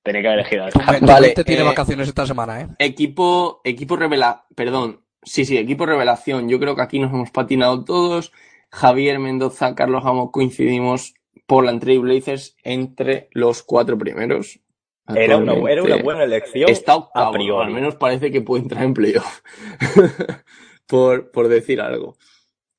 Tenía 0.03 0.21
que 0.21 0.27
haber 0.27 0.39
elegido 0.39 0.65
a 0.65 0.71
Harden. 0.71 1.05
Vale, 1.05 1.27
mente 1.27 1.43
tiene 1.43 1.61
eh, 1.61 1.65
vacaciones 1.65 2.07
esta 2.07 2.25
semana, 2.25 2.61
¿eh? 2.61 2.67
Equipo, 2.79 3.61
equipo 3.63 3.95
revela, 3.95 4.45
perdón, 4.55 5.01
sí, 5.21 5.45
sí, 5.45 5.57
equipo 5.57 5.85
revelación. 5.85 6.49
Yo 6.49 6.59
creo 6.59 6.75
que 6.75 6.81
aquí 6.81 6.99
nos 6.99 7.13
hemos 7.13 7.29
patinado 7.31 7.83
todos. 7.85 8.31
Javier 8.71 9.19
Mendoza, 9.19 9.75
Carlos 9.75 10.03
Amo 10.05 10.31
coincidimos 10.31 11.13
Portland 11.49 11.81
Trail 11.81 11.99
Blazers 11.99 12.55
entre 12.63 13.27
los 13.31 13.63
cuatro 13.63 13.97
primeros. 13.97 14.59
Era 15.07 15.37
una, 15.37 15.53
era 15.53 15.57
una 15.57 15.71
Actualmente 15.71 16.03
buena 16.03 16.23
elección. 16.23 16.69
Está 16.69 16.95
octavo, 16.95 17.29
a 17.29 17.31
priori. 17.31 17.65
al 17.65 17.73
menos 17.73 17.95
parece 17.95 18.31
que 18.31 18.41
puede 18.41 18.61
entrar 18.61 18.83
en 18.83 18.93
playoff. 18.93 19.41
por, 20.85 21.31
por 21.31 21.47
decir 21.47 21.81
algo. 21.81 22.15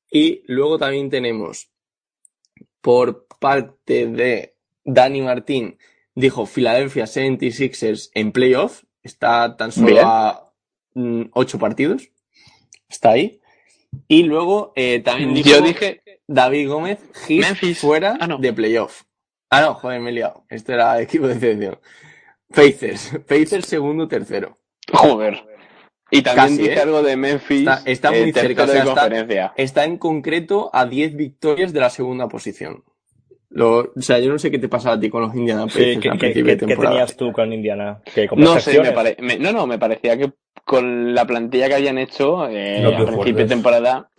Y 0.09 0.43
luego 0.47 0.77
también 0.77 1.09
tenemos 1.09 1.69
por 2.79 3.27
parte 3.41 4.07
de 4.07 4.55
Dani 4.85 5.21
Martín, 5.21 5.77
dijo 6.15 6.45
Philadelphia 6.45 7.03
76ers 7.03 8.09
en 8.13 8.31
playoff. 8.31 8.83
Está 9.03 9.57
tan 9.57 9.73
solo 9.73 9.87
Bien. 9.87 10.05
a 10.05 10.49
mm, 10.93 11.23
ocho 11.33 11.59
partidos. 11.59 12.09
Está 12.87 13.11
ahí. 13.11 13.41
Y 14.07 14.23
luego 14.23 14.71
eh, 14.77 15.01
también 15.01 15.33
dijo 15.33 15.49
Yo 15.49 15.59
dije, 15.61 16.01
David 16.33 16.69
Gómez, 16.69 16.99
Heat 17.27 17.41
Memphis. 17.41 17.79
fuera 17.79 18.17
Ah, 18.19 18.27
no. 18.27 18.37
de 18.37 18.53
playoff. 18.53 19.03
Ah, 19.49 19.61
no, 19.61 19.73
joder, 19.75 19.99
me 19.99 20.09
he 20.11 20.13
liado. 20.13 20.45
Esto 20.49 20.73
era 20.73 20.99
equipo 21.01 21.27
de 21.27 21.39
selección. 21.39 21.77
Pacers. 22.53 23.19
Pacers 23.27 23.65
segundo, 23.65 24.07
tercero. 24.07 24.57
joder. 24.93 25.43
Y 26.09 26.21
también 26.23 26.47
Casi, 26.49 26.57
dije 26.63 26.73
¿eh? 26.73 26.81
algo 26.81 27.01
de 27.03 27.15
Memphis. 27.15 27.59
Está- 27.59 27.81
está 27.85 28.15
eh, 28.15 28.21
muy 28.23 28.31
cerca, 28.33 28.63
o 28.63 28.65
sea, 28.65 28.73
de 28.73 28.79
está- 28.81 28.93
conferencia. 29.01 29.53
Está 29.55 29.85
en 29.85 29.97
concreto 29.97 30.69
a 30.73 30.85
10 30.85 31.15
victorias 31.15 31.71
de 31.71 31.79
la 31.79 31.89
segunda 31.89 32.27
posición. 32.27 32.83
Lo- 33.49 33.91
o 33.95 34.01
sea, 34.01 34.19
yo 34.19 34.29
no 34.31 34.37
sé 34.39 34.51
qué 34.51 34.59
te 34.59 34.67
pasaba 34.67 34.95
a 34.95 34.99
ti 34.99 35.09
con 35.09 35.21
los 35.21 35.33
Indiana 35.35 35.65
Pacers 35.67 35.85
Sí, 35.85 35.91
a 35.97 35.99
¿qué, 36.01 36.09
qué- 36.09 36.17
principio 36.17 36.45
qué- 36.45 36.51
de 36.51 36.57
qué 36.59 36.65
temporada. 36.67 36.95
tenías 36.95 37.15
tú 37.17 37.31
con 37.31 37.53
Indiana? 37.53 38.01
¿Qué, 38.13 38.27
con 38.27 38.39
No 38.39 38.59
sé, 38.59 38.79
me 38.81 38.91
pare- 38.91 39.15
me- 39.19 39.37
no, 39.39 39.51
no, 39.53 39.65
me 39.67 39.77
parecía 39.79 40.17
que 40.17 40.31
con 40.65 41.13
la 41.15 41.25
plantilla 41.25 41.67
que 41.69 41.75
habían 41.75 41.97
hecho 41.97 42.47
eh, 42.49 42.79
No 42.81 42.89
a 42.89 43.05
principio 43.05 43.43
de 43.43 43.45
temporada, 43.45 44.09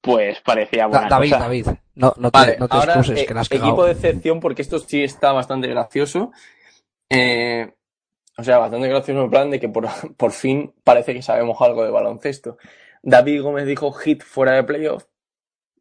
pues 0.00 0.40
parecía 0.40 0.86
buena 0.86 1.08
David, 1.08 1.30
cosa. 1.32 1.42
David, 1.44 1.66
no, 1.94 2.14
no 2.16 2.30
te, 2.30 2.38
Vale, 2.38 2.56
no 2.58 2.68
te 2.68 2.76
ahora 2.76 2.92
excuses, 2.94 3.18
eh, 3.20 3.26
que 3.26 3.34
la 3.34 3.40
has 3.42 3.52
equipo 3.52 3.84
de 3.84 3.92
excepción 3.92 4.40
porque 4.40 4.62
esto 4.62 4.78
sí 4.78 5.02
está 5.04 5.32
bastante 5.32 5.68
gracioso. 5.68 6.32
Eh, 7.08 7.72
o 8.38 8.42
sea, 8.44 8.58
bastante 8.58 8.88
gracioso 8.88 9.22
en 9.24 9.30
plan 9.30 9.50
de 9.50 9.60
que 9.60 9.68
por, 9.68 9.86
por 10.16 10.32
fin 10.32 10.74
parece 10.84 11.12
que 11.14 11.22
sabemos 11.22 11.60
algo 11.60 11.84
de 11.84 11.90
baloncesto. 11.90 12.56
David 13.02 13.42
Gómez 13.42 13.66
dijo 13.66 13.92
hit 13.92 14.22
fuera 14.22 14.52
de 14.52 14.64
playoff. 14.64 15.04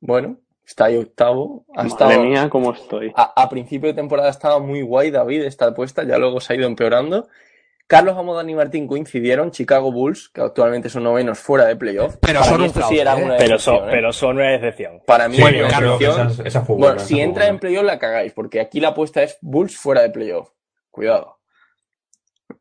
Bueno, 0.01 0.37
está 0.65 0.85
ahí 0.85 0.97
octavo. 0.97 1.65
Ha 1.73 1.83
Madre 1.83 1.89
estado- 1.89 2.23
mía, 2.23 2.49
cómo 2.49 2.73
estoy. 2.73 3.11
a, 3.15 3.33
a 3.41 3.49
principio 3.49 3.89
de 3.89 3.95
temporada 3.95 4.29
estaba 4.29 4.59
muy 4.59 4.81
guay 4.81 5.11
David 5.11 5.43
esta 5.43 5.67
apuesta, 5.67 6.03
ya 6.03 6.17
luego 6.17 6.39
se 6.41 6.53
ha 6.53 6.55
ido 6.55 6.67
empeorando. 6.67 7.27
Carlos 7.89 8.15
Amo, 8.19 8.35
Dani 8.35 8.53
Martín 8.53 8.85
coincidieron, 8.85 9.49
Chicago 9.49 9.91
Bulls, 9.91 10.29
que 10.29 10.41
actualmente 10.41 10.89
son 10.89 11.01
novenos 11.05 11.39
fuera 11.39 11.65
de 11.65 11.75
playoff. 11.75 12.17
Pero 12.21 12.41
Para 12.41 12.51
son 12.51 12.61
un 12.61 12.71
sí 12.71 12.99
era 12.99 13.19
¿eh? 13.19 13.23
una 13.23 13.35
Pero 13.37 13.55
excepción, 13.55 13.77
son, 13.79 13.89
¿eh? 13.89 13.91
pero 13.91 14.13
son 14.13 14.35
una 14.35 14.53
excepción. 14.53 15.01
Para 15.07 15.27
mí 15.27 15.37
Sí, 15.37 15.41
es 15.41 15.49
una 15.49 15.77
creo 15.79 15.97
que 15.97 16.05
excepción. 16.05 16.29
esa, 16.29 16.43
esa 16.43 16.61
fue 16.61 16.75
Bueno, 16.75 16.99
si 16.99 17.19
entra 17.19 17.47
en 17.47 17.57
playoff 17.57 17.83
la 17.85 17.97
cagáis, 17.97 18.31
porque 18.33 18.59
aquí 18.61 18.79
la 18.79 18.89
apuesta 18.89 19.23
es 19.23 19.39
Bulls 19.41 19.75
fuera 19.75 20.03
de 20.03 20.11
playoff. 20.11 20.51
Cuidado. 20.91 21.39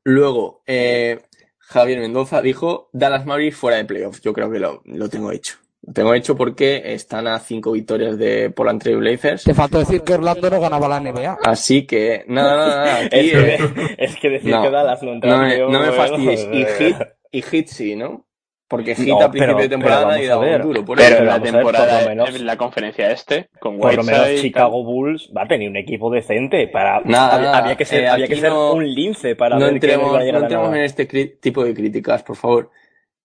Luego, 0.03 0.63
eh, 0.67 1.21
Javier 1.59 2.01
Mendoza 2.01 2.41
dijo 2.41 2.89
Dallas 2.95 3.27
Mavericks 3.27 3.59
fuera 3.59 3.77
de 3.77 3.85
playoff. 3.85 4.21
Yo 4.23 4.33
creo 4.33 4.51
que 4.51 4.61
lo, 4.61 4.81
lo 4.87 5.11
tengo 5.11 5.31
hecho. 5.31 5.59
Lo 5.83 5.93
tengo 5.93 6.13
hecho 6.15 6.37
porque 6.37 6.83
están 6.93 7.27
a 7.29 7.39
cinco 7.39 7.73
victorias 7.73 8.19
de 8.19 8.51
Portland 8.51 8.83
Trail 8.83 8.99
Blazers. 8.99 9.45
Te 9.45 9.55
faltó 9.55 9.79
decir 9.79 10.03
que 10.03 10.15
Orlando 10.15 10.51
no 10.51 10.61
ganaba 10.61 10.89
la 10.89 11.01
NBA. 11.01 11.39
Así 11.45 11.87
que, 11.87 12.25
nada, 12.27 12.57
nada, 12.57 12.85
nada. 12.85 12.99
Aquí, 13.07 13.17
Es 13.17 13.35
eh, 13.35 13.59
que, 13.97 14.05
es 14.05 14.17
que 14.17 14.29
decir 14.29 14.51
no, 14.51 14.63
que 14.63 14.71
Dallas 14.71 15.03
no 15.03 15.13
entra 15.13 15.31
no 15.37 15.39
me, 15.43 15.87
no 15.87 15.93
fastidies. 15.93 16.49
Y 16.53 16.65
Hit, 16.65 16.97
y 17.31 17.43
Hit 17.43 17.69
sí, 17.69 17.95
¿no? 17.97 18.27
Porque 18.69 18.95
Hit 18.97 19.09
No, 19.09 19.21
a 19.23 19.31
principio 19.31 19.55
pero- 19.57 19.63
de 19.63 19.69
temporada 19.71 20.01
pero 20.01 20.11
nadie 20.11 20.29
vamos 20.29 20.43
a 20.43 20.47
daba 20.47 20.47
un 20.47 20.59
ver. 20.59 20.63
duro. 20.67 20.85
Por 20.85 20.99
Pero 20.99 21.15
eso. 21.15 21.25
la 21.25 21.39
ver, 21.39 21.53
temporada, 21.53 22.03
lo 22.03 22.09
menos- 22.09 22.35
en 22.35 22.47
la 22.47 22.57
conferencia 22.59 23.11
este, 23.13 23.49
con 23.61 23.79
Por 23.79 23.95
lo 23.95 24.03
menos 24.03 24.21
Whiteside 24.21 24.39
y 24.39 24.43
Chicago 24.43 24.85
Bulls 24.85 25.33
va 25.35 25.43
a 25.45 25.49
tener 25.49 25.71
un 25.71 25.77
equipo 25.77 26.11
decente 26.11 26.69
para 26.69 27.01
Nada, 27.05 27.37
había, 27.37 27.47
nada, 27.47 27.59
había 27.59 27.77
que 27.77 27.85
ser, 27.87 28.03
eh, 28.05 28.09
había 28.09 28.27
que 28.29 28.37
ser 28.37 28.51
no- 28.51 28.75
un 28.75 28.85
lince 28.95 29.37
para 29.37 29.57
no 29.59 29.65
ver 29.65 29.75
entremos, 29.75 30.13
no 30.13 30.21
entremos 30.39 30.75
en 30.75 30.83
este 30.83 31.07
tipo 31.07 31.65
de 31.65 31.73
críticas, 31.73 32.23
por 32.25 32.37
favor. 32.37 32.71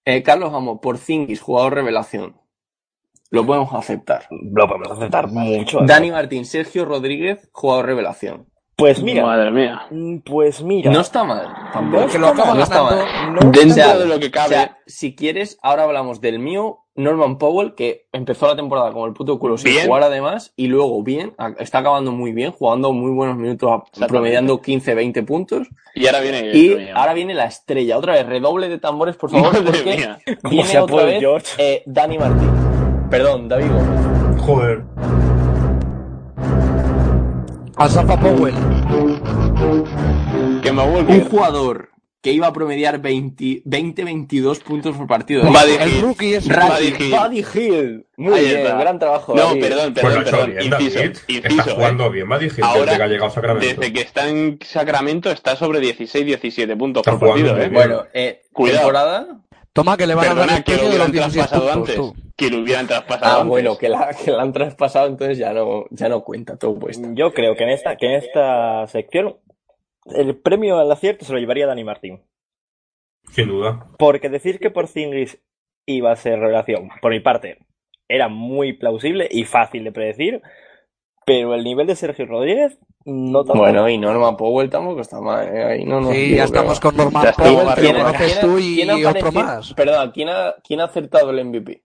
Eh, 0.05 0.21
Carlos 0.23 0.53
Amo, 0.53 0.79
por 0.79 0.97
Zingis, 0.97 1.41
jugador 1.41 1.73
revelación. 1.75 2.35
Lo 3.33 3.43
podemos 3.47 3.73
aceptar. 3.73 4.27
Lo 4.29 4.67
podemos 4.67 4.91
aceptar 4.91 5.27
mucho. 5.27 5.79
Dani 5.81 6.11
Martín, 6.11 6.45
Sergio 6.45 6.85
Rodríguez, 6.85 7.49
jugador 7.51 7.87
revelación. 7.87 8.45
Pues 8.75 9.01
mira, 9.01 9.23
Madre 9.25 9.49
mía. 9.51 9.81
mm, 9.89 10.17
pues 10.19 10.61
mira. 10.61 10.91
No 10.91 11.01
está 11.01 11.23
mal. 11.23 11.47
Tampoco. 11.73 12.07
Que 12.07 12.19
lo 12.19 12.27
acaba 12.27 12.53
no 12.53 12.61
está 12.61 12.83
mal. 12.83 13.05
no 13.33 13.39
Dentro 13.51 13.73
sea, 13.73 13.97
de 13.97 14.05
lo 14.05 14.19
que 14.19 14.27
O 14.27 14.31
cabe. 14.31 14.49
sea, 14.49 14.77
si 14.85 15.15
quieres, 15.15 15.57
ahora 15.63 15.83
hablamos 15.83 16.21
del 16.21 16.37
mío, 16.37 16.79
Norman 16.95 17.39
Powell, 17.39 17.73
que 17.73 18.05
empezó 18.11 18.45
la 18.47 18.55
temporada 18.55 18.91
como 18.91 19.07
el 19.07 19.13
puto 19.13 19.39
culo 19.39 19.57
sin 19.57 19.71
Bien. 19.71 19.87
jugar 19.87 20.03
además, 20.03 20.53
y 20.55 20.67
luego 20.67 21.01
bien, 21.01 21.33
está 21.59 21.79
acabando 21.79 22.11
muy 22.11 22.33
bien, 22.33 22.51
jugando 22.51 22.93
muy 22.93 23.11
buenos 23.11 23.35
minutos, 23.37 23.81
promediando 24.07 24.59
15-20 24.61 25.25
puntos. 25.25 25.67
y 25.95 26.05
ahora 26.05 26.19
viene. 26.19 26.51
Y 26.55 26.89
ahora 26.93 27.13
viene 27.13 27.33
la 27.33 27.45
estrella. 27.45 27.97
Otra 27.97 28.13
vez, 28.13 28.27
redoble 28.27 28.69
de 28.69 28.77
tambores, 28.77 29.15
por 29.15 29.31
favor, 29.31 29.53
Madre 29.53 29.63
porque 29.65 29.83
viene 30.49 30.79
otra 30.79 31.03
vez 31.03 31.19
George. 31.19 31.47
eh, 31.57 31.83
Dani 31.87 32.17
Martín. 32.19 32.72
Perdón, 33.13 33.47
David 33.47 33.67
Gómez. 33.67 34.41
Joder. 34.41 34.83
Asafa 37.75 38.19
Powell. 38.19 38.55
Que 40.63 40.71
me 40.71 40.81
Un 40.81 41.25
jugador 41.25 41.89
que 42.23 42.31
iba 42.31 42.47
a 42.47 42.53
promediar 42.53 42.99
20-22 43.03 44.63
puntos 44.63 44.97
por 44.97 45.05
partido. 45.05 45.43
Buddy 45.43 45.73
El 45.79 45.89
Hield. 45.91 46.01
rookie 46.01 46.33
es 46.33 46.47
Buddy 46.47 46.91
Hield. 46.97 47.15
Buddy 47.19 47.43
Hield. 47.43 48.05
Muy 48.17 48.33
Ahí 48.33 48.45
bien, 48.45 48.57
está. 48.61 48.77
gran 48.79 48.97
trabajo. 48.97 49.35
No, 49.35 49.43
David. 49.49 49.61
perdón, 49.61 49.93
perdón, 49.93 50.23
perdón. 50.23 50.49
bien, 50.49 50.63
Inciso, 50.63 50.97
David. 50.97 51.17
inciso, 51.27 51.47
Está 51.49 51.69
¿eh? 51.69 51.73
jugando 51.75 52.09
bien, 52.09 52.31
va 52.31 52.39
dije, 52.39 52.61
Ahora, 52.63 52.79
desde 52.85 52.97
que 52.97 53.03
ha 53.03 53.07
llegado 53.07 53.27
a 53.27 53.29
Sacramento. 53.35 53.79
Desde 53.79 53.93
que 53.93 54.01
está 54.01 54.27
en 54.27 54.57
Sacramento 54.65 55.29
está 55.29 55.55
sobre 55.55 55.81
16-17 55.81 56.75
puntos 56.79 57.01
Está 57.05 57.19
por 57.19 57.29
partido, 57.29 57.59
¿eh? 57.61 57.69
Bueno, 57.71 58.05
eh, 58.11 58.41
Cuidado. 58.51 58.79
temporada. 58.79 59.27
Toma 59.71 59.97
que 59.97 60.07
le 60.07 60.15
van 60.15 60.25
a 60.25 60.27
dar 60.29 60.35
Perdona 60.37 60.57
el 60.57 60.63
que 60.63 60.71
lo 60.71 60.77
premio 60.79 60.91
de 60.93 60.97
los 60.97 61.09
hubieran 61.09 61.29
16 61.31 61.47
traspasado 61.49 61.73
puntos, 61.79 61.89
antes. 61.89 61.95
tú. 62.22 62.22
Que 62.35 62.49
lo 62.49 62.59
hubieran 62.59 62.87
traspasado 62.87 63.25
Ah, 63.31 63.35
antes. 63.41 63.49
bueno, 63.49 63.77
que 63.77 63.89
la, 63.89 64.09
que 64.13 64.31
la 64.31 64.41
han 64.41 64.53
traspasado, 64.53 65.07
entonces 65.07 65.37
ya 65.37 65.53
no, 65.53 65.85
ya 65.91 66.09
no 66.09 66.23
cuenta, 66.23 66.57
todo 66.57 66.77
puesto. 66.79 67.07
Yo 67.13 67.31
creo 67.33 67.55
que 67.55 67.63
en 67.63 67.69
esta, 67.69 67.95
que 67.95 68.07
en 68.07 68.13
esta 68.13 68.87
sección 68.87 69.37
el 70.05 70.35
premio 70.35 70.77
al 70.79 70.91
acierto 70.91 71.25
se 71.25 71.33
lo 71.33 71.39
llevaría 71.39 71.67
Dani 71.67 71.83
Martín. 71.83 72.21
Sin 73.31 73.47
duda. 73.47 73.87
Porque 73.97 74.29
decir 74.29 74.59
que 74.59 74.69
Porzingis 74.71 75.39
iba 75.85 76.11
a 76.11 76.15
ser 76.15 76.39
revelación, 76.39 76.89
por 77.01 77.11
mi 77.11 77.19
parte, 77.19 77.59
era 78.09 78.27
muy 78.27 78.73
plausible 78.73 79.27
y 79.31 79.43
fácil 79.45 79.83
de 79.85 79.91
predecir, 79.91 80.41
pero 81.25 81.53
el 81.55 81.63
nivel 81.63 81.87
de 81.87 81.95
Sergio 81.95 82.25
Rodríguez 82.25 82.77
no 83.05 83.43
tanto. 83.45 83.59
Bueno, 83.59 83.87
y 83.89 83.97
Norman 83.97 84.35
Powell 84.37 84.69
tampoco 84.69 85.01
está 85.01 85.21
mal, 85.21 85.47
¿eh? 85.55 85.63
Ahí 85.63 85.85
no, 85.85 86.01
no 86.01 86.11
Sí, 86.11 86.35
ya 86.35 86.43
estamos 86.45 86.79
con 86.79 86.95
Norman. 86.97 87.33
Powell, 87.37 87.75
que 87.75 87.81
¿Quién- 87.81 87.97
lo 87.97 88.03
conoces 88.05 88.39
tú 88.41 88.57
y 88.59 88.75
quién 88.75 89.05
otro 89.05 89.31
más. 89.31 89.73
Perdón, 89.73 90.11
¿quién 90.13 90.29
ha, 90.29 90.55
¿quién 90.63 90.81
ha 90.81 90.85
acertado 90.85 91.29
el 91.31 91.39
MVP? 91.45 91.83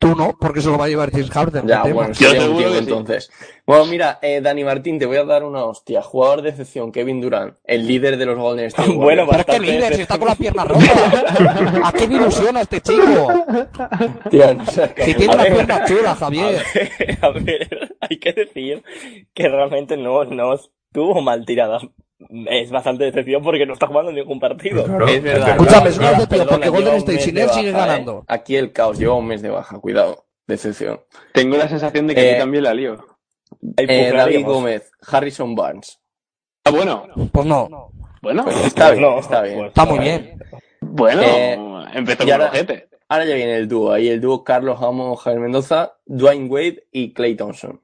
Tú 0.00 0.14
no, 0.14 0.36
porque 0.38 0.60
se 0.60 0.68
lo 0.68 0.78
va 0.78 0.84
a 0.84 0.88
llevar 0.88 1.10
James 1.10 1.28
Harden. 1.30 1.66
Ya, 1.66 1.82
bueno, 1.82 2.12
Yo 2.12 2.30
que 2.30 2.38
sí. 2.40 2.78
entonces. 2.78 3.30
Bueno, 3.66 3.86
mira, 3.86 4.20
eh, 4.22 4.40
Dani 4.40 4.62
Martín, 4.62 4.96
te 4.96 5.06
voy 5.06 5.16
a 5.16 5.24
dar 5.24 5.42
una 5.42 5.64
hostia. 5.64 6.02
Jugador 6.02 6.42
de 6.42 6.50
excepción, 6.50 6.92
Kevin 6.92 7.20
Durant, 7.20 7.56
el 7.64 7.84
líder 7.84 8.16
de 8.16 8.26
los 8.26 8.38
Golden 8.38 8.66
State 8.66 8.92
Bueno. 8.94 9.26
Pero 9.28 9.40
es 9.40 9.46
que 9.46 9.52
bastante 9.52 9.72
líder, 9.72 9.94
si 9.96 10.02
está 10.02 10.16
con 10.18 10.28
la 10.28 10.36
pierna 10.36 10.64
rota. 10.64 10.84
¿A 11.84 11.92
qué 11.92 12.06
me 12.06 12.14
ilusiona 12.14 12.60
este 12.60 12.80
chico? 12.80 13.28
Tío, 14.30 14.54
no 14.54 14.64
Si 14.66 15.14
tiene 15.14 15.32
A 15.32 15.36
la 15.36 15.42
ver. 15.42 15.52
pierna 15.54 15.84
chula, 15.84 16.10
A 16.12 16.16
Javier. 16.16 16.62
ver, 16.74 17.18
a 17.22 17.30
ver, 17.30 17.96
hay 18.00 18.18
que 18.20 18.32
decir 18.32 18.84
que 19.34 19.48
realmente 19.48 19.96
no, 19.96 20.24
no 20.26 20.54
estuvo 20.54 21.20
mal 21.22 21.44
tirada. 21.44 21.80
Es 22.46 22.70
bastante 22.70 23.04
decepción 23.04 23.42
porque 23.42 23.64
no 23.64 23.74
está 23.74 23.86
jugando 23.86 24.10
ningún 24.10 24.40
partido. 24.40 24.84
Claro, 24.84 25.06
Es 25.06 25.22
verdad. 25.22 25.50
Escúchame, 25.50 25.88
es 25.90 25.98
una 25.98 26.06
Lleva- 26.08 26.18
decepción, 26.18 26.28
perdona, 26.28 26.50
porque 26.66 26.68
Golden 26.68 26.94
State 26.96 27.20
sin 27.20 27.38
él 27.38 27.48
sigue 27.50 27.72
baja, 27.72 27.86
ganando. 27.86 28.18
¿eh? 28.20 28.24
Aquí 28.28 28.56
el 28.56 28.72
caos, 28.72 28.98
lleva 28.98 29.14
un 29.14 29.26
mes 29.26 29.40
de 29.42 29.50
baja, 29.50 29.78
cuidado. 29.78 30.26
Decepción. 30.46 31.00
Tengo 31.32 31.56
la 31.56 31.68
sensación 31.68 32.06
de 32.08 32.14
que 32.14 32.20
Eh, 32.22 32.30
aquí 32.32 32.38
también 32.40 32.64
la 32.64 32.74
lío. 32.74 32.96
Eh, 33.76 34.12
David. 34.14 34.44
Gómez, 34.44 34.90
Harrison 35.10 35.54
Barnes. 35.54 36.00
Ah, 36.64 36.70
bueno. 36.70 37.06
Pues 37.32 37.46
no, 37.46 37.90
Bueno. 38.20 38.44
Pues 38.44 38.66
está 38.66 38.86
Pues 38.88 38.98
bien, 38.98 39.10
no, 39.10 39.18
está 39.20 39.42
bien. 39.42 39.56
pues 39.58 39.68
está 39.68 39.84
muy 39.84 39.98
bien. 40.00 40.38
Bueno. 40.80 41.22
Eh, 41.22 41.58
empezó 41.94 42.24
con 42.24 42.32
ahora- 42.32 42.44
el 42.46 42.50
ojete. 42.50 42.88
Ahora 43.10 43.24
ya 43.24 43.34
viene 43.36 43.54
el 43.56 43.68
dúo, 43.68 43.92
ahí 43.92 44.08
el 44.08 44.20
dúo 44.20 44.42
Carlos 44.44 44.82
Amo, 44.82 45.14
Javier 45.16 45.40
Mendoza, 45.40 45.94
Dwayne 46.04 46.46
Wade 46.48 46.88
y 46.92 47.14
Clay 47.14 47.36
Thompson. 47.36 47.80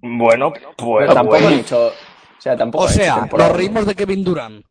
Bueno, 0.00 0.52
pues 0.76 0.98
Pero 1.00 1.14
tampoco 1.14 1.36
bueno. 1.38 1.48
han 1.48 1.60
hecho, 1.60 1.90
o 2.38 2.42
sea, 2.42 2.56
tampoco 2.56 2.84
O 2.84 2.88
sea, 2.88 3.28
nos 3.36 3.52
reímos 3.52 3.86
de 3.86 3.94
Kevin 3.94 4.24
Durant. 4.24 4.64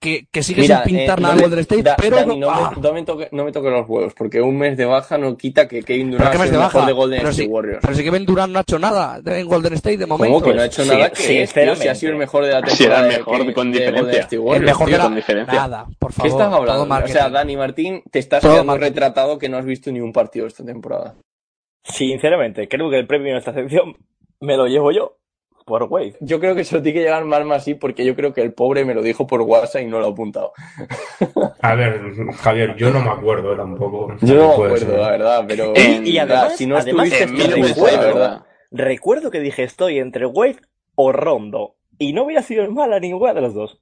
Que, 0.00 0.26
que 0.32 0.42
sigue 0.42 0.62
Mira, 0.62 0.82
sin 0.84 0.96
pintar 0.96 1.20
eh, 1.20 1.22
nada 1.22 1.34
no 1.36 1.42
Golden 1.42 1.58
State, 1.60 1.82
Da- 1.84 1.94
pero... 1.96 2.16
Dani, 2.16 2.40
no, 2.40 2.50
ah, 2.50 2.72
me, 2.74 2.82
no 2.82 2.92
me 2.92 3.04
toque, 3.04 3.28
no 3.30 3.44
me 3.44 3.52
toque 3.52 3.70
los 3.70 3.88
huevos, 3.88 4.12
porque 4.14 4.42
un 4.42 4.58
mes 4.58 4.76
de 4.76 4.84
baja 4.84 5.16
no 5.16 5.36
quita 5.36 5.68
que 5.68 5.84
Kevin 5.84 6.10
¿pero 6.10 6.18
Durant 6.24 6.32
sea 6.32 6.40
mes 6.40 6.48
el 6.48 6.52
de 6.54 6.58
mejor 6.58 6.74
baja? 6.74 6.86
de 6.88 6.92
Golden 6.92 7.18
Pero 7.20 7.30
State 7.30 7.46
si, 7.46 7.48
Warriors. 7.52 7.78
pero 7.80 7.94
si 7.94 8.02
Kevin 8.02 8.26
Durant 8.26 8.52
no 8.52 8.58
ha 8.58 8.62
hecho 8.62 8.78
nada 8.80 9.20
en 9.24 9.46
Golden 9.46 9.74
State 9.74 9.98
de 9.98 10.06
momento. 10.06 10.34
¿Cómo 10.40 10.44
que 10.50 10.54
no 10.56 10.62
ha 10.62 10.66
hecho 10.66 10.82
Sí, 10.82 10.88
nada? 10.88 11.10
¿Qué 11.10 11.42
es, 11.44 11.52
tío? 11.54 11.76
Si 11.76 11.86
ha 11.86 11.94
sido 11.94 12.10
el 12.12 12.18
mejor 12.18 12.44
de 12.46 12.50
la 12.50 12.62
temporada. 12.62 12.76
Si 12.76 12.84
era 12.84 12.98
el 12.98 13.10
de 13.12 13.18
mejor 13.18 13.36
Kevin- 13.38 13.52
con 13.54 13.70
de 13.72 13.78
diferencia. 13.78 14.28
El 14.32 14.62
mejor 14.64 14.86
tío, 14.86 14.92
de 14.94 14.98
la... 14.98 15.04
con 15.04 15.14
diferencia. 15.14 15.54
Nada, 15.54 15.86
por 16.00 16.12
favor. 16.12 16.22
¿Qué 16.22 16.28
estás 16.36 16.52
hablando? 16.52 16.94
O 17.04 17.06
sea, 17.08 17.28
Dani 17.30 17.56
Martín, 17.56 18.02
te 18.10 18.18
estás 18.18 18.40
Todo 18.42 18.50
quedando 18.54 18.72
marketing. 18.72 18.88
retratado 18.92 19.38
que 19.38 19.48
no 19.48 19.56
has 19.56 19.64
visto 19.64 19.92
ni 19.92 20.00
un 20.00 20.12
partido 20.12 20.48
esta 20.48 20.64
temporada. 20.64 21.14
Sinceramente, 21.84 22.66
creo 22.68 22.90
que 22.90 22.98
el 22.98 23.06
premio 23.06 23.30
en 23.30 23.38
esta 23.38 23.54
sección 23.54 23.96
me 24.40 24.56
lo 24.56 24.66
llevo 24.66 24.90
yo. 24.90 25.16
Por 25.70 25.84
Wade. 25.84 26.16
Yo 26.18 26.40
creo 26.40 26.56
que 26.56 26.64
se 26.64 26.74
lo 26.74 26.82
tiene 26.82 26.98
que 26.98 27.04
llevar 27.04 27.24
Marma 27.24 27.54
así 27.54 27.74
porque 27.74 28.04
yo 28.04 28.16
creo 28.16 28.32
que 28.34 28.40
el 28.42 28.52
pobre 28.52 28.84
me 28.84 28.92
lo 28.92 29.02
dijo 29.02 29.28
por 29.28 29.40
WhatsApp 29.42 29.82
y 29.82 29.86
no 29.86 30.00
lo 30.00 30.06
ha 30.06 30.10
apuntado. 30.10 30.52
A 31.62 31.74
ver, 31.76 32.00
Javier, 32.40 32.74
yo 32.74 32.90
no 32.90 33.00
me 33.00 33.10
acuerdo 33.10 33.56
tampoco. 33.56 34.16
Yo 34.20 34.34
no 34.34 34.48
me 34.48 34.52
acuerdo, 34.54 34.76
ser. 34.78 34.98
la 34.98 35.10
verdad, 35.12 35.44
pero 35.46 35.72
En- 35.76 36.04
y 36.04 36.18
además- 36.18 36.56
si 36.56 36.66
no 36.66 36.76
además, 36.76 37.06
estuviste 37.12 37.44
En 37.44 37.62
pensé, 37.62 37.92
la 37.92 38.00
¿verdad? 38.00 38.44
recuerdo 38.72 39.30
que 39.30 39.38
dije 39.38 39.62
estoy 39.62 40.00
entre 40.00 40.26
Wade 40.26 40.56
o 40.96 41.12
Rondo. 41.12 41.76
Y 41.98 42.14
no 42.14 42.24
hubiera 42.24 42.42
sido 42.42 42.68
mala 42.72 42.98
ninguna 42.98 43.32
de 43.32 43.42
los 43.42 43.54
dos. 43.54 43.80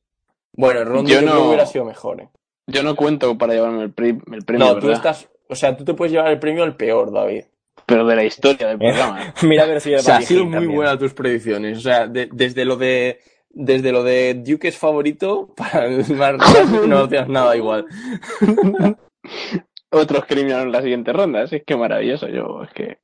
Bueno, 0.53 0.85
Rondo 0.85 1.09
Yo 1.09 1.21
yo 1.21 1.21
creo 1.23 1.35
no- 1.35 1.41
que 1.43 1.49
hubiera 1.49 1.65
sido 1.67 1.85
mejor. 1.87 2.21
¿eh? 2.21 2.29
Yo 2.67 2.83
no 2.83 2.97
cuento 2.97 3.39
para 3.39 3.55
llevarme 3.55 3.85
el, 3.85 3.93
pri- 3.95 4.21
el 4.31 4.45
premio, 4.45 4.67
No, 4.75 4.79
tú 4.79 4.91
estás. 4.91 5.27
O 5.49 5.55
sea, 5.55 5.75
tú 5.75 5.87
te 5.87 5.95
puedes 5.95 6.13
llevar 6.13 6.31
el 6.31 6.39
premio 6.39 6.65
al 6.65 6.77
peor, 6.77 7.11
David. 7.13 7.45
Pero 7.89 8.07
de 8.07 8.17
la 8.17 8.25
historia 8.25 8.69
del 8.69 8.79
programa. 8.79 9.35
Mira 9.43 9.63
a 9.65 9.67
ver 9.67 9.81
si 9.81 9.95
O 9.95 9.99
sea, 10.01 10.17
Buddy 10.17 10.27
sido 10.27 10.45
muy 10.45 10.53
también. 10.53 10.77
buenas 10.77 10.99
tus 10.99 11.15
predicciones. 11.15 11.79
O 11.79 11.81
sea, 11.81 12.07
de- 12.07 12.29
desde 12.33 12.65
lo 12.65 12.77
de. 12.77 13.21
Desde 13.51 13.93
lo 13.93 14.05
de 14.05 14.35
Duke 14.35 14.69
es 14.69 14.77
favorito, 14.77 15.55
para 15.57 15.87
el 15.87 16.05
más 16.15 16.37
realmente 16.55 16.87
no 16.87 16.99
hacías 16.99 17.29
nada 17.29 17.57
igual. 17.57 17.87
Otros 19.91 20.27
que 20.27 20.35
eliminaron 20.35 20.67
en 20.67 20.73
la 20.73 20.83
siguiente 20.83 21.13
ronda. 21.13 21.43
Es 21.43 21.63
que 21.67 21.77
maravilloso. 21.77 22.29
Yo, 22.29 22.63
es 22.63 22.71
que. 22.73 22.99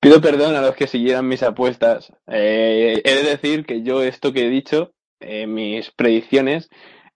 Pido 0.00 0.20
perdón 0.20 0.54
a 0.54 0.60
los 0.60 0.76
que 0.76 0.86
siguieran 0.86 1.26
mis 1.26 1.42
apuestas. 1.42 2.12
Eh, 2.26 3.00
he 3.02 3.14
de 3.14 3.22
decir 3.22 3.64
que 3.64 3.82
yo, 3.82 4.02
esto 4.02 4.34
que 4.34 4.46
he 4.46 4.50
dicho, 4.50 4.92
eh, 5.20 5.46
mis 5.46 5.90
predicciones, 5.92 6.68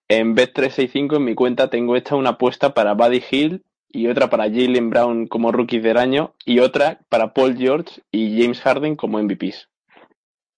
en 0.08 0.34
Bet365 0.34 1.16
en 1.16 1.24
mi 1.24 1.34
cuenta 1.34 1.68
tengo 1.68 1.94
hecha 1.96 2.16
una 2.16 2.30
apuesta 2.30 2.72
para 2.72 2.94
Buddy 2.94 3.22
Hill 3.30 3.62
y 3.90 4.06
otra 4.08 4.28
para 4.30 4.44
Jalen 4.44 4.90
Brown 4.90 5.26
como 5.26 5.50
rookie 5.52 5.80
del 5.80 5.96
año 5.96 6.34
y 6.44 6.58
otra 6.60 7.00
para 7.08 7.32
Paul 7.34 7.56
George 7.56 8.02
y 8.10 8.40
James 8.40 8.60
Harden 8.60 8.96
como 8.96 9.18
MVPs. 9.22 9.68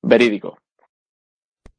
Verídico. 0.02 0.58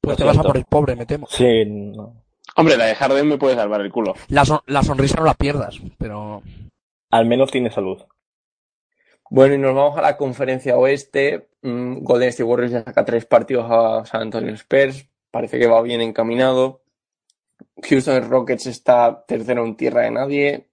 Pues 0.01 0.17
te 0.17 0.23
vas 0.23 0.37
a 0.37 0.43
por 0.43 0.57
el 0.57 0.65
pobre, 0.65 0.95
me 0.95 1.05
temo. 1.05 1.27
Sí, 1.29 1.65
no. 1.65 2.23
Hombre, 2.55 2.75
la 2.77 2.85
de 2.85 2.95
Harden 2.95 3.27
me 3.27 3.37
puede 3.37 3.55
salvar 3.55 3.81
el 3.81 3.91
culo. 3.91 4.13
La, 4.29 4.43
son- 4.45 4.61
la 4.65 4.83
sonrisa 4.83 5.15
no 5.17 5.25
la 5.25 5.33
pierdas, 5.35 5.79
pero 5.97 6.41
Al 7.11 7.25
menos 7.25 7.51
tiene 7.51 7.69
salud. 7.71 8.01
Bueno, 9.29 9.55
y 9.55 9.57
nos 9.57 9.73
vamos 9.75 9.97
a 9.97 10.01
la 10.01 10.17
conferencia 10.17 10.77
oeste. 10.77 11.49
Mm, 11.61 12.03
Golden 12.03 12.29
State 12.29 12.43
Warriors 12.43 12.71
ya 12.73 12.83
saca 12.83 13.05
tres 13.05 13.25
partidos 13.25 13.65
a 13.69 14.05
San 14.05 14.23
Antonio 14.23 14.53
Spurs. 14.55 15.07
Parece 15.29 15.57
que 15.59 15.67
va 15.67 15.81
bien 15.81 16.01
encaminado. 16.01 16.81
Houston 17.83 18.29
Rockets 18.29 18.65
está 18.67 19.23
tercero 19.25 19.63
en 19.65 19.77
tierra 19.77 20.01
de 20.01 20.11
nadie. 20.11 20.67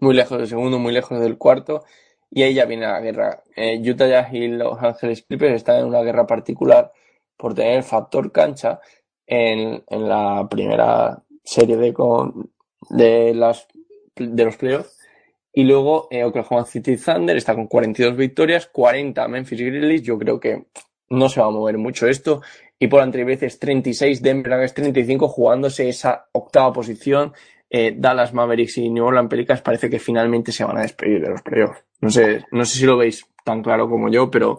Muy 0.00 0.14
lejos 0.14 0.38
del 0.38 0.48
segundo, 0.48 0.78
muy 0.78 0.92
lejos 0.92 1.20
del 1.20 1.38
cuarto. 1.38 1.84
Y 2.30 2.42
ahí 2.42 2.54
ya 2.54 2.64
viene 2.66 2.86
la 2.86 3.00
guerra. 3.00 3.42
Eh, 3.54 3.80
Utah 3.88 4.06
Jazz 4.08 4.32
y 4.32 4.48
Los 4.48 4.82
Ángeles 4.82 5.22
Clippers 5.22 5.54
están 5.54 5.80
en 5.80 5.86
una 5.86 6.02
guerra 6.02 6.26
particular 6.26 6.92
por 7.36 7.54
tener 7.54 7.82
factor 7.82 8.32
cancha 8.32 8.80
en, 9.26 9.82
en 9.88 10.08
la 10.08 10.46
primera 10.50 11.22
serie 11.44 11.76
de, 11.76 11.92
con- 11.92 12.50
de, 12.90 13.34
las, 13.34 13.68
de 14.16 14.44
los 14.44 14.56
playoffs. 14.56 14.98
Y 15.52 15.64
luego 15.64 16.08
eh, 16.10 16.24
Oklahoma 16.24 16.66
City 16.66 16.96
Thunder 16.96 17.36
está 17.36 17.54
con 17.54 17.66
42 17.66 18.16
victorias, 18.16 18.66
40 18.66 19.26
Memphis 19.28 19.60
Grizzlies. 19.60 20.02
Yo 20.02 20.18
creo 20.18 20.38
que 20.38 20.66
no 21.08 21.28
se 21.28 21.40
va 21.40 21.46
a 21.46 21.50
mover 21.50 21.78
mucho 21.78 22.06
esto. 22.06 22.42
Y 22.78 22.88
por 22.88 23.02
entre 23.02 23.24
veces 23.24 23.58
36, 23.58 24.20
Denver 24.20 24.52
Nuggets 24.52 24.74
35, 24.74 25.28
jugándose 25.28 25.88
esa 25.88 26.28
octava 26.32 26.72
posición. 26.74 27.32
Eh, 27.68 27.94
Dallas 27.96 28.32
Mavericks 28.32 28.78
y 28.78 28.88
New 28.90 29.04
Orleans 29.04 29.28
Pelicans 29.28 29.60
parece 29.60 29.90
que 29.90 29.98
finalmente 29.98 30.52
se 30.52 30.64
van 30.64 30.78
a 30.78 30.82
despedir 30.82 31.20
de 31.20 31.30
los 31.30 31.42
playoffs. 31.42 31.84
No 32.00 32.10
sé, 32.10 32.44
no 32.52 32.64
sé 32.64 32.78
si 32.78 32.86
lo 32.86 32.96
veis 32.96 33.26
tan 33.44 33.62
claro 33.62 33.88
como 33.88 34.08
yo, 34.08 34.30
pero 34.30 34.58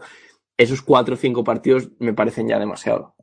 esos 0.57 0.81
cuatro 0.81 1.13
o 1.13 1.17
cinco 1.17 1.43
partidos 1.43 1.89
me 1.99 2.13
parecen 2.13 2.47
ya 2.47 2.59
demasiado. 2.59 3.15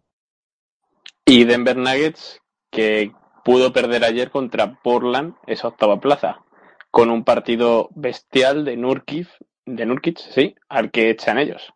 Y 1.27 1.45
Denver 1.45 1.77
Nuggets, 1.77 2.41
que 2.71 3.13
pudo 3.45 3.73
perder 3.73 4.05
ayer 4.05 4.31
contra 4.31 4.81
Portland, 4.83 5.35
esa 5.47 5.69
octava 5.69 6.01
plaza, 6.01 6.45
con 6.91 7.11
un 7.11 7.25
partido 7.25 7.89
bestial 7.95 8.65
de 8.65 8.77
Nurkic, 8.77 9.29
de 9.67 9.87
Nurkic, 9.87 10.19
sí, 10.19 10.55
al 10.69 10.91
que 10.91 11.11
echan 11.11 11.39
ellos. 11.39 11.73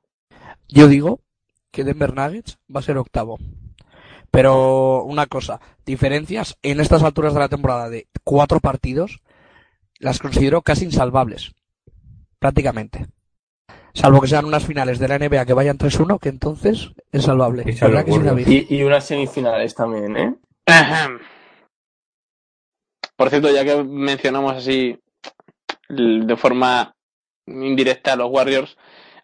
yo 0.69 0.87
digo 0.89 1.21
que 1.71 1.85
Denver 1.85 2.15
Nuggets 2.15 2.59
va 2.75 2.81
a 2.81 2.83
ser 2.83 2.99
octavo. 2.99 3.39
Pero 4.31 5.03
una 5.05 5.27
cosa, 5.27 5.61
diferencias 5.87 6.57
en 6.63 6.81
estas 6.81 7.03
alturas 7.03 7.35
de 7.35 7.41
la 7.41 7.49
temporada 7.49 7.89
de 7.89 8.07
cuatro 8.25 8.61
partidos, 8.61 9.21
las 9.99 10.19
considero 10.19 10.63
casi 10.63 10.85
insalvables. 10.85 11.55
Prácticamente. 12.39 13.07
Salvo 13.95 14.21
que 14.21 14.29
sean 14.29 14.45
unas 14.45 14.65
finales 14.65 14.99
de 14.99 15.09
la 15.09 15.19
NBA 15.19 15.45
que 15.45 15.55
vayan 15.55 15.79
3-1, 15.79 16.21
que 16.21 16.29
entonces 16.29 16.91
es 17.11 17.25
salvable. 17.25 17.65
Y 17.67 18.83
unas 18.83 19.05
semifinales 19.05 19.75
también, 19.75 20.17
¿eh? 20.17 20.37
Por 23.17 23.31
cierto, 23.31 23.51
ya 23.51 23.65
que 23.65 23.83
mencionamos 23.83 24.55
así 24.55 25.01
de 25.89 26.37
forma 26.37 26.95
indirecta 27.47 28.13
a 28.13 28.17
los 28.17 28.31
Warriors, 28.31 28.77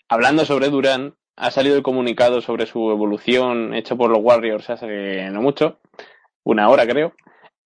hablando 0.09 0.45
sobre 0.45 0.71
Durán, 0.71 1.15
ha 1.37 1.51
salido 1.51 1.77
el 1.77 1.83
comunicado 1.83 2.41
sobre 2.41 2.67
su 2.67 2.91
evolución 2.91 3.75
hecho 3.75 3.97
por 3.97 4.11
los 4.11 4.21
Warriors 4.23 4.71
hace 4.71 5.31
no 5.31 5.43
mucho, 5.43 5.79
una 6.45 6.69
hora 6.69 6.87
creo, 6.87 7.15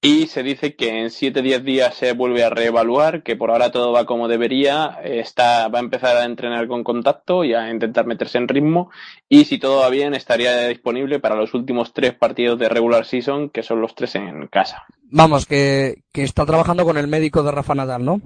y 0.00 0.28
se 0.28 0.44
dice 0.44 0.76
que 0.76 1.00
en 1.00 1.06
7-10 1.06 1.62
días 1.62 1.94
se 1.94 2.12
vuelve 2.12 2.44
a 2.44 2.50
reevaluar, 2.50 3.24
que 3.24 3.34
por 3.34 3.50
ahora 3.50 3.72
todo 3.72 3.90
va 3.90 4.06
como 4.06 4.28
debería, 4.28 5.00
está, 5.02 5.66
va 5.68 5.80
a 5.80 5.82
empezar 5.82 6.16
a 6.16 6.24
entrenar 6.24 6.68
con 6.68 6.84
contacto 6.84 7.42
y 7.42 7.52
a 7.52 7.68
intentar 7.68 8.06
meterse 8.06 8.38
en 8.38 8.46
ritmo, 8.46 8.90
y 9.28 9.44
si 9.46 9.58
todo 9.58 9.80
va 9.80 9.90
bien 9.90 10.14
estaría 10.14 10.68
disponible 10.68 11.18
para 11.18 11.34
los 11.34 11.52
últimos 11.52 11.92
tres 11.92 12.14
partidos 12.14 12.60
de 12.60 12.68
regular 12.68 13.06
season, 13.06 13.50
que 13.50 13.64
son 13.64 13.80
los 13.80 13.96
tres 13.96 14.14
en 14.14 14.46
casa. 14.46 14.84
Vamos, 15.10 15.46
que, 15.46 16.04
que 16.12 16.22
está 16.22 16.46
trabajando 16.46 16.84
con 16.84 16.96
el 16.96 17.08
médico 17.08 17.42
de 17.42 17.50
Rafa 17.50 17.74
Nadal, 17.74 18.04
¿no? 18.04 18.20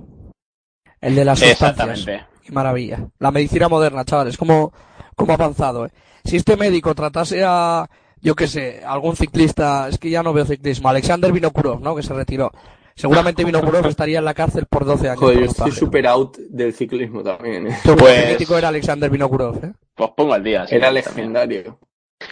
El 1.00 1.14
de 1.14 1.24
las 1.24 1.38
sustancias. 1.38 2.00
Exactamente. 2.00 2.31
Qué 2.44 2.52
maravilla. 2.52 3.08
La 3.18 3.30
medicina 3.30 3.68
moderna, 3.68 4.04
chavales, 4.04 4.36
como, 4.36 4.72
como 5.16 5.32
avanzado, 5.32 5.86
¿eh? 5.86 5.90
Si 6.24 6.36
este 6.36 6.56
médico 6.56 6.94
tratase 6.94 7.42
a, 7.44 7.88
yo 8.20 8.34
qué 8.34 8.46
sé, 8.46 8.82
algún 8.84 9.16
ciclista, 9.16 9.88
es 9.88 9.98
que 9.98 10.10
ya 10.10 10.22
no 10.22 10.32
veo 10.32 10.44
ciclismo, 10.44 10.88
Alexander 10.88 11.32
Vinokurov, 11.32 11.80
¿no? 11.80 11.94
Que 11.96 12.02
se 12.02 12.14
retiró. 12.14 12.50
Seguramente 12.94 13.44
Vinokurov 13.44 13.86
estaría 13.86 14.18
en 14.18 14.24
la 14.24 14.34
cárcel 14.34 14.66
por 14.66 14.84
12 14.84 15.08
años. 15.08 15.20
Joder, 15.20 15.38
yo 15.38 15.44
estoy 15.46 15.70
super 15.72 16.06
out 16.06 16.36
del 16.36 16.74
ciclismo 16.74 17.22
también, 17.22 17.68
¿eh? 17.68 17.78
Pues... 17.84 17.96
Pues- 17.96 18.18
El 18.24 18.30
mítico 18.32 18.56
era 18.58 18.68
Alexander 18.68 19.08
Vinokurov, 19.10 19.64
¿eh? 19.64 19.72
Pues 19.94 20.10
pongo 20.16 20.34
al 20.34 20.44
día. 20.44 20.66
sí, 20.66 20.74
Era 20.74 20.86
también. 20.88 21.04
legendario. 21.06 21.78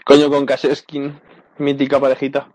Coño, 0.04 0.28
con 0.30 0.44
Kaseskin, 0.46 1.18
mítica 1.58 1.98
parejita. 1.98 2.48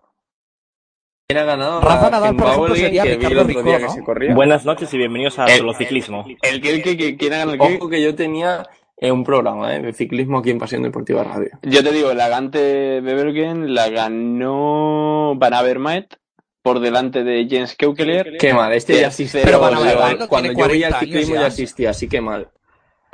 Era 1.27 1.43
ganado 1.43 1.81
Rafa 1.81 2.05
a 2.05 2.09
Nadal, 2.11 2.35
por 2.35 2.47
ejemplo, 2.49 2.75
sería 2.75 3.01
que 3.01 3.13
el. 3.13 4.35
Buenas 4.35 4.63
noches 4.63 4.93
y 4.93 4.97
bienvenidos 4.99 5.39
a 5.39 5.45
El- 5.45 5.57
Solo 5.57 5.73
Ciclismo. 5.73 6.23
El 6.43 6.61
que, 6.61 6.69
el 6.75 7.17
ganar 7.17 7.49
el 7.49 7.57
que. 7.59 7.77
Ojo 7.77 7.89
que 7.89 7.99
yo 7.99 8.13
tenía 8.13 8.67
eh, 8.97 9.11
un 9.11 9.23
programa 9.23 9.75
eh, 9.75 9.81
de 9.81 9.91
ciclismo 9.93 10.38
aquí 10.38 10.51
en 10.51 10.59
Pasión 10.59 10.83
Deportiva 10.83 11.23
Radio. 11.23 11.49
Yo 11.63 11.83
te 11.83 11.91
digo, 11.93 12.13
la 12.13 12.27
Gante 12.29 12.59
de 12.59 13.01
Bergen 13.01 13.73
la 13.73 13.89
ganó 13.89 15.33
Van 15.35 15.55
Avermaet 15.55 16.15
por 16.61 16.79
delante 16.79 17.23
de 17.23 17.47
Jens 17.49 17.73
Keukeler. 17.75 18.38
Qué 18.38 18.53
mal, 18.53 18.71
este 18.73 19.01
ya 19.01 19.07
existía. 19.07 19.41
Pero 19.45 19.57
cuando 19.57 19.79
Van 19.79 19.89
yo- 19.89 19.99
Avermaet 20.03 20.29
cuando 20.29 20.51
yo 20.51 20.67
veía 20.67 20.88
el 20.89 20.93
40 20.93 20.97
años 20.99 20.99
ciclismo 21.09 21.35
ya. 21.41 21.47
existía, 21.47 21.89
así 21.89 22.07
que 22.07 22.21
mal. 22.21 22.49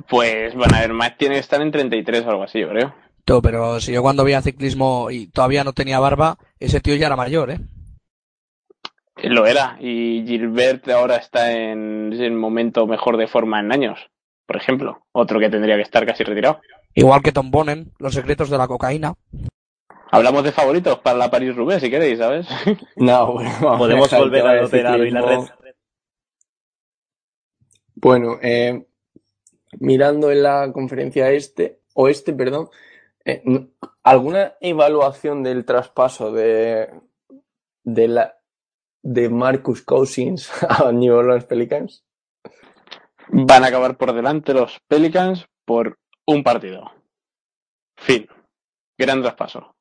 Pues 0.10 0.54
Van 0.56 0.76
Avermaet 0.76 1.15
tiene 1.17 1.36
que 1.36 1.39
estar 1.39 1.62
en 1.62 1.71
33 1.71 2.26
o 2.26 2.30
algo 2.32 2.43
así, 2.43 2.60
yo 2.60 2.67
creo. 2.67 2.93
Tú, 3.24 3.41
pero 3.41 3.80
si 3.80 3.93
yo 3.93 4.02
cuando 4.02 4.26
veía 4.26 4.41
ciclismo 4.41 5.10
y 5.12 5.28
todavía 5.28 5.63
no 5.63 5.71
tenía 5.71 5.97
barba, 6.00 6.38
ese 6.60 6.82
tío 6.82 6.95
ya 6.95 7.06
era 7.08 7.15
mayor, 7.15 7.52
¿eh? 7.52 7.60
Lo 9.24 9.46
era. 9.46 9.78
Y 9.80 10.24
Gilbert 10.26 10.88
ahora 10.90 11.18
está 11.18 11.52
en 11.52 12.14
el 12.14 12.34
momento 12.34 12.88
mejor 12.88 13.18
de 13.18 13.28
forma 13.28 13.60
en 13.60 13.72
años, 13.72 14.10
por 14.46 14.58
ejemplo. 14.58 15.06
Otro 15.12 15.40
que 15.40 15.50
tendría 15.50 15.76
que 15.76 15.84
estar 15.84 16.06
casi 16.06 16.24
retirado. 16.24 16.62
Igual 16.94 17.22
que 17.22 17.32
Tom 17.32 17.52
Bonen, 17.52 17.92
los 18.00 18.14
secretos 18.14 18.50
de 18.50 18.58
la 18.58 18.68
cocaína. 18.68 19.14
Hablamos 20.12 20.44
de 20.44 20.52
favoritos 20.52 21.00
para 21.00 21.18
la 21.18 21.32
París-Roubaix, 21.32 21.82
si 21.82 21.90
queréis, 21.90 22.20
¿sabes? 22.20 22.48
No, 22.98 23.34
bueno, 23.34 23.78
Podemos 23.78 24.12
volver 24.12 24.46
al 24.46 24.66
operado 24.66 25.06
y 25.06 25.12
la 25.12 25.22
red. 25.22 25.40
Bueno, 27.96 28.38
eh, 28.42 28.88
mirando 29.80 30.32
en 30.32 30.44
la 30.44 30.72
conferencia 30.74 31.32
este, 31.32 31.80
oeste, 31.94 32.34
perdón, 32.34 32.70
eh, 33.24 33.44
¿alguna 34.04 34.56
evaluación 34.60 35.44
del 35.44 35.64
traspaso 35.64 36.34
de, 36.34 36.90
de 37.84 38.08
la 38.08 38.40
de 39.04 39.30
Marcus 39.30 39.82
Cousins 39.82 40.52
a 40.70 40.92
New 40.92 41.14
Orleans 41.14 41.46
Pelicans? 41.46 42.04
Van 43.30 43.64
a 43.64 43.68
acabar 43.68 43.98
por 43.98 44.14
delante 44.14 44.54
los 44.54 44.80
Pelicans 44.88 45.48
por 45.66 45.98
un 46.26 46.44
partido. 46.44 46.92
Fin. 47.98 48.28
Gran 48.98 49.22
traspaso. 49.22 49.76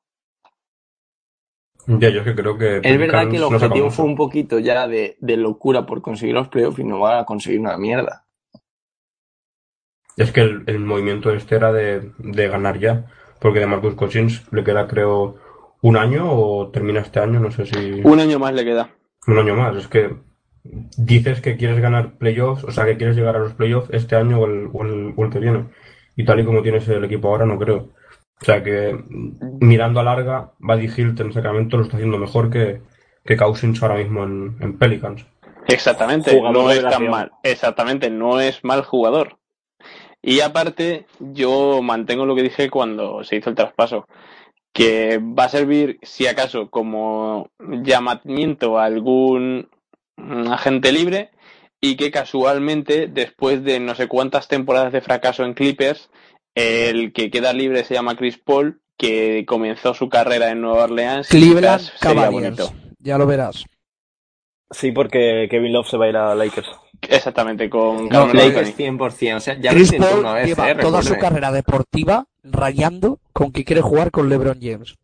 Ya, 1.87 2.09
yo 2.09 2.19
es 2.19 2.25
que 2.25 2.35
creo 2.35 2.57
que. 2.57 2.77
Es 2.83 2.99
verdad 2.99 3.27
que 3.29 3.35
el 3.35 3.41
no 3.41 3.47
objetivo 3.47 3.89
fue 3.89 4.05
un 4.05 4.15
poquito 4.15 4.59
ya 4.59 4.87
de, 4.87 5.17
de 5.19 5.37
locura 5.37 5.85
por 5.85 6.01
conseguir 6.01 6.35
los 6.35 6.47
playoffs 6.47 6.79
y 6.79 6.83
no 6.83 6.99
van 6.99 7.19
a 7.19 7.25
conseguir 7.25 7.59
una 7.59 7.77
mierda. 7.77 8.25
Es 10.15 10.31
que 10.31 10.41
el, 10.41 10.63
el 10.67 10.79
movimiento 10.79 11.31
este 11.33 11.55
era 11.55 11.71
de, 11.73 12.11
de 12.19 12.47
ganar 12.47 12.79
ya. 12.79 13.05
Porque 13.39 13.59
de 13.59 13.65
Marcus 13.65 13.95
Cousins 13.95 14.43
le 14.51 14.63
queda, 14.63 14.87
creo, 14.87 15.37
un 15.81 15.97
año 15.97 16.31
o 16.31 16.69
termina 16.69 16.99
este 16.99 17.19
año, 17.19 17.39
no 17.39 17.51
sé 17.51 17.65
si. 17.65 18.01
Un 18.03 18.19
año 18.19 18.37
más 18.37 18.53
le 18.53 18.63
queda. 18.63 18.91
Un 19.27 19.37
año 19.37 19.55
más. 19.55 19.75
Es 19.75 19.87
que 19.87 20.15
dices 20.63 21.41
que 21.41 21.57
quieres 21.57 21.79
ganar 21.79 22.17
playoffs, 22.17 22.63
o 22.63 22.71
sea, 22.71 22.85
que 22.85 22.97
quieres 22.97 23.15
llegar 23.15 23.35
a 23.35 23.39
los 23.39 23.53
playoffs 23.53 23.89
este 23.91 24.15
año 24.15 24.39
o 24.39 24.45
el, 24.45 24.69
o 24.73 24.83
el, 24.83 25.13
o 25.15 25.25
el 25.25 25.31
que 25.31 25.39
viene. 25.39 25.65
y 26.15 26.25
tal 26.25 26.39
y 26.39 26.45
como 26.45 26.61
tienes 26.61 26.87
el 26.87 27.03
equipo 27.03 27.29
ahora, 27.29 27.45
no 27.45 27.57
creo. 27.57 27.89
O 28.41 28.45
sea 28.45 28.63
que 28.63 28.97
mirando 29.59 29.99
a 29.99 30.03
larga, 30.03 30.51
Buddy 30.59 30.89
Hilt 30.95 31.19
en 31.19 31.33
Sacramento 31.33 31.77
lo 31.77 31.83
está 31.83 31.97
haciendo 31.97 32.17
mejor 32.17 32.49
que, 32.49 32.81
que 33.23 33.37
Cousins 33.37 33.81
ahora 33.83 33.95
mismo 33.95 34.23
en, 34.23 34.57
en 34.59 34.77
Pelicans. 34.77 35.25
Exactamente, 35.67 36.31
Jugador 36.31 36.63
no 36.63 36.71
es 36.71 36.81
tan 36.81 37.09
mal. 37.09 37.31
Exactamente, 37.43 38.09
no 38.09 38.39
es 38.39 38.63
mal 38.63 38.83
jugador. 38.83 39.37
Y 40.23 40.41
aparte, 40.41 41.05
yo 41.19 41.81
mantengo 41.81 42.25
lo 42.25 42.35
que 42.35 42.43
dije 42.43 42.69
cuando 42.69 43.23
se 43.23 43.37
hizo 43.37 43.49
el 43.49 43.55
traspaso, 43.55 44.07
que 44.73 45.17
va 45.17 45.45
a 45.45 45.49
servir, 45.49 45.99
si 46.01 46.27
acaso, 46.27 46.69
como 46.69 47.49
llamamiento 47.59 48.77
a 48.77 48.85
algún 48.85 49.69
agente 50.49 50.91
libre 50.91 51.31
y 51.81 51.97
que 51.97 52.11
casualmente, 52.11 53.07
después 53.07 53.63
de 53.63 53.79
no 53.79 53.95
sé 53.95 54.07
cuántas 54.07 54.47
temporadas 54.47 54.93
de 54.93 55.01
fracaso 55.01 55.43
en 55.43 55.53
Clippers, 55.53 56.09
el 56.55 57.11
que 57.13 57.31
queda 57.31 57.53
libre 57.53 57.83
se 57.83 57.95
llama 57.95 58.15
Chris 58.15 58.37
Paul, 58.37 58.81
que 58.97 59.45
comenzó 59.47 59.93
su 59.93 60.09
carrera 60.09 60.51
en 60.51 60.61
Nueva 60.61 60.83
Orleans. 60.83 61.27
Cleveland 61.27 61.89
Cavaliers. 61.99 62.57
bonito. 62.57 62.73
Ya 62.99 63.17
lo 63.17 63.25
verás. 63.25 63.65
Sí, 64.69 64.91
porque 64.91 65.47
Kevin 65.49 65.73
Love 65.73 65.89
se 65.89 65.97
va 65.97 66.05
a 66.05 66.09
ir 66.09 66.17
a 66.17 66.35
Lakers. 66.35 66.69
Exactamente, 67.01 67.69
con 67.69 68.07
No, 68.09 68.27
Lakers 68.27 68.69
Anthony. 68.69 68.97
100%. 68.97 69.35
O 69.35 69.39
sea, 69.39 69.59
ya 69.59 69.71
Chris 69.71 69.93
Paul 69.93 70.19
una 70.19 70.33
vez, 70.33 70.47
lleva 70.47 70.71
eh, 70.71 70.75
toda 70.75 71.01
su 71.01 71.17
carrera 71.17 71.51
deportiva 71.51 72.25
rayando 72.43 73.19
con 73.33 73.51
que 73.51 73.65
quiere 73.65 73.81
jugar 73.81 74.11
con 74.11 74.29
LeBron 74.29 74.59
James. 74.61 74.95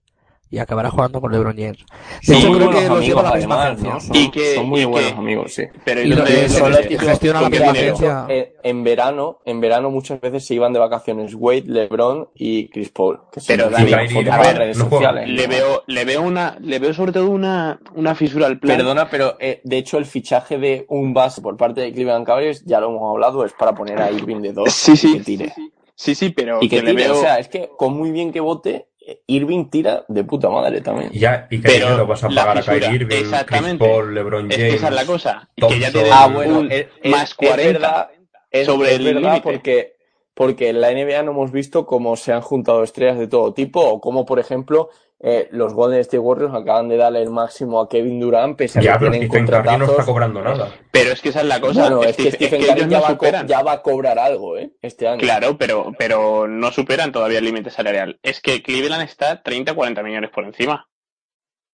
Y 0.49 0.59
acabará 0.59 0.89
jugando 0.89 1.19
con 1.19 1.31
LeBron 1.31 1.55
James. 1.57 1.77
De 1.79 1.85
Sí, 2.21 2.31
hecho, 2.31 2.41
Son 2.43 2.53
creo 2.53 2.65
buenos 2.67 2.81
que 2.83 2.89
los 2.89 3.05
lleva 3.05 3.19
a 3.19 3.23
la 3.23 3.29
amigos, 3.31 3.47
misma 3.47 3.63
además, 3.63 3.67
agencia. 3.83 3.93
¿no? 3.93 3.99
Son, 3.99 4.15
Y 4.15 4.31
que- 4.31 4.55
son 4.55 4.69
muy 4.69 4.79
y 4.81 4.85
buenos 4.85 5.11
que- 5.11 5.17
amigos, 5.17 5.53
sí. 5.53 5.63
Pero 5.83 6.01
Y 6.01 6.05
y 6.05 6.09
típicos 6.15 7.07
gestiona 7.07 7.41
la 7.41 7.43
¿con 7.45 7.51
qué 7.51 7.57
misma 7.59 7.71
agencia. 7.73 8.25
Eh, 8.29 8.55
en 8.63 8.83
verano, 8.83 9.39
en 9.43 9.59
verano 9.59 9.91
muchas 9.91 10.21
veces 10.21 10.45
se 10.45 10.53
iban 10.53 10.71
de 10.71 10.79
vacaciones 10.79 11.33
Wade, 11.35 11.63
LeBron 11.65 12.29
y 12.35 12.69
Chris 12.69 12.89
Paul. 12.89 13.19
Que 13.31 13.41
Pero, 13.45 13.69
Dani, 13.69 13.91
a 13.93 14.37
ver, 14.37 14.57
redes 14.57 14.77
sociales. 14.77 15.27
Le 15.27 15.47
veo, 15.47 15.83
le 15.85 16.05
veo 16.05 16.21
una, 16.21 16.57
le 16.61 16.79
veo 16.79 16.93
sobre 16.93 17.11
todo 17.11 17.29
una, 17.29 17.79
una 17.95 18.15
fisura 18.15 18.47
al 18.47 18.57
plan. 18.59 18.77
Perdona, 18.77 19.09
pero 19.09 19.35
eh, 19.41 19.59
de 19.65 19.77
hecho 19.77 19.97
el 19.97 20.05
fichaje 20.05 20.57
de 20.57 20.85
un 20.87 21.13
base 21.13 21.41
por 21.41 21.57
parte 21.57 21.81
de 21.81 21.91
Cleveland 21.91 22.25
Cavaliers, 22.25 22.63
ya 22.65 22.79
lo 22.79 22.87
hemos 22.89 23.09
hablado, 23.11 23.43
es 23.43 23.51
para 23.51 23.73
poner 23.75 24.01
a 24.01 24.11
Irving 24.11 24.41
de 24.41 24.53
dos 24.53 24.71
Sí, 24.71 24.95
sí. 24.95 25.17
que 25.17 25.23
tire. 25.25 25.53
Sí, 25.95 26.13
sí, 26.13 26.29
pero 26.29 26.59
Y 26.61 26.69
que 26.69 26.77
que 26.77 26.83
le 26.83 26.93
veo. 26.93 27.17
o 27.17 27.19
sea, 27.19 27.39
es 27.39 27.47
que 27.47 27.69
con 27.75 27.97
muy 27.97 28.11
bien 28.11 28.31
que 28.31 28.39
vote, 28.39 28.87
Irving 29.27 29.69
tira 29.69 30.03
de 30.07 30.23
puta 30.23 30.49
madre 30.49 30.81
también. 30.81 31.11
Y 31.13 31.19
ya, 31.19 31.47
y 31.49 31.57
qué 31.61 31.67
Pero 31.69 31.85
dinero 31.85 32.07
vas 32.07 32.23
a 32.23 32.29
pagar 32.29 32.57
a 32.57 32.61
Kyrie 32.61 32.89
Irving, 32.95 33.07
Chris 33.07 33.21
exactamente. 33.21 33.85
Paul, 33.87 34.13
LeBron 34.13 34.51
es 34.51 34.57
James. 34.57 34.71
que 34.71 34.75
esa 34.77 34.87
es 34.89 34.95
la 34.95 35.05
cosa. 35.05 35.49
Que 35.55 35.79
ya 35.79 35.91
tiene 35.91 36.09
Ah, 36.11 36.27
bueno, 36.27 36.59
un 36.59 36.71
es, 36.71 36.87
es- 37.01 37.11
más 37.11 37.29
es 37.29 37.35
40 37.35 37.71
verdad, 37.79 38.09
es, 38.51 38.65
sobre 38.65 38.89
es 38.89 38.95
el 38.99 39.05
verdad 39.05 39.21
límite. 39.21 39.41
porque, 39.43 39.95
porque 40.33 40.69
en 40.69 40.81
la 40.81 40.91
NBA 40.91 41.23
no 41.23 41.31
hemos 41.31 41.51
visto 41.51 41.85
cómo 41.85 42.15
se 42.17 42.33
han 42.33 42.41
juntado 42.41 42.83
estrellas 42.83 43.17
de 43.17 43.27
todo 43.27 43.53
tipo, 43.53 43.79
o 43.81 44.01
como 44.01 44.25
por 44.25 44.39
ejemplo 44.39 44.89
eh, 45.19 45.47
los 45.51 45.73
Golden 45.73 45.99
State 46.01 46.19
Warriors 46.19 46.53
acaban 46.53 46.89
de 46.89 46.97
darle 46.97 47.21
el 47.23 47.29
máximo 47.31 47.81
a 47.81 47.89
Kevin 47.89 48.19
Durant, 48.19 48.55
pese 48.55 48.79
a 48.79 48.81
Ya, 48.83 48.93
que 48.93 48.99
pero 48.99 49.11
tienen 49.11 49.29
Stephen 49.29 49.47
Curry 49.47 49.77
no 49.77 49.85
está 49.85 50.05
cobrando 50.05 50.41
nada. 50.43 50.71
Pero 50.91 51.11
es 51.11 51.21
que 51.21 51.29
esa 51.29 51.41
es 51.41 51.47
la 51.47 51.59
cosa. 51.59 51.81
Bueno, 51.89 52.03
es 52.03 52.15
que 52.15 52.31
Stephen 52.31 52.61
es 52.61 52.67
Curry 52.67 52.79
ellos 52.81 52.91
ya, 52.91 52.99
va 52.99 53.05
a 53.05 53.07
co- 53.09 53.13
superan. 53.25 53.47
ya 53.47 53.63
va 53.63 53.71
a 53.73 53.81
cobrar 53.81 54.19
algo, 54.19 54.57
¿eh? 54.57 54.71
Este 54.81 55.07
año. 55.07 55.19
Claro, 55.19 55.57
pero, 55.57 55.91
pero 55.97 56.47
no 56.47 56.71
superan 56.71 57.11
todavía 57.11 57.39
el 57.39 57.45
límite 57.45 57.69
salarial. 57.71 58.19
Es 58.21 58.41
que 58.41 58.61
Cleveland 58.61 59.03
está 59.03 59.41
30-40 59.43 60.03
millones 60.03 60.29
por 60.29 60.43
encima. 60.45 60.87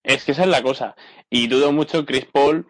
Es 0.03 0.23
que 0.25 0.31
esa 0.33 0.43
es 0.43 0.49
la 0.49 0.61
cosa. 0.61 0.95
Y 1.29 1.47
dudo 1.47 1.71
mucho 1.71 2.05
Chris 2.05 2.25
Paul, 2.31 2.67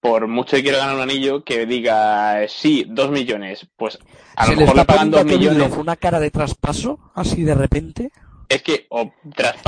por 0.00 0.26
mucho 0.28 0.56
que 0.56 0.62
quiera 0.62 0.78
ganar 0.78 0.96
un 0.96 1.00
anillo, 1.02 1.44
que 1.44 1.64
diga, 1.66 2.46
sí, 2.48 2.86
dos 2.88 3.10
millones. 3.10 3.66
Pues 3.76 3.98
a 4.36 4.44
Se 4.46 4.52
lo 4.52 4.56
le 4.60 4.66
mejor 4.66 4.80
está 4.80 4.92
le 4.92 4.96
pagan 4.96 5.10
dos 5.10 5.24
millones. 5.24 5.58
Love 5.58 5.78
una 5.78 5.96
cara 5.96 6.20
de 6.20 6.30
traspaso, 6.30 6.98
así 7.14 7.42
de 7.42 7.54
repente. 7.54 8.10
Es 8.48 8.62
que 8.62 8.86
o 8.90 9.10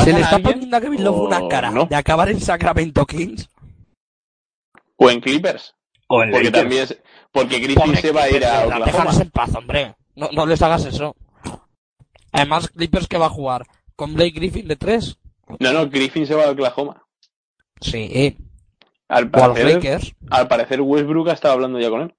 Se 0.04 0.12
le 0.12 0.18
a 0.18 0.20
está 0.20 0.36
alguien, 0.36 0.42
poniendo 0.52 0.76
a 0.76 0.80
Kevin 0.80 1.04
Love 1.04 1.20
una 1.20 1.48
cara 1.48 1.70
no. 1.70 1.86
de 1.86 1.96
acabar 1.96 2.28
en 2.28 2.40
Sacramento 2.40 3.04
Kings. 3.06 3.48
O 4.96 5.10
en 5.10 5.20
Clippers. 5.20 5.74
O 6.08 6.22
en 6.22 6.30
Porque 6.30 6.46
Lakers. 6.46 6.62
también 6.62 6.82
es- 6.84 7.02
porque 7.32 7.58
Griffin 7.58 7.82
Pobre 7.82 7.96
se 8.00 8.12
va 8.12 8.22
a 8.22 8.30
ir 8.30 8.44
a 8.46 8.64
Oklahoma. 8.64 8.86
Déjalos 8.86 9.20
en 9.20 9.30
paz, 9.30 9.54
hombre. 9.54 9.94
No, 10.14 10.28
no 10.32 10.46
les 10.46 10.62
hagas 10.62 10.84
eso. 10.86 11.14
Además, 12.32 12.68
Clippers 12.68 13.08
que 13.08 13.18
va 13.18 13.26
a 13.26 13.30
jugar 13.30 13.66
con 13.94 14.14
Blake 14.14 14.30
Griffin 14.30 14.68
de 14.68 14.76
tres. 14.76 15.18
No, 15.58 15.72
no, 15.72 15.88
Griffin 15.88 16.26
se 16.26 16.34
va 16.34 16.44
a 16.44 16.50
Oklahoma. 16.50 17.02
Sí. 17.80 18.36
Al 19.08 19.24
O 19.32 19.36
a 19.36 19.48
los 19.48 19.58
parecer, 19.58 19.74
Lakers. 19.74 20.14
al 20.30 20.48
parecer 20.48 20.80
Westbrook 20.80 21.28
ha 21.28 21.32
estado 21.34 21.54
hablando 21.54 21.78
ya 21.78 21.90
con 21.90 22.02
él. 22.02 22.14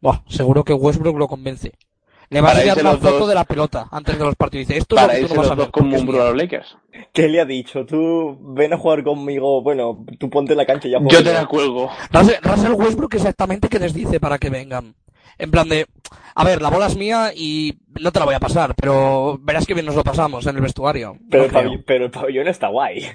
Buah, 0.00 0.22
seguro 0.28 0.62
que 0.64 0.72
Westbrook 0.72 1.16
lo 1.16 1.26
convence. 1.26 1.72
Le 2.30 2.40
va 2.42 2.50
a 2.50 2.64
irse 2.64 2.82
la 2.82 2.92
foto 2.96 3.18
dos- 3.20 3.28
de 3.28 3.34
la 3.34 3.44
pelota 3.44 3.88
antes 3.90 4.18
de 4.18 4.24
los 4.24 4.34
partidos. 4.36 4.68
Dice, 4.68 4.78
esto 4.78 4.96
es 4.96 5.02
lo 5.02 5.08
que 5.08 5.20
tú 5.28 5.34
no 5.34 5.40
vas 5.40 5.50
a 5.50 5.54
ver. 5.54 5.70
con 5.70 5.92
a 5.94 6.24
los 6.24 6.36
Lakers. 6.36 6.76
¿Qué 7.12 7.28
le 7.28 7.40
ha 7.40 7.44
dicho? 7.44 7.86
Tú 7.86 8.36
ven 8.54 8.72
a 8.74 8.76
jugar 8.78 9.02
conmigo. 9.02 9.62
Bueno, 9.62 10.04
tú 10.18 10.28
ponte 10.28 10.52
en 10.52 10.58
la 10.58 10.66
cancha 10.66 10.88
y 10.88 10.90
ya 10.90 10.98
Yo 11.08 11.22
te 11.24 11.32
la 11.32 11.46
cuelgo. 11.46 11.90
Russell, 12.12 12.36
Russell 12.42 12.72
Westbrook 12.72 13.14
exactamente 13.14 13.68
qué 13.68 13.78
les 13.78 13.94
dice 13.94 14.20
para 14.20 14.38
que 14.38 14.50
vengan. 14.50 14.94
En 15.38 15.50
plan 15.52 15.68
de, 15.68 15.86
a 16.34 16.44
ver, 16.44 16.60
la 16.60 16.68
bola 16.68 16.86
es 16.88 16.96
mía 16.96 17.30
y 17.34 17.78
no 18.00 18.10
te 18.10 18.18
la 18.18 18.24
voy 18.24 18.34
a 18.34 18.40
pasar, 18.40 18.74
pero 18.74 19.38
verás 19.40 19.64
que 19.66 19.74
bien 19.74 19.86
nos 19.86 19.94
lo 19.94 20.02
pasamos 20.02 20.44
en 20.46 20.56
el 20.56 20.62
vestuario. 20.62 21.16
Pero, 21.30 21.44
No 21.44 21.48
el 21.60 21.66
pavi- 21.66 21.84
pero 21.86 22.04
el 22.06 22.10
pabellón 22.10 22.48
está 22.48 22.68
guay. 22.68 23.06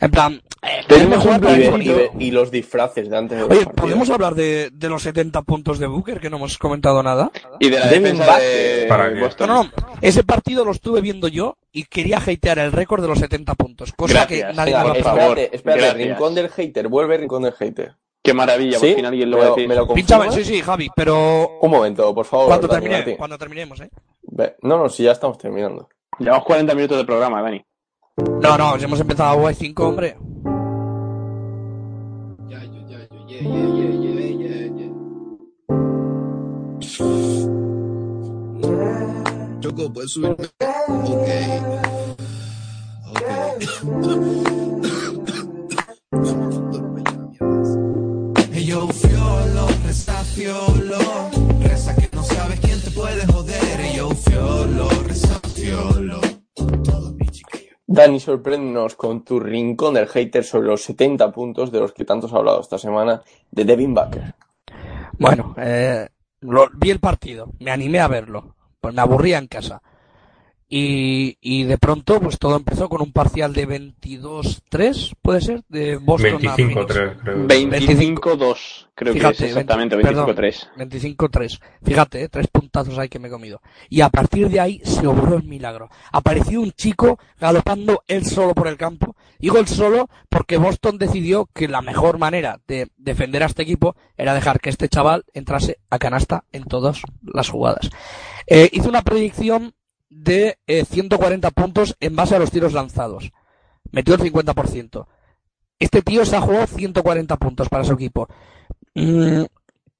En 0.00 0.10
plan, 0.10 0.40
eh, 0.62 0.82
Tenemos 0.86 1.24
un 1.24 1.34
Y, 1.80 1.88
de- 1.88 2.32
los 2.32 2.50
disfraces 2.50 3.08
de 3.08 3.16
antes 3.16 3.38
de 3.38 3.44
Oye, 3.44 3.64
partidos. 3.64 3.74
¿podemos 3.74 4.10
hablar 4.10 4.34
de, 4.34 4.70
de 4.72 4.88
los 4.88 5.02
70 5.02 5.42
puntos 5.42 5.78
de 5.78 5.86
Booker 5.86 6.20
que 6.20 6.30
no 6.30 6.36
hemos 6.36 6.58
comentado 6.58 7.02
nada? 7.02 7.30
Y 7.58 7.68
de 7.70 7.78
la 7.80 7.86
defensa 7.86 8.38
de 8.38 8.86
¿Para? 8.88 9.08
Boston. 9.18 9.48
No, 9.48 9.64
no, 9.64 9.70
ese 10.00 10.24
partido 10.24 10.64
lo 10.64 10.72
estuve 10.72 11.00
viendo 11.00 11.26
yo 11.28 11.56
y 11.72 11.84
quería 11.84 12.18
hatear 12.18 12.58
el 12.58 12.72
récord 12.72 13.02
de 13.02 13.08
los 13.08 13.18
70 13.18 13.54
puntos, 13.54 13.92
cosa 13.94 14.14
Gracias. 14.14 14.50
que 14.50 14.56
nadie 14.56 14.76
me 14.76 14.84
va 14.84 14.92
a 14.92 14.96
espérate, 14.96 15.56
espérate, 15.56 15.82
gracias. 15.82 16.08
rincón 16.08 16.34
del 16.34 16.48
hater, 16.50 16.88
vuelve 16.88 17.16
rincón 17.16 17.42
del 17.42 17.52
hater. 17.54 17.94
Qué 18.22 18.34
maravilla, 18.34 18.78
¿Sí? 18.78 18.86
por 18.88 18.96
fin 18.96 19.06
alguien 19.06 19.30
lo 19.30 19.36
¿Me 19.38 19.42
va 19.42 19.48
a 19.48 19.54
decir. 19.54 19.68
me 19.68 19.74
lo 19.74 19.88
Pínchame, 19.94 20.24
confirmas? 20.26 20.46
sí, 20.48 20.54
sí, 20.56 20.62
Javi, 20.62 20.90
pero 20.94 21.58
Un 21.60 21.70
momento, 21.70 22.14
por 22.14 22.26
favor. 22.26 22.46
cuando, 22.48 22.68
termine, 22.68 23.16
cuando 23.16 23.38
terminemos, 23.38 23.80
¿eh? 23.80 23.90
No, 24.62 24.76
no, 24.78 24.88
si 24.90 25.04
ya 25.04 25.12
estamos 25.12 25.38
terminando. 25.38 25.88
Llevamos 26.18 26.44
40 26.44 26.74
minutos 26.74 26.98
de 26.98 27.04
programa, 27.04 27.40
Dani. 27.40 27.64
No, 28.18 28.58
no, 28.58 28.76
ya 28.76 28.84
hemos 28.86 29.00
empezado 29.00 29.46
a 29.46 29.54
5, 29.54 29.86
hombre. 29.86 30.16
Choco, 39.60 39.92
puedes 39.92 40.10
subirme. 40.12 40.34
Ok. 40.34 41.28
Ok. 43.06 43.22
Yo, 48.68 48.86
fiolo, 48.88 49.66
reza 49.86 50.24
fiolo. 50.24 50.98
Reza 51.62 51.94
que 51.96 52.08
no 52.14 52.22
sabes 52.22 52.60
quién 52.60 52.80
te 52.82 52.90
puede 52.90 53.26
joder. 53.26 53.92
Yo, 53.96 54.10
fiolo, 54.10 54.88
reza 55.06 55.40
fiolo. 55.54 56.20
Todo. 56.84 57.17
Dani, 57.90 58.20
sorpréndenos 58.20 58.96
con 58.96 59.24
tu 59.24 59.40
rincón 59.40 59.94
del 59.94 60.08
hater 60.08 60.44
sobre 60.44 60.68
los 60.68 60.82
70 60.82 61.32
puntos 61.32 61.72
de 61.72 61.80
los 61.80 61.92
que 61.94 62.04
tanto 62.04 62.26
has 62.26 62.34
hablado 62.34 62.60
esta 62.60 62.76
semana 62.76 63.22
de 63.50 63.64
Devin 63.64 63.94
Booker. 63.94 64.34
Bueno, 65.18 65.54
eh, 65.56 66.06
vi 66.74 66.90
el 66.90 67.00
partido, 67.00 67.50
me 67.60 67.70
animé 67.70 68.00
a 68.00 68.08
verlo, 68.08 68.54
pues 68.78 68.92
me 68.92 69.00
aburría 69.00 69.38
en 69.38 69.46
casa. 69.46 69.80
Y, 70.70 71.38
y 71.40 71.64
de 71.64 71.78
pronto, 71.78 72.20
pues 72.20 72.38
todo 72.38 72.56
empezó 72.56 72.90
con 72.90 73.00
un 73.00 73.10
parcial 73.12 73.54
de 73.54 73.66
22-3, 73.66 75.14
puede 75.22 75.40
ser, 75.40 75.62
de 75.68 75.96
Boston 75.96 76.46
a 76.46 76.54
Phoenix. 76.54 76.76
25-3, 76.76 77.16
creo. 77.22 77.46
25-2, 77.48 78.88
creo 78.94 79.12
que 79.14 79.18
Fíjate, 79.18 79.34
es 79.44 79.50
exactamente, 79.50 79.96
veinte- 79.96 80.12
perdón. 80.14 80.36
25-3. 80.36 81.16
25-3. 81.16 81.60
Fíjate, 81.82 82.22
eh, 82.24 82.28
tres 82.28 82.48
puntazos 82.48 82.98
ahí 82.98 83.08
que 83.08 83.18
me 83.18 83.28
he 83.28 83.30
comido. 83.30 83.60
Y 83.88 84.02
a 84.02 84.10
partir 84.10 84.50
de 84.50 84.60
ahí 84.60 84.80
se 84.84 85.06
obró 85.06 85.36
el 85.36 85.44
milagro. 85.44 85.88
Apareció 86.12 86.60
un 86.60 86.72
chico 86.72 87.18
galopando 87.40 88.02
él 88.06 88.26
solo 88.26 88.54
por 88.54 88.68
el 88.68 88.76
campo. 88.76 89.16
Digo 89.38 89.58
él 89.58 89.68
solo 89.68 90.08
porque 90.28 90.56
Boston 90.58 90.98
decidió 90.98 91.48
que 91.54 91.68
la 91.68 91.80
mejor 91.80 92.18
manera 92.18 92.60
de 92.66 92.90
defender 92.98 93.42
a 93.42 93.46
este 93.46 93.62
equipo 93.62 93.96
era 94.16 94.34
dejar 94.34 94.60
que 94.60 94.68
este 94.70 94.88
chaval 94.88 95.24
entrase 95.32 95.78
a 95.90 95.98
canasta 95.98 96.44
en 96.52 96.64
todas 96.64 97.00
las 97.22 97.48
jugadas. 97.48 97.88
Eh, 98.46 98.68
hizo 98.72 98.88
una 98.88 99.02
predicción 99.02 99.74
de 100.08 100.58
eh, 100.66 100.84
140 100.84 101.50
puntos 101.50 101.96
en 102.00 102.16
base 102.16 102.36
a 102.36 102.38
los 102.38 102.50
tiros 102.50 102.72
lanzados. 102.72 103.32
Metió 103.90 104.14
el 104.14 104.20
50%. 104.20 105.06
Este 105.78 106.02
tío 106.02 106.24
se 106.24 106.36
ha 106.36 106.40
jugado 106.40 106.66
140 106.66 107.36
puntos 107.36 107.68
para 107.68 107.84
su 107.84 107.92
equipo. 107.92 108.28
Mm, 108.94 109.44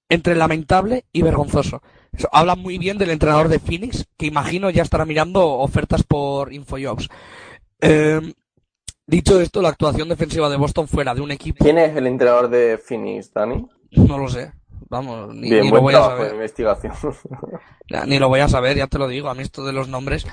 entre 0.09 0.35
lamentable 0.35 1.05
y 1.13 1.23
vergonzoso. 1.23 1.83
Eso 2.13 2.29
habla 2.33 2.57
muy 2.57 2.79
bien 2.79 2.99
del 2.99 3.11
entrenador 3.11 3.49
de 3.49 3.59
Phoenix, 3.59 4.07
que 4.17 4.27
imagino 4.27 4.71
ya 4.71 4.83
estará 4.83 5.05
mirando 5.05 5.47
ofertas 5.47 6.03
por 6.03 6.53
Infojobs. 6.53 7.09
Eh, 7.81 8.33
dicho 9.07 9.41
esto, 9.41 9.63
la 9.63 9.69
actuación 9.69 10.09
defensiva 10.09 10.49
de 10.49 10.57
Boston 10.57 10.89
fuera 10.89 11.15
de 11.15 11.21
un 11.21 11.31
equipo, 11.31 11.65
¿Quién 11.65 11.79
es 11.79 11.95
el 11.97 12.07
entrenador 12.07 12.49
de 12.49 12.79
Phoenix, 12.79 13.33
Dani? 13.33 13.67
no 13.93 14.19
lo 14.19 14.29
sé. 14.29 14.53
Vamos, 14.89 15.35
ni, 15.35 15.51
Bien, 15.51 15.63
ni 15.63 15.71
lo 15.71 15.81
voy 15.81 15.95
a 15.95 16.03
saber. 16.03 16.33
investigación. 16.35 16.93
Ya, 17.91 18.05
Ni 18.05 18.19
lo 18.19 18.29
voy 18.29 18.41
a 18.41 18.49
saber, 18.49 18.77
ya 18.77 18.87
te 18.87 18.99
lo 18.99 19.09
digo, 19.09 19.29
a 19.31 19.35
mí 19.35 19.43
esto 19.43 19.65
de 19.65 19.73
los 19.73 19.89
nombres. 19.89 20.27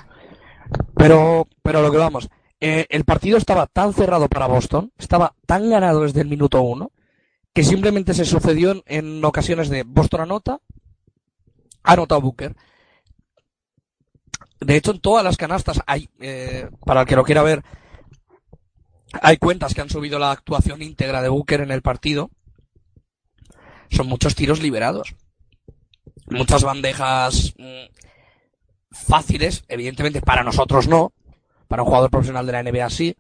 Pero, 0.95 1.47
pero 1.61 1.81
lo 1.81 1.91
que 1.91 1.97
vamos, 1.97 2.29
eh, 2.59 2.85
el 2.89 3.05
partido 3.05 3.37
estaba 3.37 3.67
tan 3.67 3.93
cerrado 3.93 4.27
para 4.27 4.47
Boston, 4.47 4.91
estaba 4.97 5.35
tan 5.45 5.69
ganado 5.69 6.01
desde 6.01 6.21
el 6.21 6.27
minuto 6.27 6.61
uno, 6.61 6.91
que 7.53 7.63
simplemente 7.63 8.13
se 8.13 8.25
sucedió 8.25 8.71
en, 8.71 8.83
en 8.87 9.23
ocasiones 9.23 9.69
de 9.69 9.83
Boston 9.83 10.21
anota, 10.21 10.59
anota 11.83 12.17
Booker. 12.17 12.55
De 14.59 14.75
hecho, 14.75 14.91
en 14.91 14.99
todas 14.99 15.23
las 15.23 15.37
canastas 15.37 15.81
hay, 15.85 16.09
eh, 16.19 16.69
para 16.85 17.01
el 17.01 17.07
que 17.07 17.15
lo 17.15 17.23
quiera 17.23 17.43
ver, 17.43 17.63
hay 19.21 19.37
cuentas 19.37 19.73
que 19.73 19.81
han 19.81 19.89
subido 19.89 20.19
la 20.19 20.31
actuación 20.31 20.81
íntegra 20.81 21.21
de 21.21 21.29
Booker 21.29 21.61
en 21.61 21.71
el 21.71 21.81
partido. 21.81 22.31
Son 23.89 24.07
muchos 24.07 24.35
tiros 24.35 24.61
liberados. 24.61 25.15
Muchas 26.27 26.63
bandejas 26.63 27.53
mm, 27.57 27.85
fáciles, 28.91 29.63
evidentemente 29.67 30.21
para 30.21 30.43
nosotros 30.43 30.87
no, 30.87 31.13
para 31.67 31.83
un 31.83 31.87
jugador 31.87 32.09
profesional 32.09 32.45
de 32.45 32.51
la 32.51 32.63
NBA 32.63 32.89
sí, 32.89 33.15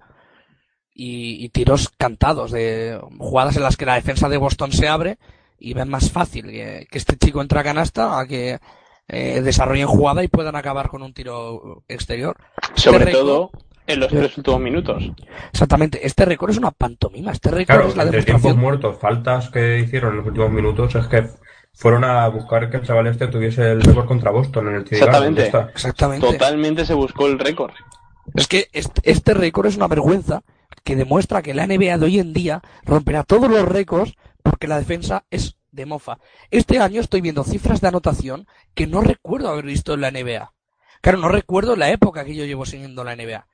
y, 0.93 1.43
y 1.43 1.49
tiros 1.49 1.89
cantados, 1.89 2.51
de 2.51 2.99
jugadas 3.19 3.57
en 3.57 3.63
las 3.63 3.77
que 3.77 3.85
la 3.85 3.95
defensa 3.95 4.27
de 4.27 4.37
Boston 4.37 4.71
se 4.71 4.87
abre 4.87 5.19
y 5.59 5.73
ven 5.73 5.89
más 5.89 6.11
fácil 6.11 6.45
que, 6.45 6.87
que 6.89 6.97
este 6.97 7.17
chico 7.17 7.41
entra 7.41 7.61
a 7.61 7.63
canasta 7.63 8.19
a 8.19 8.25
que 8.25 8.59
eh, 9.07 9.41
desarrollen 9.41 9.87
jugada 9.87 10.23
y 10.23 10.27
puedan 10.27 10.55
acabar 10.55 10.89
con 10.89 11.03
un 11.03 11.13
tiro 11.13 11.83
exterior. 11.87 12.37
Sobre 12.75 13.05
Este 13.05 13.11
todo 13.11 13.51
en 13.87 13.99
los 13.99 14.09
tres 14.09 14.37
últimos 14.37 14.59
minutos. 14.59 15.11
Exactamente, 15.51 16.05
este 16.05 16.25
récord 16.25 16.51
es 16.51 16.57
una 16.57 16.71
pantomima, 16.71 17.31
este 17.31 17.51
récord 17.51 17.75
Claro, 17.75 17.89
es 17.89 17.95
la 17.95 18.03
entre 18.03 18.23
tiempos 18.23 18.55
muertos, 18.55 18.97
faltas 18.99 19.49
que 19.49 19.79
hicieron 19.79 20.11
en 20.11 20.17
los 20.17 20.27
últimos 20.27 20.51
minutos, 20.51 20.95
es 20.95 21.07
que 21.07 21.27
fueron 21.73 22.03
a 22.03 22.27
buscar 22.29 22.69
que 22.69 22.77
el 22.77 22.83
chaval 22.83 23.07
este 23.07 23.27
tuviese 23.27 23.71
el 23.71 23.81
récord 23.81 24.05
contra 24.05 24.31
Boston 24.31 24.69
en 24.69 24.75
el 24.75 24.83
TD 24.85 24.93
Exactamente. 24.93 25.51
Exactamente. 25.73 26.25
Totalmente 26.25 26.85
se 26.85 26.93
buscó 26.93 27.27
el 27.27 27.37
récord. 27.37 27.73
Es 28.33 28.47
que 28.47 28.69
este, 28.71 29.01
este 29.03 29.33
récord 29.33 29.67
es 29.67 29.75
una 29.75 29.87
vergüenza 29.87 30.41
que 30.83 30.95
demuestra 30.95 31.41
que 31.41 31.53
la 31.53 31.67
NBA 31.67 31.97
de 31.97 32.05
hoy 32.05 32.19
en 32.19 32.33
día 32.33 32.61
romperá 32.83 33.23
todos 33.23 33.49
los 33.49 33.67
récords 33.67 34.15
porque 34.41 34.67
la 34.67 34.79
defensa 34.79 35.25
es 35.29 35.57
de 35.71 35.85
mofa. 35.85 36.17
Este 36.49 36.79
año 36.79 37.01
estoy 37.01 37.21
viendo 37.21 37.43
cifras 37.43 37.81
de 37.81 37.89
anotación 37.89 38.47
que 38.73 38.87
no 38.87 39.01
recuerdo 39.01 39.49
haber 39.49 39.65
visto 39.65 39.93
en 39.93 40.01
la 40.01 40.11
NBA. 40.11 40.53
Claro, 41.01 41.17
no 41.17 41.27
recuerdo 41.27 41.75
la 41.75 41.91
época 41.91 42.23
que 42.23 42.35
yo 42.35 42.45
llevo 42.45 42.65
siguiendo 42.65 43.03
la 43.03 43.15
NBA. 43.15 43.45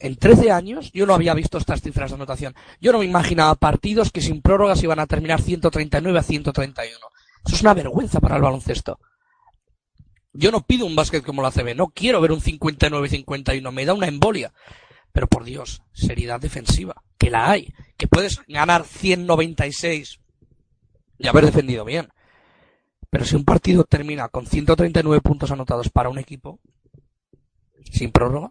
En 0.00 0.16
13 0.16 0.50
años 0.50 0.90
yo 0.92 1.06
no 1.06 1.14
había 1.14 1.32
visto 1.32 1.56
estas 1.56 1.80
cifras 1.80 2.10
de 2.10 2.16
anotación. 2.16 2.54
Yo 2.80 2.92
no 2.92 2.98
me 2.98 3.06
imaginaba 3.06 3.54
partidos 3.54 4.12
que 4.12 4.20
sin 4.20 4.42
prórrogas 4.42 4.82
iban 4.82 4.98
a 4.98 5.06
terminar 5.06 5.40
139 5.40 6.18
a 6.18 6.22
131. 6.22 6.98
Eso 7.46 7.56
es 7.56 7.62
una 7.62 7.74
vergüenza 7.74 8.20
para 8.20 8.36
el 8.36 8.42
baloncesto. 8.42 8.98
Yo 10.32 10.50
no 10.50 10.66
pido 10.66 10.84
un 10.84 10.96
básquet 10.96 11.24
como 11.24 11.42
la 11.42 11.52
CB, 11.52 11.76
no 11.76 11.88
quiero 11.88 12.20
ver 12.20 12.32
un 12.32 12.40
59-51, 12.40 13.70
me 13.72 13.84
da 13.84 13.94
una 13.94 14.08
embolia. 14.08 14.52
Pero 15.12 15.28
por 15.28 15.44
Dios, 15.44 15.82
seriedad 15.92 16.40
defensiva, 16.40 17.02
que 17.18 17.30
la 17.30 17.50
hay, 17.50 17.72
que 17.96 18.08
puedes 18.08 18.40
ganar 18.48 18.84
196 18.84 20.18
y 21.18 21.28
haber 21.28 21.46
defendido 21.46 21.84
bien. 21.84 22.08
Pero 23.10 23.24
si 23.24 23.36
un 23.36 23.44
partido 23.44 23.84
termina 23.84 24.28
con 24.28 24.46
139 24.46 25.20
puntos 25.20 25.52
anotados 25.52 25.88
para 25.88 26.08
un 26.08 26.18
equipo, 26.18 26.58
sin 27.92 28.10
prórroga, 28.10 28.50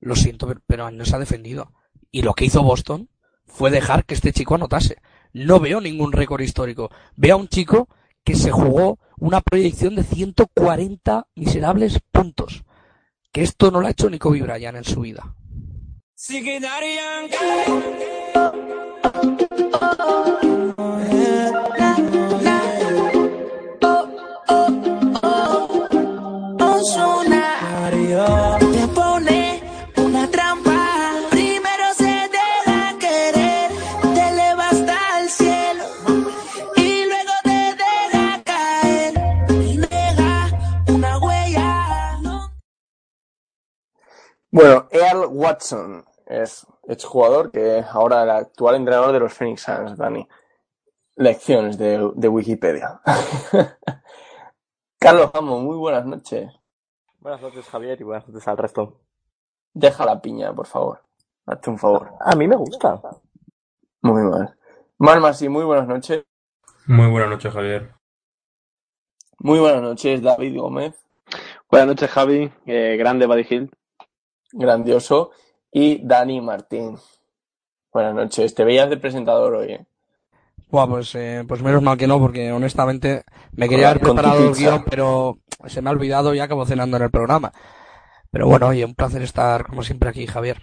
lo 0.00 0.16
siento, 0.16 0.46
pero- 0.46 0.60
pero 0.66 0.90
no 0.90 1.04
se 1.04 1.16
ha 1.16 1.18
defendido. 1.18 1.72
Y 2.10 2.22
lo 2.22 2.34
que 2.34 2.44
hizo 2.46 2.62
Boston 2.62 3.08
fue 3.46 3.70
dejar 3.70 4.04
que 4.04 4.14
este 4.14 4.32
chico 4.32 4.54
anotase. 4.54 4.96
No 5.32 5.60
veo 5.60 5.80
ningún 5.80 6.12
récord 6.12 6.40
histórico. 6.40 6.90
Veo 7.16 7.34
a 7.34 7.38
un 7.38 7.48
chico 7.48 7.88
que 8.24 8.34
se 8.34 8.50
jugó 8.50 8.98
una 9.18 9.40
proyección 9.40 9.94
de 9.94 10.04
140 10.04 11.26
miserables 11.34 11.98
puntos. 12.12 12.64
Que 13.32 13.42
esto 13.42 13.70
no 13.70 13.80
lo 13.80 13.86
ha 13.86 13.90
hecho 13.90 14.08
ni 14.08 14.18
Kobe 14.18 14.42
Bryant 14.42 14.76
en 14.78 14.84
su 14.84 15.00
vida. 15.00 15.34
Bueno, 44.58 44.88
Earl 44.90 45.28
Watson 45.30 46.04
es 46.26 46.66
exjugador 46.88 47.52
que 47.52 47.84
ahora 47.88 48.24
el 48.24 48.30
actual 48.30 48.74
entrenador 48.74 49.12
de 49.12 49.20
los 49.20 49.32
Phoenix 49.32 49.62
Suns, 49.62 49.96
Dani. 49.96 50.26
Lecciones 51.14 51.78
de, 51.78 52.10
de 52.16 52.28
Wikipedia. 52.28 53.00
Carlos 54.98 55.30
Amo, 55.34 55.60
muy 55.60 55.76
buenas 55.76 56.06
noches. 56.06 56.52
Buenas 57.20 57.40
noches, 57.40 57.68
Javier, 57.68 58.00
y 58.00 58.02
buenas 58.02 58.26
noches 58.26 58.48
al 58.48 58.58
resto. 58.58 59.00
Deja 59.74 60.04
la 60.04 60.20
piña, 60.20 60.52
por 60.52 60.66
favor. 60.66 61.04
Hazte 61.46 61.70
un 61.70 61.78
favor. 61.78 62.14
A 62.18 62.34
mí 62.34 62.48
me 62.48 62.56
gusta. 62.56 63.00
Muy 64.02 64.22
mal. 64.22 64.56
Malma, 64.98 65.34
sí, 65.34 65.48
muy 65.48 65.62
buenas 65.62 65.86
noches. 65.86 66.24
Muy 66.84 67.08
buenas 67.08 67.30
noches, 67.30 67.52
Javier. 67.52 67.94
Muy 69.38 69.60
buenas 69.60 69.82
noches, 69.82 70.20
David 70.20 70.58
Gómez. 70.58 70.96
Buenas 71.70 71.86
noches, 71.86 72.10
Javi. 72.10 72.50
Eh, 72.66 72.96
grande 72.98 73.26
Buddy 73.26 73.46
Hill. 73.48 73.77
Grandioso. 74.52 75.30
Y 75.70 76.06
Dani 76.06 76.40
Martín. 76.40 76.96
Buenas 77.92 78.14
noches. 78.14 78.54
Te 78.54 78.64
veías 78.64 78.88
de 78.88 78.96
presentador 78.96 79.54
hoy, 79.54 79.72
¿eh? 79.72 79.86
Buah, 80.70 80.86
pues, 80.86 81.14
eh, 81.14 81.44
pues 81.48 81.62
menos 81.62 81.82
mal 81.82 81.96
que 81.96 82.06
no, 82.06 82.18
porque 82.18 82.52
honestamente 82.52 83.24
me 83.52 83.68
quería 83.68 83.90
haber 83.90 84.02
preparado 84.02 84.48
el 84.48 84.54
guion, 84.54 84.84
pero 84.84 85.38
se 85.66 85.80
me 85.80 85.88
ha 85.88 85.92
olvidado 85.92 86.34
y 86.34 86.40
acabo 86.40 86.66
cenando 86.66 86.98
en 86.98 87.04
el 87.04 87.10
programa. 87.10 87.52
Pero 88.30 88.46
bueno, 88.46 88.68
oye, 88.68 88.84
un 88.84 88.94
placer 88.94 89.22
estar 89.22 89.66
como 89.66 89.82
siempre 89.82 90.10
aquí, 90.10 90.26
Javier. 90.26 90.60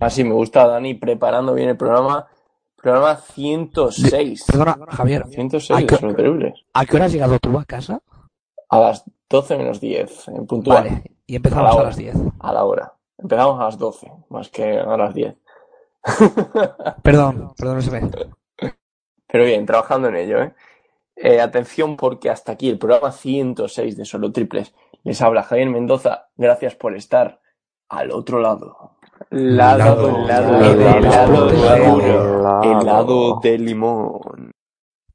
Así 0.00 0.24
me 0.24 0.32
gusta, 0.32 0.66
Dani, 0.66 0.94
preparando 0.94 1.54
bien 1.54 1.68
el 1.68 1.76
programa. 1.76 2.26
Programa 2.76 3.14
106. 3.14 4.44
Perdona, 4.48 4.76
Javier, 4.88 5.24
106 5.28 5.70
¿a 5.70 5.80
de 5.80 5.86
qué, 5.86 5.96
Solo 5.96 6.14
Terribles. 6.16 6.64
a 6.72 6.84
qué 6.84 6.96
hora 6.96 7.04
has 7.04 7.12
llegado 7.12 7.38
tú 7.38 7.56
a 7.56 7.64
casa? 7.64 8.00
A 8.68 8.80
las 8.80 9.04
12 9.30 9.56
menos 9.56 9.80
10, 9.80 10.28
en 10.28 10.46
puntual. 10.46 10.84
Vale, 10.84 11.02
y 11.32 11.36
empezamos 11.36 11.62
A 11.62 11.64
la 11.64 11.70
a 11.70 11.74
hora. 11.76 11.84
las 11.86 11.96
10. 11.96 12.14
A 12.40 12.52
la 12.52 12.64
hora. 12.64 12.92
Empezamos 13.16 13.58
a 13.58 13.64
las 13.64 13.78
12, 13.78 14.12
más 14.28 14.50
que 14.50 14.78
a 14.78 14.96
las 14.98 15.14
10. 15.14 15.34
Perdón, 17.02 17.54
perdón, 17.56 17.80
se 17.80 17.90
me. 17.90 18.10
Pero 19.28 19.44
bien, 19.44 19.64
trabajando 19.64 20.08
en 20.08 20.16
ello, 20.16 20.42
¿eh? 20.42 20.54
Eh, 21.16 21.40
Atención 21.40 21.96
porque 21.96 22.28
hasta 22.28 22.52
aquí 22.52 22.68
el 22.68 22.78
programa 22.78 23.12
106 23.12 23.96
de 23.96 24.04
Solo 24.04 24.30
Triples. 24.30 24.74
Les 25.04 25.22
habla 25.22 25.42
Javier 25.42 25.70
Mendoza. 25.70 26.28
Gracias 26.36 26.74
por 26.74 26.94
estar 26.94 27.40
al 27.88 28.10
otro 28.10 28.38
lado. 28.38 28.98
Lado, 29.30 29.78
Lado, 30.26 30.26
lado, 30.26 30.52
lado, 30.52 31.00
lado, 31.00 31.50
lado, 31.50 32.42
lado. 32.42 32.80
Helado 32.82 33.40
de 33.40 33.56
limón. 33.58 34.50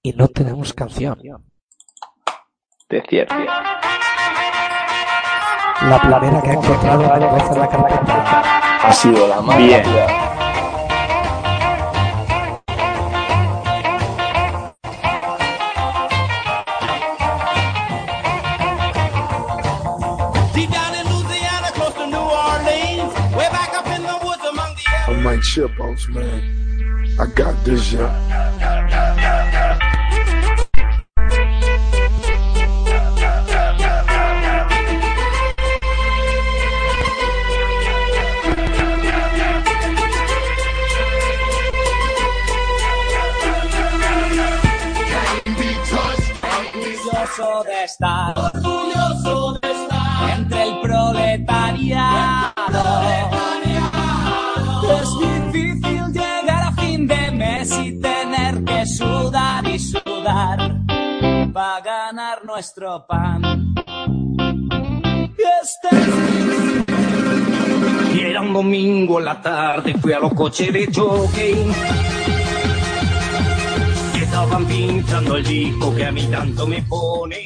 Y 0.01 0.13
no 0.13 0.27
tenemos 0.29 0.73
canción. 0.73 1.19
De 2.89 3.03
cierto. 3.07 3.35
La 5.89 6.01
primera 6.01 6.41
que 6.41 6.49
ha 6.49 6.53
encontrado 6.53 7.01
la 7.01 7.19
cabeza 7.19 7.53
en 7.53 7.59
la 7.59 7.67
carpeta. 7.69 8.59
Ha 8.83 8.93
sido 8.93 9.27
la 9.27 9.41
más 9.41 9.57
Bien. 9.57 9.83
rápida. 9.85 10.07
Deep 20.53 20.69
down 20.71 20.93
in 20.95 21.05
Louisiana, 21.07 21.69
close 21.73 21.93
to 21.93 22.07
New 22.07 22.17
Orleans, 22.17 23.13
way 23.33 23.47
back 23.49 23.73
up 23.73 23.87
in 23.87 24.03
the 24.03 24.17
woods 24.25 24.43
among 24.51 24.75
the 24.75 25.11
On 25.11 25.23
my 25.23 25.37
chipos, 25.37 26.09
man. 26.09 26.41
I 27.19 27.25
got 27.27 27.55
this, 27.63 27.93
yeah. 27.93 28.26
Pan. 63.05 63.73
Y 65.37 65.43
este- 65.61 65.95
Y 68.15 68.19
era 68.21 68.41
un 68.41 68.53
domingo 68.53 69.19
en 69.19 69.25
la 69.25 69.41
tarde, 69.41 69.93
fui 70.01 70.13
a 70.13 70.19
los 70.19 70.33
coches 70.33 70.71
de 70.73 70.89
jockey. 70.93 71.55
Que 74.13 74.23
estaban 74.23 74.65
pinchando 74.65 75.37
el 75.37 75.43
disco 75.45 75.95
que 75.95 76.05
a 76.05 76.11
mí 76.11 76.23
tanto 76.31 76.65
me 76.65 76.81
pone. 76.83 77.36